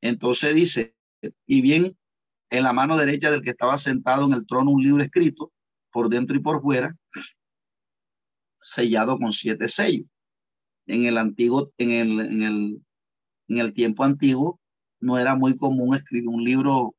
Entonces 0.00 0.54
dice, 0.54 0.94
y 1.46 1.62
bien 1.62 1.96
en 2.50 2.62
la 2.64 2.72
mano 2.72 2.96
derecha 2.96 3.30
del 3.30 3.42
que 3.42 3.50
estaba 3.50 3.78
sentado 3.78 4.26
en 4.26 4.34
el 4.34 4.46
trono 4.46 4.70
un 4.70 4.82
libro 4.82 5.02
escrito 5.02 5.52
por 5.90 6.08
dentro 6.08 6.36
y 6.36 6.40
por 6.40 6.60
fuera, 6.60 6.96
sellado 8.60 9.18
con 9.18 9.32
siete 9.32 9.68
sellos. 9.68 10.06
En 10.86 11.06
el 11.06 11.18
antiguo, 11.18 11.72
en 11.78 11.90
el, 11.92 12.20
en 12.20 12.42
el, 12.42 12.82
en 13.48 13.58
el 13.58 13.72
tiempo 13.72 14.04
antiguo, 14.04 14.60
no 15.00 15.18
era 15.18 15.34
muy 15.34 15.56
común 15.56 15.94
escribir 15.94 16.28
un 16.28 16.44
libro 16.44 16.94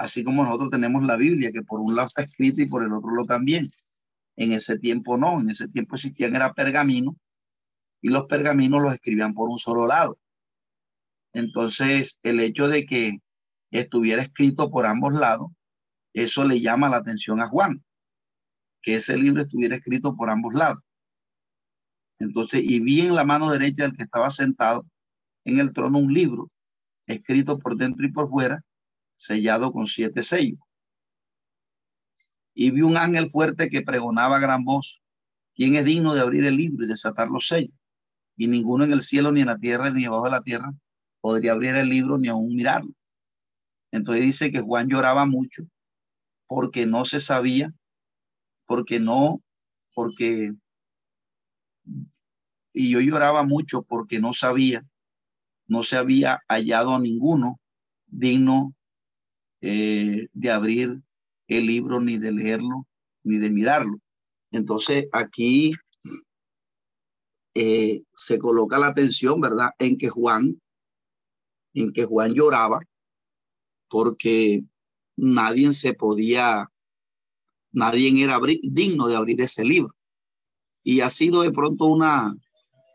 así 0.00 0.24
como 0.24 0.42
nosotros 0.42 0.70
tenemos 0.70 1.04
la 1.04 1.16
Biblia, 1.16 1.52
que 1.52 1.62
por 1.62 1.78
un 1.78 1.94
lado 1.94 2.08
está 2.08 2.22
escrito 2.22 2.62
y 2.62 2.66
por 2.66 2.82
el 2.82 2.92
otro 2.92 3.10
lado 3.10 3.26
también. 3.26 3.68
En 4.34 4.52
ese 4.52 4.78
tiempo 4.78 5.18
no, 5.18 5.40
en 5.40 5.50
ese 5.50 5.68
tiempo 5.68 5.94
existían 5.94 6.34
era 6.34 6.54
pergamino 6.54 7.16
y 8.00 8.08
los 8.08 8.24
pergaminos 8.24 8.82
los 8.82 8.94
escribían 8.94 9.34
por 9.34 9.50
un 9.50 9.58
solo 9.58 9.86
lado. 9.86 10.18
Entonces, 11.34 12.18
el 12.22 12.40
hecho 12.40 12.66
de 12.66 12.86
que 12.86 13.18
estuviera 13.70 14.22
escrito 14.22 14.70
por 14.70 14.86
ambos 14.86 15.12
lados, 15.12 15.50
eso 16.14 16.44
le 16.44 16.62
llama 16.62 16.88
la 16.88 16.96
atención 16.96 17.42
a 17.42 17.46
Juan, 17.46 17.84
que 18.80 18.94
ese 18.94 19.18
libro 19.18 19.42
estuviera 19.42 19.76
escrito 19.76 20.16
por 20.16 20.30
ambos 20.30 20.54
lados. 20.54 20.82
Entonces, 22.18 22.62
y 22.64 22.80
vi 22.80 23.02
en 23.02 23.14
la 23.14 23.24
mano 23.24 23.50
derecha 23.50 23.82
del 23.82 23.98
que 23.98 24.04
estaba 24.04 24.30
sentado 24.30 24.86
en 25.44 25.58
el 25.58 25.74
trono 25.74 25.98
un 25.98 26.14
libro 26.14 26.50
escrito 27.06 27.58
por 27.58 27.76
dentro 27.76 28.06
y 28.06 28.12
por 28.12 28.30
fuera, 28.30 28.64
sellado 29.20 29.70
con 29.70 29.86
siete 29.86 30.22
sellos. 30.22 30.58
Y 32.54 32.70
vi 32.70 32.80
un 32.80 32.96
ángel 32.96 33.30
fuerte 33.30 33.68
que 33.68 33.82
pregonaba 33.82 34.38
gran 34.38 34.64
voz, 34.64 35.02
¿quién 35.54 35.76
es 35.76 35.84
digno 35.84 36.14
de 36.14 36.22
abrir 36.22 36.46
el 36.46 36.56
libro 36.56 36.84
y 36.84 36.88
desatar 36.88 37.28
los 37.28 37.46
sellos? 37.46 37.74
Y 38.36 38.48
ninguno 38.48 38.84
en 38.84 38.92
el 38.92 39.02
cielo, 39.02 39.30
ni 39.30 39.42
en 39.42 39.48
la 39.48 39.58
tierra, 39.58 39.90
ni 39.90 40.06
abajo 40.06 40.24
de 40.24 40.30
la 40.30 40.42
tierra 40.42 40.72
podría 41.20 41.52
abrir 41.52 41.74
el 41.74 41.90
libro 41.90 42.16
ni 42.16 42.28
aún 42.28 42.54
mirarlo. 42.54 42.92
Entonces 43.92 44.24
dice 44.24 44.50
que 44.50 44.62
Juan 44.62 44.88
lloraba 44.88 45.26
mucho 45.26 45.64
porque 46.46 46.86
no 46.86 47.04
se 47.04 47.20
sabía, 47.20 47.74
porque 48.64 49.00
no, 49.00 49.42
porque, 49.94 50.54
y 52.72 52.90
yo 52.90 53.00
lloraba 53.00 53.42
mucho 53.42 53.82
porque 53.82 54.18
no 54.18 54.32
sabía, 54.32 54.82
no 55.66 55.82
se 55.82 55.98
había 55.98 56.40
hallado 56.48 56.94
a 56.94 57.00
ninguno 57.00 57.60
digno 58.06 58.74
eh, 59.60 60.28
de 60.32 60.50
abrir 60.50 61.02
el 61.48 61.66
libro, 61.66 62.00
ni 62.00 62.18
de 62.18 62.32
leerlo, 62.32 62.86
ni 63.24 63.38
de 63.38 63.50
mirarlo. 63.50 63.98
Entonces 64.50 65.06
aquí 65.12 65.72
eh, 67.54 68.02
se 68.14 68.38
coloca 68.38 68.78
la 68.78 68.88
atención, 68.88 69.40
¿verdad? 69.40 69.70
En 69.78 69.98
que 69.98 70.08
Juan, 70.08 70.60
en 71.74 71.92
que 71.92 72.04
Juan 72.04 72.34
lloraba 72.34 72.80
porque 73.88 74.62
nadie 75.16 75.72
se 75.72 75.94
podía, 75.94 76.70
nadie 77.72 78.24
era 78.24 78.38
digno 78.62 79.08
de 79.08 79.16
abrir 79.16 79.40
ese 79.40 79.64
libro. 79.64 79.94
Y 80.82 81.00
ha 81.00 81.10
sido 81.10 81.42
de 81.42 81.50
pronto 81.50 81.86
una 81.86 82.34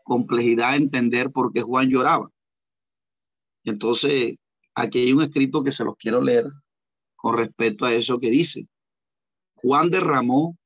complejidad 0.04 0.76
entender 0.76 1.30
por 1.30 1.52
qué 1.52 1.62
Juan 1.62 1.90
lloraba. 1.90 2.30
Entonces, 3.64 4.36
aquí 4.76 5.00
hay 5.00 5.12
un 5.12 5.22
escrito 5.22 5.64
que 5.64 5.72
se 5.72 5.84
los 5.84 5.96
quiero 5.96 6.22
leer 6.22 6.46
con 7.16 7.36
respecto 7.36 7.86
a 7.86 7.94
eso 7.94 8.20
que 8.20 8.30
dice. 8.30 8.68
Juan 9.54 9.90
derramó 9.90 10.56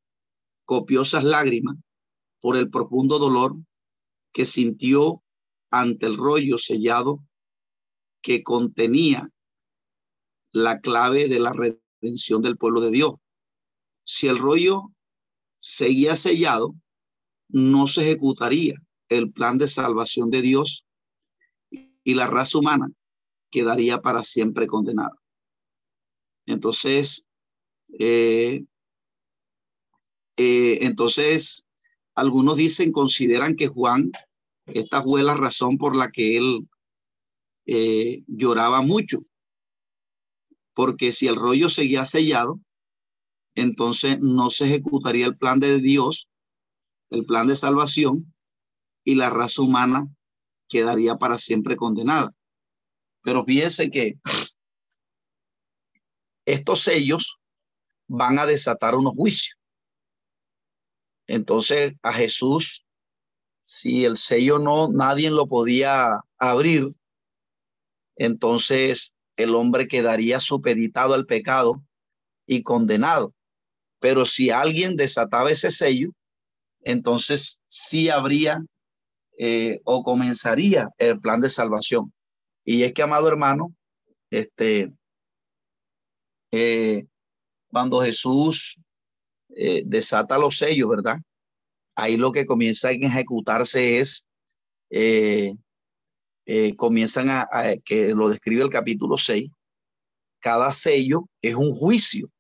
copiosas 0.66 1.24
lágrimas 1.24 1.76
por 2.40 2.56
el 2.56 2.70
profundo 2.70 3.18
dolor 3.18 3.56
que 4.32 4.44
sintió 4.44 5.22
ante 5.70 6.06
el 6.06 6.16
rollo 6.16 6.58
sellado 6.58 7.20
que 8.20 8.42
contenía 8.42 9.30
la 10.52 10.80
clave 10.80 11.28
de 11.28 11.38
la 11.38 11.52
redención 11.52 12.42
del 12.42 12.58
pueblo 12.58 12.80
de 12.80 12.90
Dios. 12.90 13.14
Si 14.04 14.26
el 14.26 14.38
rollo 14.38 14.90
seguía 15.56 16.16
sellado, 16.16 16.74
no 17.48 17.86
se 17.86 18.02
ejecutaría 18.02 18.74
el 19.08 19.32
plan 19.32 19.58
de 19.58 19.68
salvación 19.68 20.30
de 20.30 20.42
Dios 20.42 20.84
y 21.70 22.14
la 22.14 22.26
raza 22.26 22.58
humana 22.58 22.90
quedaría 23.50 24.00
para 24.00 24.22
siempre 24.22 24.66
condenada. 24.66 25.16
Entonces, 26.46 27.26
eh, 27.98 28.64
eh, 30.36 30.78
entonces, 30.82 31.66
algunos 32.14 32.56
dicen, 32.56 32.92
consideran 32.92 33.56
que 33.56 33.68
Juan, 33.68 34.10
esta 34.66 35.02
fue 35.02 35.22
la 35.22 35.34
razón 35.34 35.78
por 35.78 35.96
la 35.96 36.10
que 36.10 36.36
él 36.36 36.68
eh, 37.66 38.22
lloraba 38.26 38.82
mucho, 38.82 39.18
porque 40.74 41.12
si 41.12 41.26
el 41.26 41.36
rollo 41.36 41.68
seguía 41.68 42.04
sellado, 42.04 42.60
entonces 43.54 44.18
no 44.20 44.50
se 44.50 44.66
ejecutaría 44.66 45.26
el 45.26 45.36
plan 45.36 45.60
de 45.60 45.80
Dios, 45.80 46.28
el 47.10 47.24
plan 47.26 47.46
de 47.46 47.56
salvación, 47.56 48.32
y 49.04 49.14
la 49.14 49.30
raza 49.30 49.62
humana 49.62 50.08
quedaría 50.68 51.16
para 51.16 51.38
siempre 51.38 51.76
condenada. 51.76 52.34
Pero 53.22 53.44
fíjense 53.44 53.90
que 53.90 54.18
estos 56.44 56.82
sellos 56.82 57.38
van 58.06 58.38
a 58.38 58.46
desatar 58.46 58.94
unos 58.94 59.14
juicios. 59.14 59.56
Entonces 61.26 61.94
a 62.02 62.12
Jesús, 62.12 62.84
si 63.62 64.04
el 64.04 64.16
sello 64.16 64.58
no, 64.58 64.88
nadie 64.88 65.30
lo 65.30 65.46
podía 65.46 66.20
abrir, 66.38 66.88
entonces 68.16 69.14
el 69.36 69.54
hombre 69.54 69.86
quedaría 69.86 70.40
supeditado 70.40 71.14
al 71.14 71.26
pecado 71.26 71.82
y 72.46 72.62
condenado. 72.62 73.32
Pero 74.00 74.26
si 74.26 74.50
alguien 74.50 74.96
desataba 74.96 75.50
ese 75.50 75.70
sello, 75.70 76.10
entonces 76.82 77.60
sí 77.66 78.08
habría 78.08 78.64
eh, 79.38 79.80
o 79.84 80.02
comenzaría 80.02 80.90
el 80.98 81.20
plan 81.20 81.40
de 81.40 81.48
salvación. 81.48 82.12
Y 82.70 82.84
es 82.84 82.92
que, 82.92 83.02
amado 83.02 83.26
hermano, 83.26 83.74
este, 84.30 84.92
eh, 86.52 87.04
cuando 87.68 88.00
Jesús 88.00 88.80
eh, 89.48 89.82
desata 89.84 90.38
los 90.38 90.58
sellos, 90.58 90.88
¿verdad? 90.88 91.16
Ahí 91.96 92.16
lo 92.16 92.30
que 92.30 92.46
comienza 92.46 92.86
a 92.86 92.92
ejecutarse 92.92 93.98
es 93.98 94.24
eh, 94.90 95.56
comienzan 96.76 97.28
a, 97.30 97.48
que 97.84 98.14
lo 98.14 98.28
describe 98.28 98.62
el 98.62 98.70
capítulo 98.70 99.18
6, 99.18 99.50
cada 100.38 100.70
sello 100.70 101.28
es 101.42 101.56
un 101.56 101.74
juicio 101.74 102.30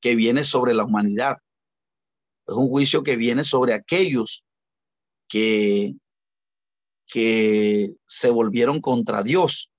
que 0.00 0.16
viene 0.16 0.42
sobre 0.42 0.74
la 0.74 0.86
humanidad. 0.86 1.36
Es 2.48 2.56
un 2.56 2.66
juicio 2.68 3.04
que 3.04 3.14
viene 3.14 3.44
sobre 3.44 3.74
aquellos 3.74 4.44
que, 5.28 5.94
que 7.08 7.94
se 8.06 8.30
volvieron 8.30 8.80
contra 8.80 9.22
Dios. 9.22 9.72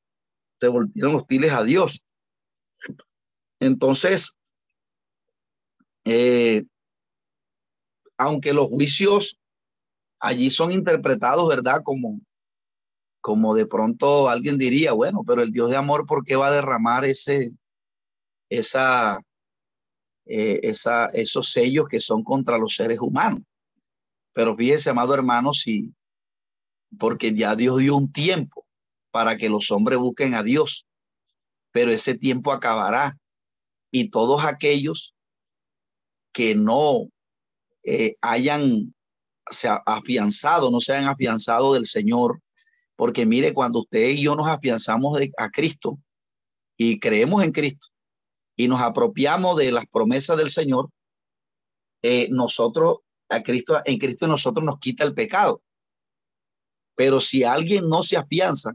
se 0.59 0.67
volvieron 0.67 1.15
hostiles 1.15 1.53
a 1.53 1.63
Dios. 1.63 2.03
Entonces, 3.61 4.35
eh, 6.03 6.65
aunque 8.17 8.51
los 8.51 8.67
juicios 8.67 9.39
allí 10.19 10.49
son 10.49 10.71
interpretados, 10.71 11.47
¿verdad? 11.47 11.81
Como, 11.83 12.19
como 13.21 13.55
de 13.55 13.65
pronto 13.65 14.27
alguien 14.27 14.57
diría, 14.57 14.91
bueno, 14.91 15.21
pero 15.25 15.41
el 15.41 15.51
Dios 15.51 15.69
de 15.69 15.77
amor, 15.77 16.05
¿por 16.05 16.25
qué 16.25 16.35
va 16.35 16.47
a 16.47 16.53
derramar 16.53 17.05
ese, 17.05 17.51
esa, 18.49 19.21
eh, 20.25 20.59
esa, 20.63 21.05
esos 21.07 21.51
sellos 21.51 21.87
que 21.87 22.01
son 22.01 22.23
contra 22.23 22.57
los 22.57 22.75
seres 22.75 22.99
humanos? 22.99 23.43
Pero 24.33 24.55
fíjese, 24.55 24.89
amado 24.89 25.13
hermano, 25.13 25.53
si, 25.53 25.93
porque 26.97 27.33
ya 27.33 27.55
Dios 27.55 27.77
dio 27.77 27.95
un 27.95 28.11
tiempo 28.11 28.65
para 29.11 29.37
que 29.37 29.49
los 29.49 29.71
hombres 29.71 29.99
busquen 29.99 30.33
a 30.33 30.43
Dios, 30.43 30.87
pero 31.71 31.91
ese 31.91 32.15
tiempo 32.15 32.51
acabará 32.51 33.17
y 33.91 34.09
todos 34.09 34.45
aquellos 34.45 35.15
que 36.31 36.55
no 36.55 37.09
eh, 37.83 38.15
hayan 38.21 38.93
se 39.49 39.67
afianzado, 39.85 40.69
no 40.69 40.79
se 40.79 40.93
hayan 40.93 41.09
afianzado 41.09 41.73
del 41.73 41.85
Señor, 41.85 42.41
porque 42.95 43.25
mire, 43.25 43.53
cuando 43.53 43.79
usted 43.79 44.09
y 44.09 44.21
yo 44.21 44.35
nos 44.35 44.47
afianzamos 44.47 45.17
de, 45.17 45.31
a 45.37 45.49
Cristo 45.49 45.99
y 46.77 46.99
creemos 46.99 47.43
en 47.43 47.51
Cristo 47.51 47.87
y 48.55 48.67
nos 48.67 48.81
apropiamos 48.81 49.57
de 49.57 49.71
las 49.71 49.85
promesas 49.87 50.37
del 50.37 50.49
Señor, 50.49 50.89
eh, 52.01 52.27
nosotros, 52.29 52.99
a 53.29 53.41
Cristo, 53.41 53.81
en 53.85 53.97
Cristo 53.97 54.27
nosotros 54.27 54.65
nos 54.65 54.79
quita 54.79 55.03
el 55.03 55.13
pecado. 55.13 55.61
Pero 56.99 57.21
si 57.21 57.45
alguien 57.45 57.87
no 57.87 58.03
se 58.03 58.17
afianza 58.17 58.71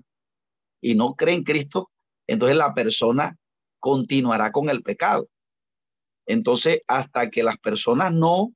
y 0.80 0.94
no 0.94 1.14
cree 1.14 1.34
en 1.34 1.44
Cristo, 1.44 1.90
entonces 2.26 2.56
la 2.56 2.72
persona 2.72 3.36
continuará 3.78 4.50
con 4.50 4.70
el 4.70 4.82
pecado. 4.82 5.28
Entonces, 6.24 6.80
hasta 6.88 7.28
que 7.28 7.42
las 7.42 7.58
personas 7.58 8.14
no, 8.14 8.54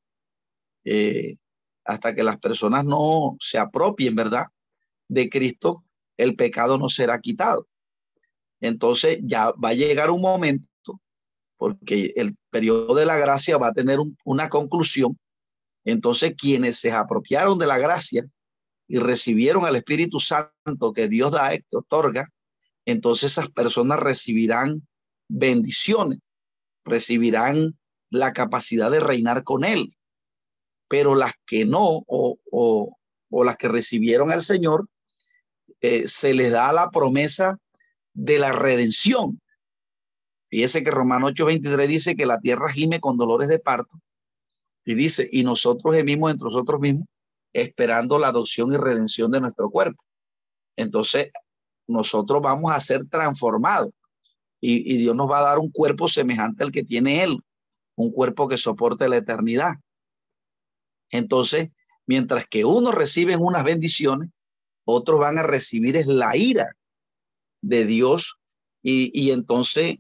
eh, 0.85 1.37
hasta 1.85 2.15
que 2.15 2.23
las 2.23 2.39
personas 2.39 2.87
no 2.87 3.37
se 3.41 3.59
apropien, 3.59 4.15
¿verdad? 4.15 4.47
De 5.07 5.29
Cristo, 5.29 5.85
el 6.17 6.35
pecado 6.35 6.79
no 6.79 6.89
será 6.89 7.21
quitado. 7.21 7.69
Entonces, 8.63 9.19
ya 9.21 9.51
va 9.51 9.69
a 9.69 9.75
llegar 9.75 10.11
un 10.11 10.23
momento, 10.23 10.99
porque 11.59 12.15
el 12.17 12.39
periodo 12.49 12.95
de 12.95 13.05
la 13.05 13.19
gracia 13.19 13.59
va 13.59 13.69
a 13.69 13.75
tener 13.75 13.99
una 14.25 14.49
conclusión. 14.49 15.19
Entonces, 15.85 16.33
quienes 16.39 16.79
se 16.81 16.91
apropiaron 16.91 17.59
de 17.59 17.67
la 17.67 17.77
gracia 17.77 18.27
y 18.89 18.99
recibieron 18.99 19.67
al 19.67 19.77
Espíritu 19.77 20.19
Santo 20.19 20.93
que 20.95 21.09
Dios 21.09 21.31
da, 21.31 21.51
que 21.51 21.77
otorga, 21.77 22.33
entonces 22.87 23.33
esas 23.33 23.51
personas 23.51 24.01
recibirán 24.01 24.89
bendiciones, 25.29 26.21
recibirán 26.85 27.79
la 28.09 28.33
capacidad 28.33 28.91
de 28.91 29.01
reinar 29.01 29.45
con 29.45 29.65
Él. 29.65 29.95
Pero 30.89 31.15
las 31.15 31.35
que 31.47 31.67
no, 31.67 32.03
o, 32.07 32.39
o, 32.51 33.45
las 33.45 33.59
que 33.59 33.69
recibieron 33.69 34.33
al 34.33 34.43
Señor, 34.43 34.89
eh, 35.83 36.09
se 36.09 36.33
les 36.33 36.51
da 36.51 36.73
la 36.73 36.91
promesa 36.91 37.59
de 38.15 38.39
la 38.39 38.53
redención. 38.53 39.39
Fíjese 40.49 40.83
que 40.83 40.91
Romano 40.91 41.29
8:23 41.29 41.87
dice 41.87 42.17
que 42.17 42.25
la 42.25 42.41
tierra 42.41 42.71
gime 42.71 43.01
con 43.01 43.19
dolores 43.19 43.51
de 43.51 43.59
parto. 43.59 44.01
Y 44.87 44.95
dice, 44.95 45.29
y 45.31 45.45
nosotros 45.45 45.95
gemimos 45.95 46.33
entre 46.33 46.47
nosotros 46.47 46.81
mismos, 46.81 47.07
esperando 47.53 48.19
la 48.19 48.29
adopción 48.29 48.73
y 48.73 48.77
redención 48.77 49.31
de 49.31 49.41
nuestro 49.41 49.71
cuerpo. 49.71 50.03
Entonces, 50.77 51.31
nosotros 51.87 52.43
vamos 52.43 52.71
a 52.73 52.81
ser 52.81 53.07
transformados 53.07 53.91
y, 54.61 54.97
Dios 54.99 55.15
nos 55.15 55.31
va 55.31 55.39
a 55.39 55.43
dar 55.43 55.59
un 55.59 55.71
cuerpo 55.71 56.09
semejante 56.09 56.65
al 56.65 56.73
que 56.73 56.85
tiene 56.85 57.23
Él, 57.23 57.39
un 57.97 58.11
cuerpo 58.11 58.49
que 58.49 58.59
soporte 58.59 59.09
la 59.09 59.17
eternidad. 59.17 59.75
Entonces, 61.11 61.71
mientras 62.07 62.47
que 62.47 62.65
unos 62.65 62.95
reciben 62.95 63.41
unas 63.41 63.65
bendiciones, 63.65 64.31
otros 64.85 65.21
van 65.21 65.39
a 65.39 65.43
recibir 65.43 65.97
es 65.97 66.07
la 66.07 66.37
ira 66.37 66.75
de 67.61 67.85
Dios 67.85 68.39
y, 68.83 69.31
entonces 69.33 69.97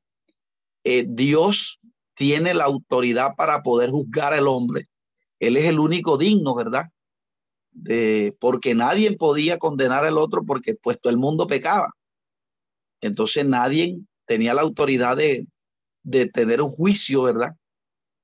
eh, 0.84 1.05
Dios 1.09 1.78
tiene 2.14 2.55
la 2.55 2.64
autoridad 2.64 3.34
para 3.36 3.62
poder 3.62 3.90
juzgar 3.90 4.32
al 4.32 4.49
hombre. 4.49 4.88
Él 5.40 5.57
es 5.57 5.66
el 5.66 5.78
único 5.78 6.16
digno, 6.16 6.55
¿verdad? 6.55 6.86
Porque 8.39 8.74
nadie 8.74 9.16
podía 9.16 9.59
condenar 9.59 10.05
al 10.05 10.18
otro 10.18 10.45
porque 10.45 10.74
puesto 10.74 11.09
el 11.09 11.16
mundo 11.16 11.47
pecaba. 11.47 11.95
Entonces 13.01 13.47
nadie 13.47 13.99
tenía 14.26 14.55
la 14.55 14.62
autoridad 14.62 15.16
de, 15.16 15.47
de 16.03 16.26
tener 16.26 16.62
un 16.62 16.70
juicio, 16.70 17.22
¿verdad? 17.22 17.55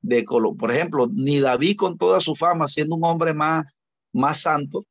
De, 0.00 0.24
por 0.24 0.70
ejemplo, 0.70 1.08
ni 1.10 1.38
David 1.38 1.76
con 1.76 1.98
toda 1.98 2.20
su 2.20 2.34
fama, 2.34 2.68
siendo 2.68 2.96
un 2.96 3.04
hombre 3.04 3.32
más, 3.32 3.66
más 4.12 4.40
santo, 4.40 4.86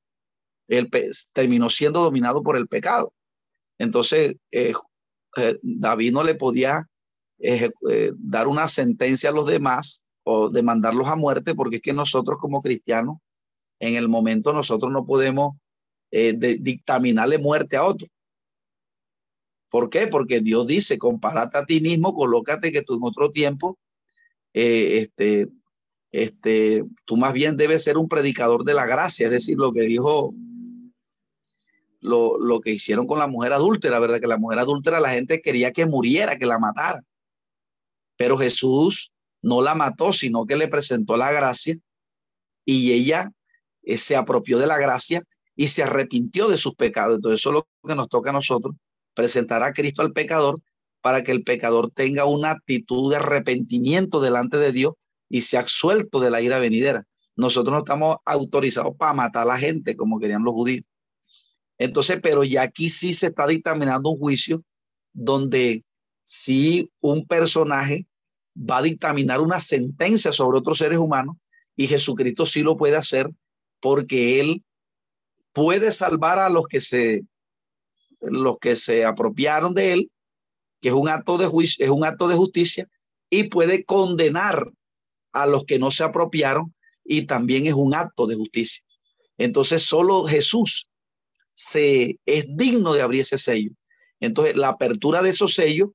él 0.67 0.89
terminó 1.33 1.69
siendo 1.69 2.01
dominado 2.01 2.41
por 2.43 2.57
el 2.57 2.67
pecado. 2.67 3.13
Entonces, 3.77 4.35
eh, 4.51 4.73
eh, 5.37 5.59
David 5.61 6.13
no 6.13 6.23
le 6.23 6.35
podía 6.35 6.87
eh, 7.39 7.71
dar 8.15 8.47
una 8.47 8.67
sentencia 8.67 9.29
a 9.29 9.33
los 9.33 9.45
demás 9.45 10.03
o 10.23 10.49
demandarlos 10.49 11.07
a 11.07 11.15
muerte, 11.15 11.53
porque 11.55 11.77
es 11.77 11.81
que 11.81 11.93
nosotros 11.93 12.37
como 12.39 12.61
cristianos, 12.61 13.17
en 13.87 13.95
el 13.95 14.07
momento 14.07 14.53
nosotros 14.53 14.91
no 14.91 15.05
podemos 15.05 15.55
dictaminarle 16.11 17.39
muerte 17.39 17.75
a 17.75 17.83
otro. 17.83 18.07
¿Por 19.69 19.89
qué? 19.89 20.05
Porque 20.05 20.39
Dios 20.39 20.67
dice, 20.67 20.99
compárate 20.99 21.57
a 21.57 21.65
ti 21.65 21.81
mismo, 21.81 22.13
colócate 22.13 22.71
que 22.71 22.83
tú 22.83 22.95
en 22.95 23.03
otro 23.03 23.31
tiempo, 23.31 23.79
eh, 24.53 24.99
este, 24.99 25.49
este, 26.11 26.83
tú 27.05 27.17
más 27.17 27.33
bien 27.33 27.57
debes 27.57 27.83
ser 27.83 27.97
un 27.97 28.07
predicador 28.07 28.63
de 28.63 28.75
la 28.75 28.85
gracia, 28.85 29.25
es 29.25 29.31
decir, 29.31 29.57
lo 29.57 29.73
que 29.73 29.81
dijo, 29.81 30.35
lo, 31.99 32.37
lo 32.37 32.61
que 32.61 32.69
hicieron 32.69 33.07
con 33.07 33.17
la 33.17 33.27
mujer 33.27 33.51
adúltera, 33.51 33.97
¿verdad? 33.97 34.21
Que 34.21 34.27
la 34.27 34.37
mujer 34.37 34.59
adúltera 34.59 34.99
la 34.99 35.09
gente 35.09 35.41
quería 35.41 35.71
que 35.71 35.87
muriera, 35.87 36.37
que 36.37 36.45
la 36.45 36.59
matara. 36.59 37.03
Pero 38.15 38.37
Jesús 38.37 39.11
no 39.41 39.63
la 39.63 39.73
mató, 39.73 40.13
sino 40.13 40.45
que 40.45 40.55
le 40.55 40.67
presentó 40.67 41.17
la 41.17 41.31
gracia 41.31 41.75
y 42.63 42.91
ella 42.91 43.31
eh, 43.83 43.97
se 43.97 44.15
apropió 44.15 44.57
de 44.59 44.67
la 44.67 44.77
gracia 44.77 45.23
y 45.55 45.67
se 45.67 45.83
arrepintió 45.83 46.47
de 46.47 46.57
sus 46.57 46.75
pecados. 46.75 47.15
Entonces 47.15 47.41
eso 47.41 47.49
es 47.49 47.53
lo 47.53 47.67
que 47.87 47.95
nos 47.95 48.09
toca 48.09 48.31
a 48.31 48.33
nosotros, 48.33 48.75
presentar 49.13 49.63
a 49.63 49.73
Cristo 49.73 50.01
al 50.01 50.13
pecador 50.13 50.59
para 51.01 51.23
que 51.23 51.31
el 51.31 51.43
pecador 51.43 51.91
tenga 51.91 52.25
una 52.25 52.51
actitud 52.51 53.11
de 53.11 53.17
arrepentimiento 53.17 54.21
delante 54.21 54.57
de 54.57 54.71
Dios 54.71 54.93
y 55.29 55.41
sea 55.41 55.61
absuelto 55.61 56.19
de 56.19 56.31
la 56.31 56.41
ira 56.41 56.59
venidera. 56.59 57.05
Nosotros 57.35 57.73
no 57.73 57.79
estamos 57.79 58.17
autorizados 58.25 58.95
para 58.97 59.13
matar 59.13 59.43
a 59.43 59.53
la 59.53 59.57
gente 59.57 59.95
como 59.95 60.19
querían 60.19 60.43
los 60.43 60.53
judíos. 60.53 60.85
Entonces, 61.77 62.19
pero 62.21 62.43
ya 62.43 62.61
aquí 62.61 62.89
sí 62.89 63.13
se 63.13 63.27
está 63.27 63.47
dictaminando 63.47 64.11
un 64.11 64.19
juicio 64.19 64.63
donde 65.11 65.83
si 66.23 66.89
un 67.01 67.27
personaje 67.27 68.07
va 68.55 68.77
a 68.77 68.83
dictaminar 68.83 69.41
una 69.41 69.59
sentencia 69.59 70.31
sobre 70.31 70.59
otros 70.59 70.77
seres 70.77 70.99
humanos 70.99 71.35
y 71.75 71.87
Jesucristo 71.87 72.45
sí 72.45 72.61
lo 72.61 72.77
puede 72.77 72.95
hacer 72.95 73.29
porque 73.83 74.39
él 74.39 74.63
puede 75.51 75.91
salvar 75.91 76.39
a 76.39 76.47
los 76.47 76.67
que 76.67 76.79
se 76.79 77.25
los 78.21 78.57
que 78.59 78.77
se 78.77 79.03
apropiaron 79.03 79.73
de 79.73 79.91
él, 79.91 80.11
que 80.79 80.87
es 80.87 80.93
un 80.93 81.09
acto 81.09 81.37
de 81.37 81.47
juicio, 81.47 81.83
es 81.83 81.91
un 81.91 82.05
acto 82.05 82.29
de 82.29 82.37
justicia, 82.37 82.87
y 83.29 83.49
puede 83.49 83.83
condenar 83.83 84.71
a 85.33 85.45
los 85.47 85.65
que 85.65 85.79
no 85.79 85.91
se 85.91 86.05
apropiaron, 86.05 86.73
y 87.03 87.25
también 87.25 87.65
es 87.65 87.73
un 87.73 87.93
acto 87.93 88.25
de 88.25 88.35
justicia. 88.35 88.85
Entonces, 89.37 89.83
solo 89.83 90.23
Jesús 90.23 90.87
se 91.53 92.17
es 92.25 92.45
digno 92.55 92.93
de 92.93 93.01
abrir 93.01 93.21
ese 93.21 93.37
sello. 93.37 93.71
Entonces, 94.21 94.55
la 94.55 94.69
apertura 94.69 95.21
de 95.21 95.31
esos 95.31 95.55
sellos 95.55 95.89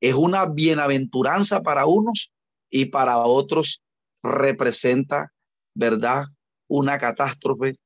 es 0.00 0.14
una 0.14 0.46
bienaventuranza 0.46 1.62
para 1.62 1.86
unos 1.86 2.32
y 2.68 2.86
para 2.86 3.18
otros 3.18 3.84
representa, 4.24 5.32
¿verdad? 5.74 6.24
Una 6.68 6.98
catástrofe 6.98 7.76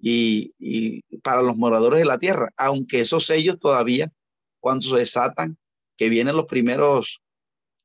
y, 0.00 1.02
para 1.22 1.40
los 1.40 1.56
moradores 1.56 2.00
de 2.00 2.06
la 2.06 2.18
tierra, 2.18 2.52
aunque 2.56 3.00
esos 3.00 3.26
sellos 3.26 3.58
todavía, 3.58 4.12
cuando 4.60 4.84
se 4.84 4.96
desatan, 4.96 5.56
que 5.96 6.08
vienen 6.08 6.36
los 6.36 6.46
primeros, 6.46 7.22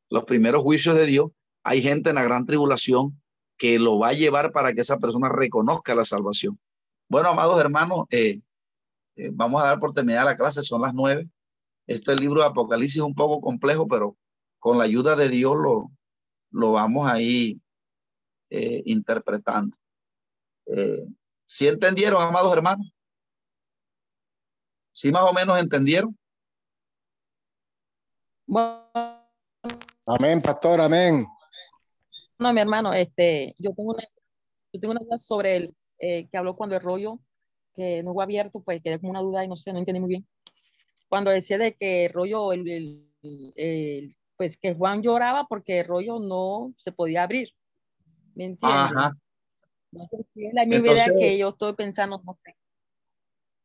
los 0.09 0.25
primeros 0.25 0.63
juicios 0.63 0.95
de 0.95 1.05
Dios, 1.05 1.27
hay 1.63 1.81
gente 1.81 2.09
en 2.09 2.15
la 2.15 2.23
gran 2.23 2.45
tribulación 2.45 3.21
que 3.57 3.77
lo 3.77 3.99
va 3.99 4.09
a 4.09 4.13
llevar 4.13 4.51
para 4.51 4.73
que 4.73 4.81
esa 4.81 4.97
persona 4.97 5.29
reconozca 5.29 5.93
la 5.93 6.05
salvación. 6.05 6.59
Bueno, 7.09 7.29
amados 7.29 7.59
hermanos, 7.59 8.05
eh, 8.09 8.41
eh, 9.15 9.29
vamos 9.33 9.61
a 9.61 9.67
dar 9.67 9.79
por 9.79 9.93
terminada 9.93 10.25
la 10.25 10.37
clase, 10.37 10.63
son 10.63 10.81
las 10.81 10.93
nueve. 10.93 11.29
Este 11.87 12.15
libro 12.15 12.41
de 12.41 12.47
Apocalipsis 12.47 12.97
es 12.97 13.03
un 13.03 13.15
poco 13.15 13.41
complejo, 13.41 13.87
pero 13.87 14.15
con 14.59 14.77
la 14.77 14.85
ayuda 14.85 15.15
de 15.15 15.29
Dios 15.29 15.55
lo, 15.55 15.91
lo 16.51 16.71
vamos 16.71 17.09
ahí 17.09 17.59
eh, 18.49 18.81
interpretando. 18.85 19.75
¿Sí 21.45 21.67
entendieron, 21.67 22.21
amados 22.21 22.53
hermanos? 22.53 22.91
¿Sí 24.91 25.11
más 25.11 25.23
o 25.23 25.33
menos 25.33 25.59
entendieron? 25.59 26.15
amén, 30.05 30.41
pastor, 30.41 30.81
amén. 30.81 31.25
No, 32.37 32.53
mi 32.53 32.61
hermano, 32.61 32.93
este, 32.93 33.55
yo 33.57 33.73
tengo 33.73 33.91
una, 33.93 34.03
yo 34.73 34.79
tengo 34.79 34.91
una 34.91 35.01
duda 35.01 35.17
sobre 35.17 35.55
el 35.55 35.75
eh, 35.99 36.27
que 36.29 36.37
habló 36.37 36.55
cuando 36.55 36.75
el 36.75 36.81
rollo 36.81 37.19
que 37.75 38.03
no 38.03 38.13
fue 38.13 38.23
abierto, 38.23 38.61
pues 38.61 38.81
quedé 38.83 38.99
como 38.99 39.11
una 39.11 39.21
duda 39.21 39.43
y 39.43 39.47
no 39.47 39.55
sé, 39.55 39.71
no 39.71 39.79
entendí 39.79 39.99
muy 39.99 40.09
bien. 40.09 40.27
Cuando 41.07 41.31
decía 41.31 41.57
de 41.57 41.75
que 41.75 42.05
el 42.05 42.13
rollo, 42.13 42.53
el, 42.53 43.09
el, 43.55 44.17
pues 44.37 44.57
que 44.57 44.75
Juan 44.75 45.01
lloraba 45.01 45.45
porque 45.47 45.79
el 45.79 45.87
rollo 45.87 46.19
no 46.19 46.73
se 46.77 46.91
podía 46.91 47.23
abrir. 47.23 47.49
¿Me 48.35 48.45
entiendes? 48.45 48.91
Ajá. 48.91 49.13
No 49.91 50.07
sé 50.09 50.17
si 50.33 50.45
es 50.45 50.53
la 50.53 50.65
misma 50.65 50.87
idea 50.87 51.07
que 51.17 51.37
yo 51.37 51.49
estoy 51.49 51.73
pensando, 51.73 52.21
no 52.23 52.37
sé. 52.43 52.55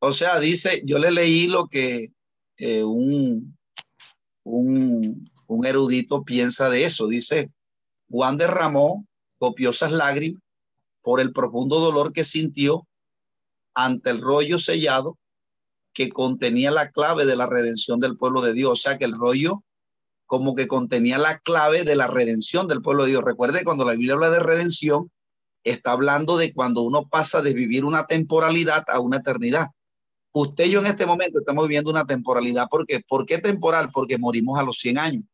O 0.00 0.12
sea, 0.12 0.38
dice, 0.38 0.82
yo 0.84 0.98
le 0.98 1.10
leí 1.10 1.46
lo 1.46 1.68
que 1.68 2.08
eh, 2.56 2.84
un, 2.84 3.56
un, 4.42 5.30
un 5.46 5.66
erudito 5.66 6.24
piensa 6.24 6.68
de 6.70 6.84
eso. 6.84 7.08
Dice, 7.08 7.50
Juan 8.08 8.36
derramó 8.36 9.06
copiosas 9.38 9.92
lágrimas 9.92 10.42
por 11.02 11.20
el 11.20 11.32
profundo 11.32 11.80
dolor 11.80 12.12
que 12.12 12.24
sintió 12.24 12.86
ante 13.74 14.10
el 14.10 14.20
rollo 14.20 14.58
sellado 14.58 15.18
que 15.92 16.08
contenía 16.08 16.70
la 16.70 16.90
clave 16.90 17.24
de 17.24 17.36
la 17.36 17.46
redención 17.46 18.00
del 18.00 18.16
pueblo 18.16 18.40
de 18.40 18.52
Dios. 18.52 18.72
O 18.72 18.76
sea 18.76 18.98
que 18.98 19.04
el 19.04 19.16
rollo 19.16 19.62
como 20.26 20.54
que 20.54 20.66
contenía 20.66 21.18
la 21.18 21.38
clave 21.38 21.84
de 21.84 21.96
la 21.96 22.06
redención 22.06 22.66
del 22.66 22.82
pueblo 22.82 23.04
de 23.04 23.10
Dios. 23.10 23.22
Recuerde, 23.24 23.64
cuando 23.64 23.84
la 23.84 23.92
Biblia 23.92 24.14
habla 24.14 24.30
de 24.30 24.40
redención, 24.40 25.10
está 25.64 25.92
hablando 25.92 26.36
de 26.36 26.52
cuando 26.52 26.82
uno 26.82 27.08
pasa 27.08 27.42
de 27.42 27.54
vivir 27.54 27.84
una 27.84 28.06
temporalidad 28.06 28.84
a 28.88 29.00
una 29.00 29.16
eternidad. 29.16 29.68
Usted 30.32 30.66
y 30.66 30.70
yo 30.70 30.80
en 30.80 30.86
este 30.86 31.06
momento 31.06 31.38
estamos 31.38 31.66
viviendo 31.66 31.90
una 31.90 32.06
temporalidad. 32.06 32.68
¿Por 32.68 32.86
qué? 32.86 33.00
¿Por 33.00 33.24
qué 33.24 33.38
temporal? 33.38 33.90
Porque 33.92 34.18
morimos 34.18 34.58
a 34.58 34.62
los 34.62 34.78
100 34.78 34.98
años, 34.98 35.24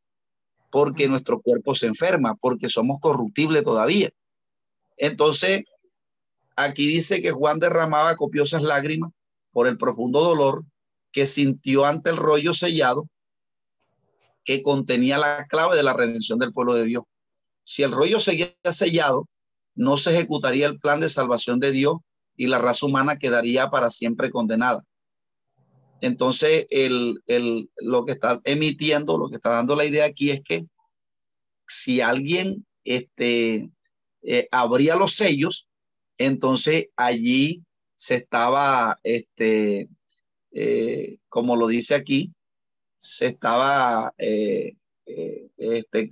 porque 0.70 1.08
nuestro 1.08 1.40
cuerpo 1.40 1.74
se 1.74 1.86
enferma, 1.86 2.34
porque 2.36 2.68
somos 2.68 2.98
corruptibles 3.00 3.64
todavía. 3.64 4.10
Entonces, 4.96 5.64
aquí 6.54 6.86
dice 6.86 7.22
que 7.22 7.32
Juan 7.32 7.58
derramaba 7.58 8.16
copiosas 8.16 8.62
lágrimas 8.62 9.10
por 9.52 9.66
el 9.66 9.78
profundo 9.78 10.20
dolor 10.20 10.64
que 11.12 11.26
sintió 11.26 11.86
ante 11.86 12.10
el 12.10 12.16
rollo 12.16 12.54
sellado 12.54 13.08
que 14.44 14.62
contenía 14.62 15.18
la 15.18 15.46
clave 15.46 15.76
de 15.76 15.82
la 15.82 15.92
redención 15.92 16.38
del 16.38 16.52
pueblo 16.52 16.74
de 16.74 16.84
Dios. 16.84 17.04
Si 17.62 17.82
el 17.82 17.92
rollo 17.92 18.20
seguía 18.20 18.54
sellado, 18.70 19.26
no 19.80 19.96
se 19.96 20.10
ejecutaría 20.10 20.66
el 20.66 20.78
plan 20.78 21.00
de 21.00 21.08
salvación 21.08 21.58
de 21.58 21.72
Dios 21.72 21.96
y 22.36 22.48
la 22.48 22.58
raza 22.58 22.84
humana 22.84 23.18
quedaría 23.18 23.70
para 23.70 23.90
siempre 23.90 24.30
condenada. 24.30 24.84
Entonces, 26.02 26.66
el, 26.68 27.18
lo 27.78 28.04
que 28.04 28.12
está 28.12 28.42
emitiendo, 28.44 29.16
lo 29.16 29.30
que 29.30 29.36
está 29.36 29.48
dando 29.52 29.74
la 29.74 29.86
idea 29.86 30.04
aquí 30.04 30.32
es 30.32 30.42
que 30.42 30.66
si 31.66 32.02
alguien 32.02 32.66
este, 32.84 33.70
eh, 34.20 34.48
abría 34.50 34.96
los 34.96 35.14
sellos, 35.14 35.66
entonces 36.18 36.88
allí 36.94 37.64
se 37.94 38.16
estaba, 38.16 39.00
este, 39.02 39.88
eh, 40.50 41.16
como 41.30 41.56
lo 41.56 41.68
dice 41.68 41.94
aquí, 41.94 42.34
se 42.98 43.28
estaba, 43.28 44.12
eh, 44.18 44.76
este, 45.56 46.10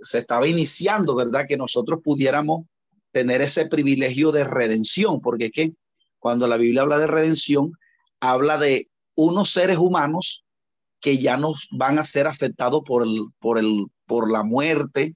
se 0.00 0.18
estaba 0.18 0.46
iniciando, 0.46 1.14
¿verdad? 1.14 1.44
Que 1.46 1.58
nosotros 1.58 2.00
pudiéramos 2.02 2.62
tener 3.12 3.42
ese 3.42 3.66
privilegio 3.66 4.32
de 4.32 4.44
redención, 4.44 5.20
porque 5.20 5.46
es 5.46 5.52
que 5.52 5.72
cuando 6.18 6.46
la 6.46 6.56
Biblia 6.56 6.82
habla 6.82 6.98
de 6.98 7.06
redención, 7.06 7.72
habla 8.20 8.58
de 8.58 8.88
unos 9.14 9.50
seres 9.50 9.78
humanos 9.78 10.44
que 11.00 11.18
ya 11.18 11.36
no 11.36 11.54
van 11.72 11.98
a 11.98 12.04
ser 12.04 12.26
afectados 12.26 12.82
por, 12.84 13.02
el, 13.02 13.26
por, 13.38 13.58
el, 13.58 13.86
por 14.06 14.30
la 14.30 14.42
muerte, 14.42 15.14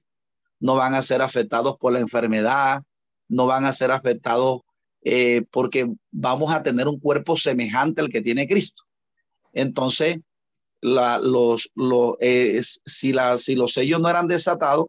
no 0.59 0.75
van 0.75 0.93
a 0.93 1.03
ser 1.03 1.21
afectados 1.21 1.77
por 1.79 1.93
la 1.93 1.99
enfermedad, 1.99 2.83
no 3.29 3.45
van 3.45 3.65
a 3.65 3.73
ser 3.73 3.91
afectados 3.91 4.61
eh, 5.03 5.43
porque 5.51 5.89
vamos 6.11 6.53
a 6.53 6.63
tener 6.63 6.87
un 6.87 6.99
cuerpo 6.99 7.37
semejante 7.37 8.01
al 8.01 8.09
que 8.09 8.21
tiene 8.21 8.47
Cristo. 8.47 8.83
Entonces, 9.53 10.19
los, 10.81 11.71
si, 12.85 13.13
si 13.37 13.55
los 13.55 13.73
sellos 13.73 14.01
no 14.01 14.09
eran 14.09 14.27
desatados, 14.27 14.87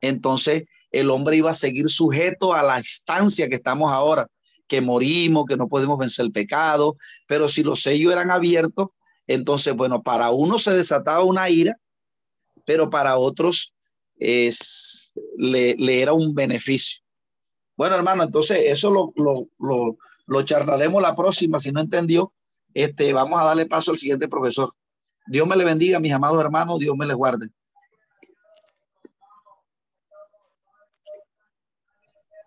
entonces 0.00 0.64
el 0.92 1.10
hombre 1.10 1.36
iba 1.36 1.50
a 1.50 1.54
seguir 1.54 1.88
sujeto 1.88 2.54
a 2.54 2.62
la 2.62 2.78
instancia 2.78 3.48
que 3.48 3.56
estamos 3.56 3.90
ahora, 3.90 4.28
que 4.68 4.80
morimos, 4.80 5.46
que 5.46 5.56
no 5.56 5.68
podemos 5.68 5.98
vencer 5.98 6.26
el 6.26 6.32
pecado, 6.32 6.96
pero 7.26 7.48
si 7.48 7.62
los 7.62 7.82
sellos 7.82 8.12
eran 8.12 8.30
abiertos, 8.30 8.88
entonces, 9.26 9.74
bueno, 9.74 10.02
para 10.02 10.30
uno 10.30 10.58
se 10.58 10.72
desataba 10.72 11.24
una 11.24 11.48
ira, 11.48 11.78
pero 12.64 12.90
para 12.90 13.16
otros 13.16 13.74
es, 14.18 15.12
le, 15.36 16.02
era 16.02 16.12
un 16.12 16.34
beneficio. 16.34 17.02
Bueno, 17.76 17.96
hermano, 17.96 18.24
entonces 18.24 18.58
eso 18.66 18.90
lo, 18.90 19.12
lo, 19.16 19.48
lo, 19.58 19.96
lo 20.26 20.42
charlaremos 20.42 21.02
la 21.02 21.14
próxima. 21.14 21.58
Si 21.58 21.72
no 21.72 21.80
entendió, 21.80 22.32
este, 22.74 23.12
vamos 23.12 23.40
a 23.40 23.44
darle 23.44 23.66
paso 23.66 23.90
al 23.90 23.98
siguiente 23.98 24.28
profesor. 24.28 24.72
Dios 25.26 25.46
me 25.46 25.56
le 25.56 25.64
bendiga, 25.64 26.00
mis 26.00 26.12
amados 26.12 26.40
hermanos, 26.40 26.78
Dios 26.78 26.96
me 26.96 27.06
les 27.06 27.16
guarde. 27.16 27.48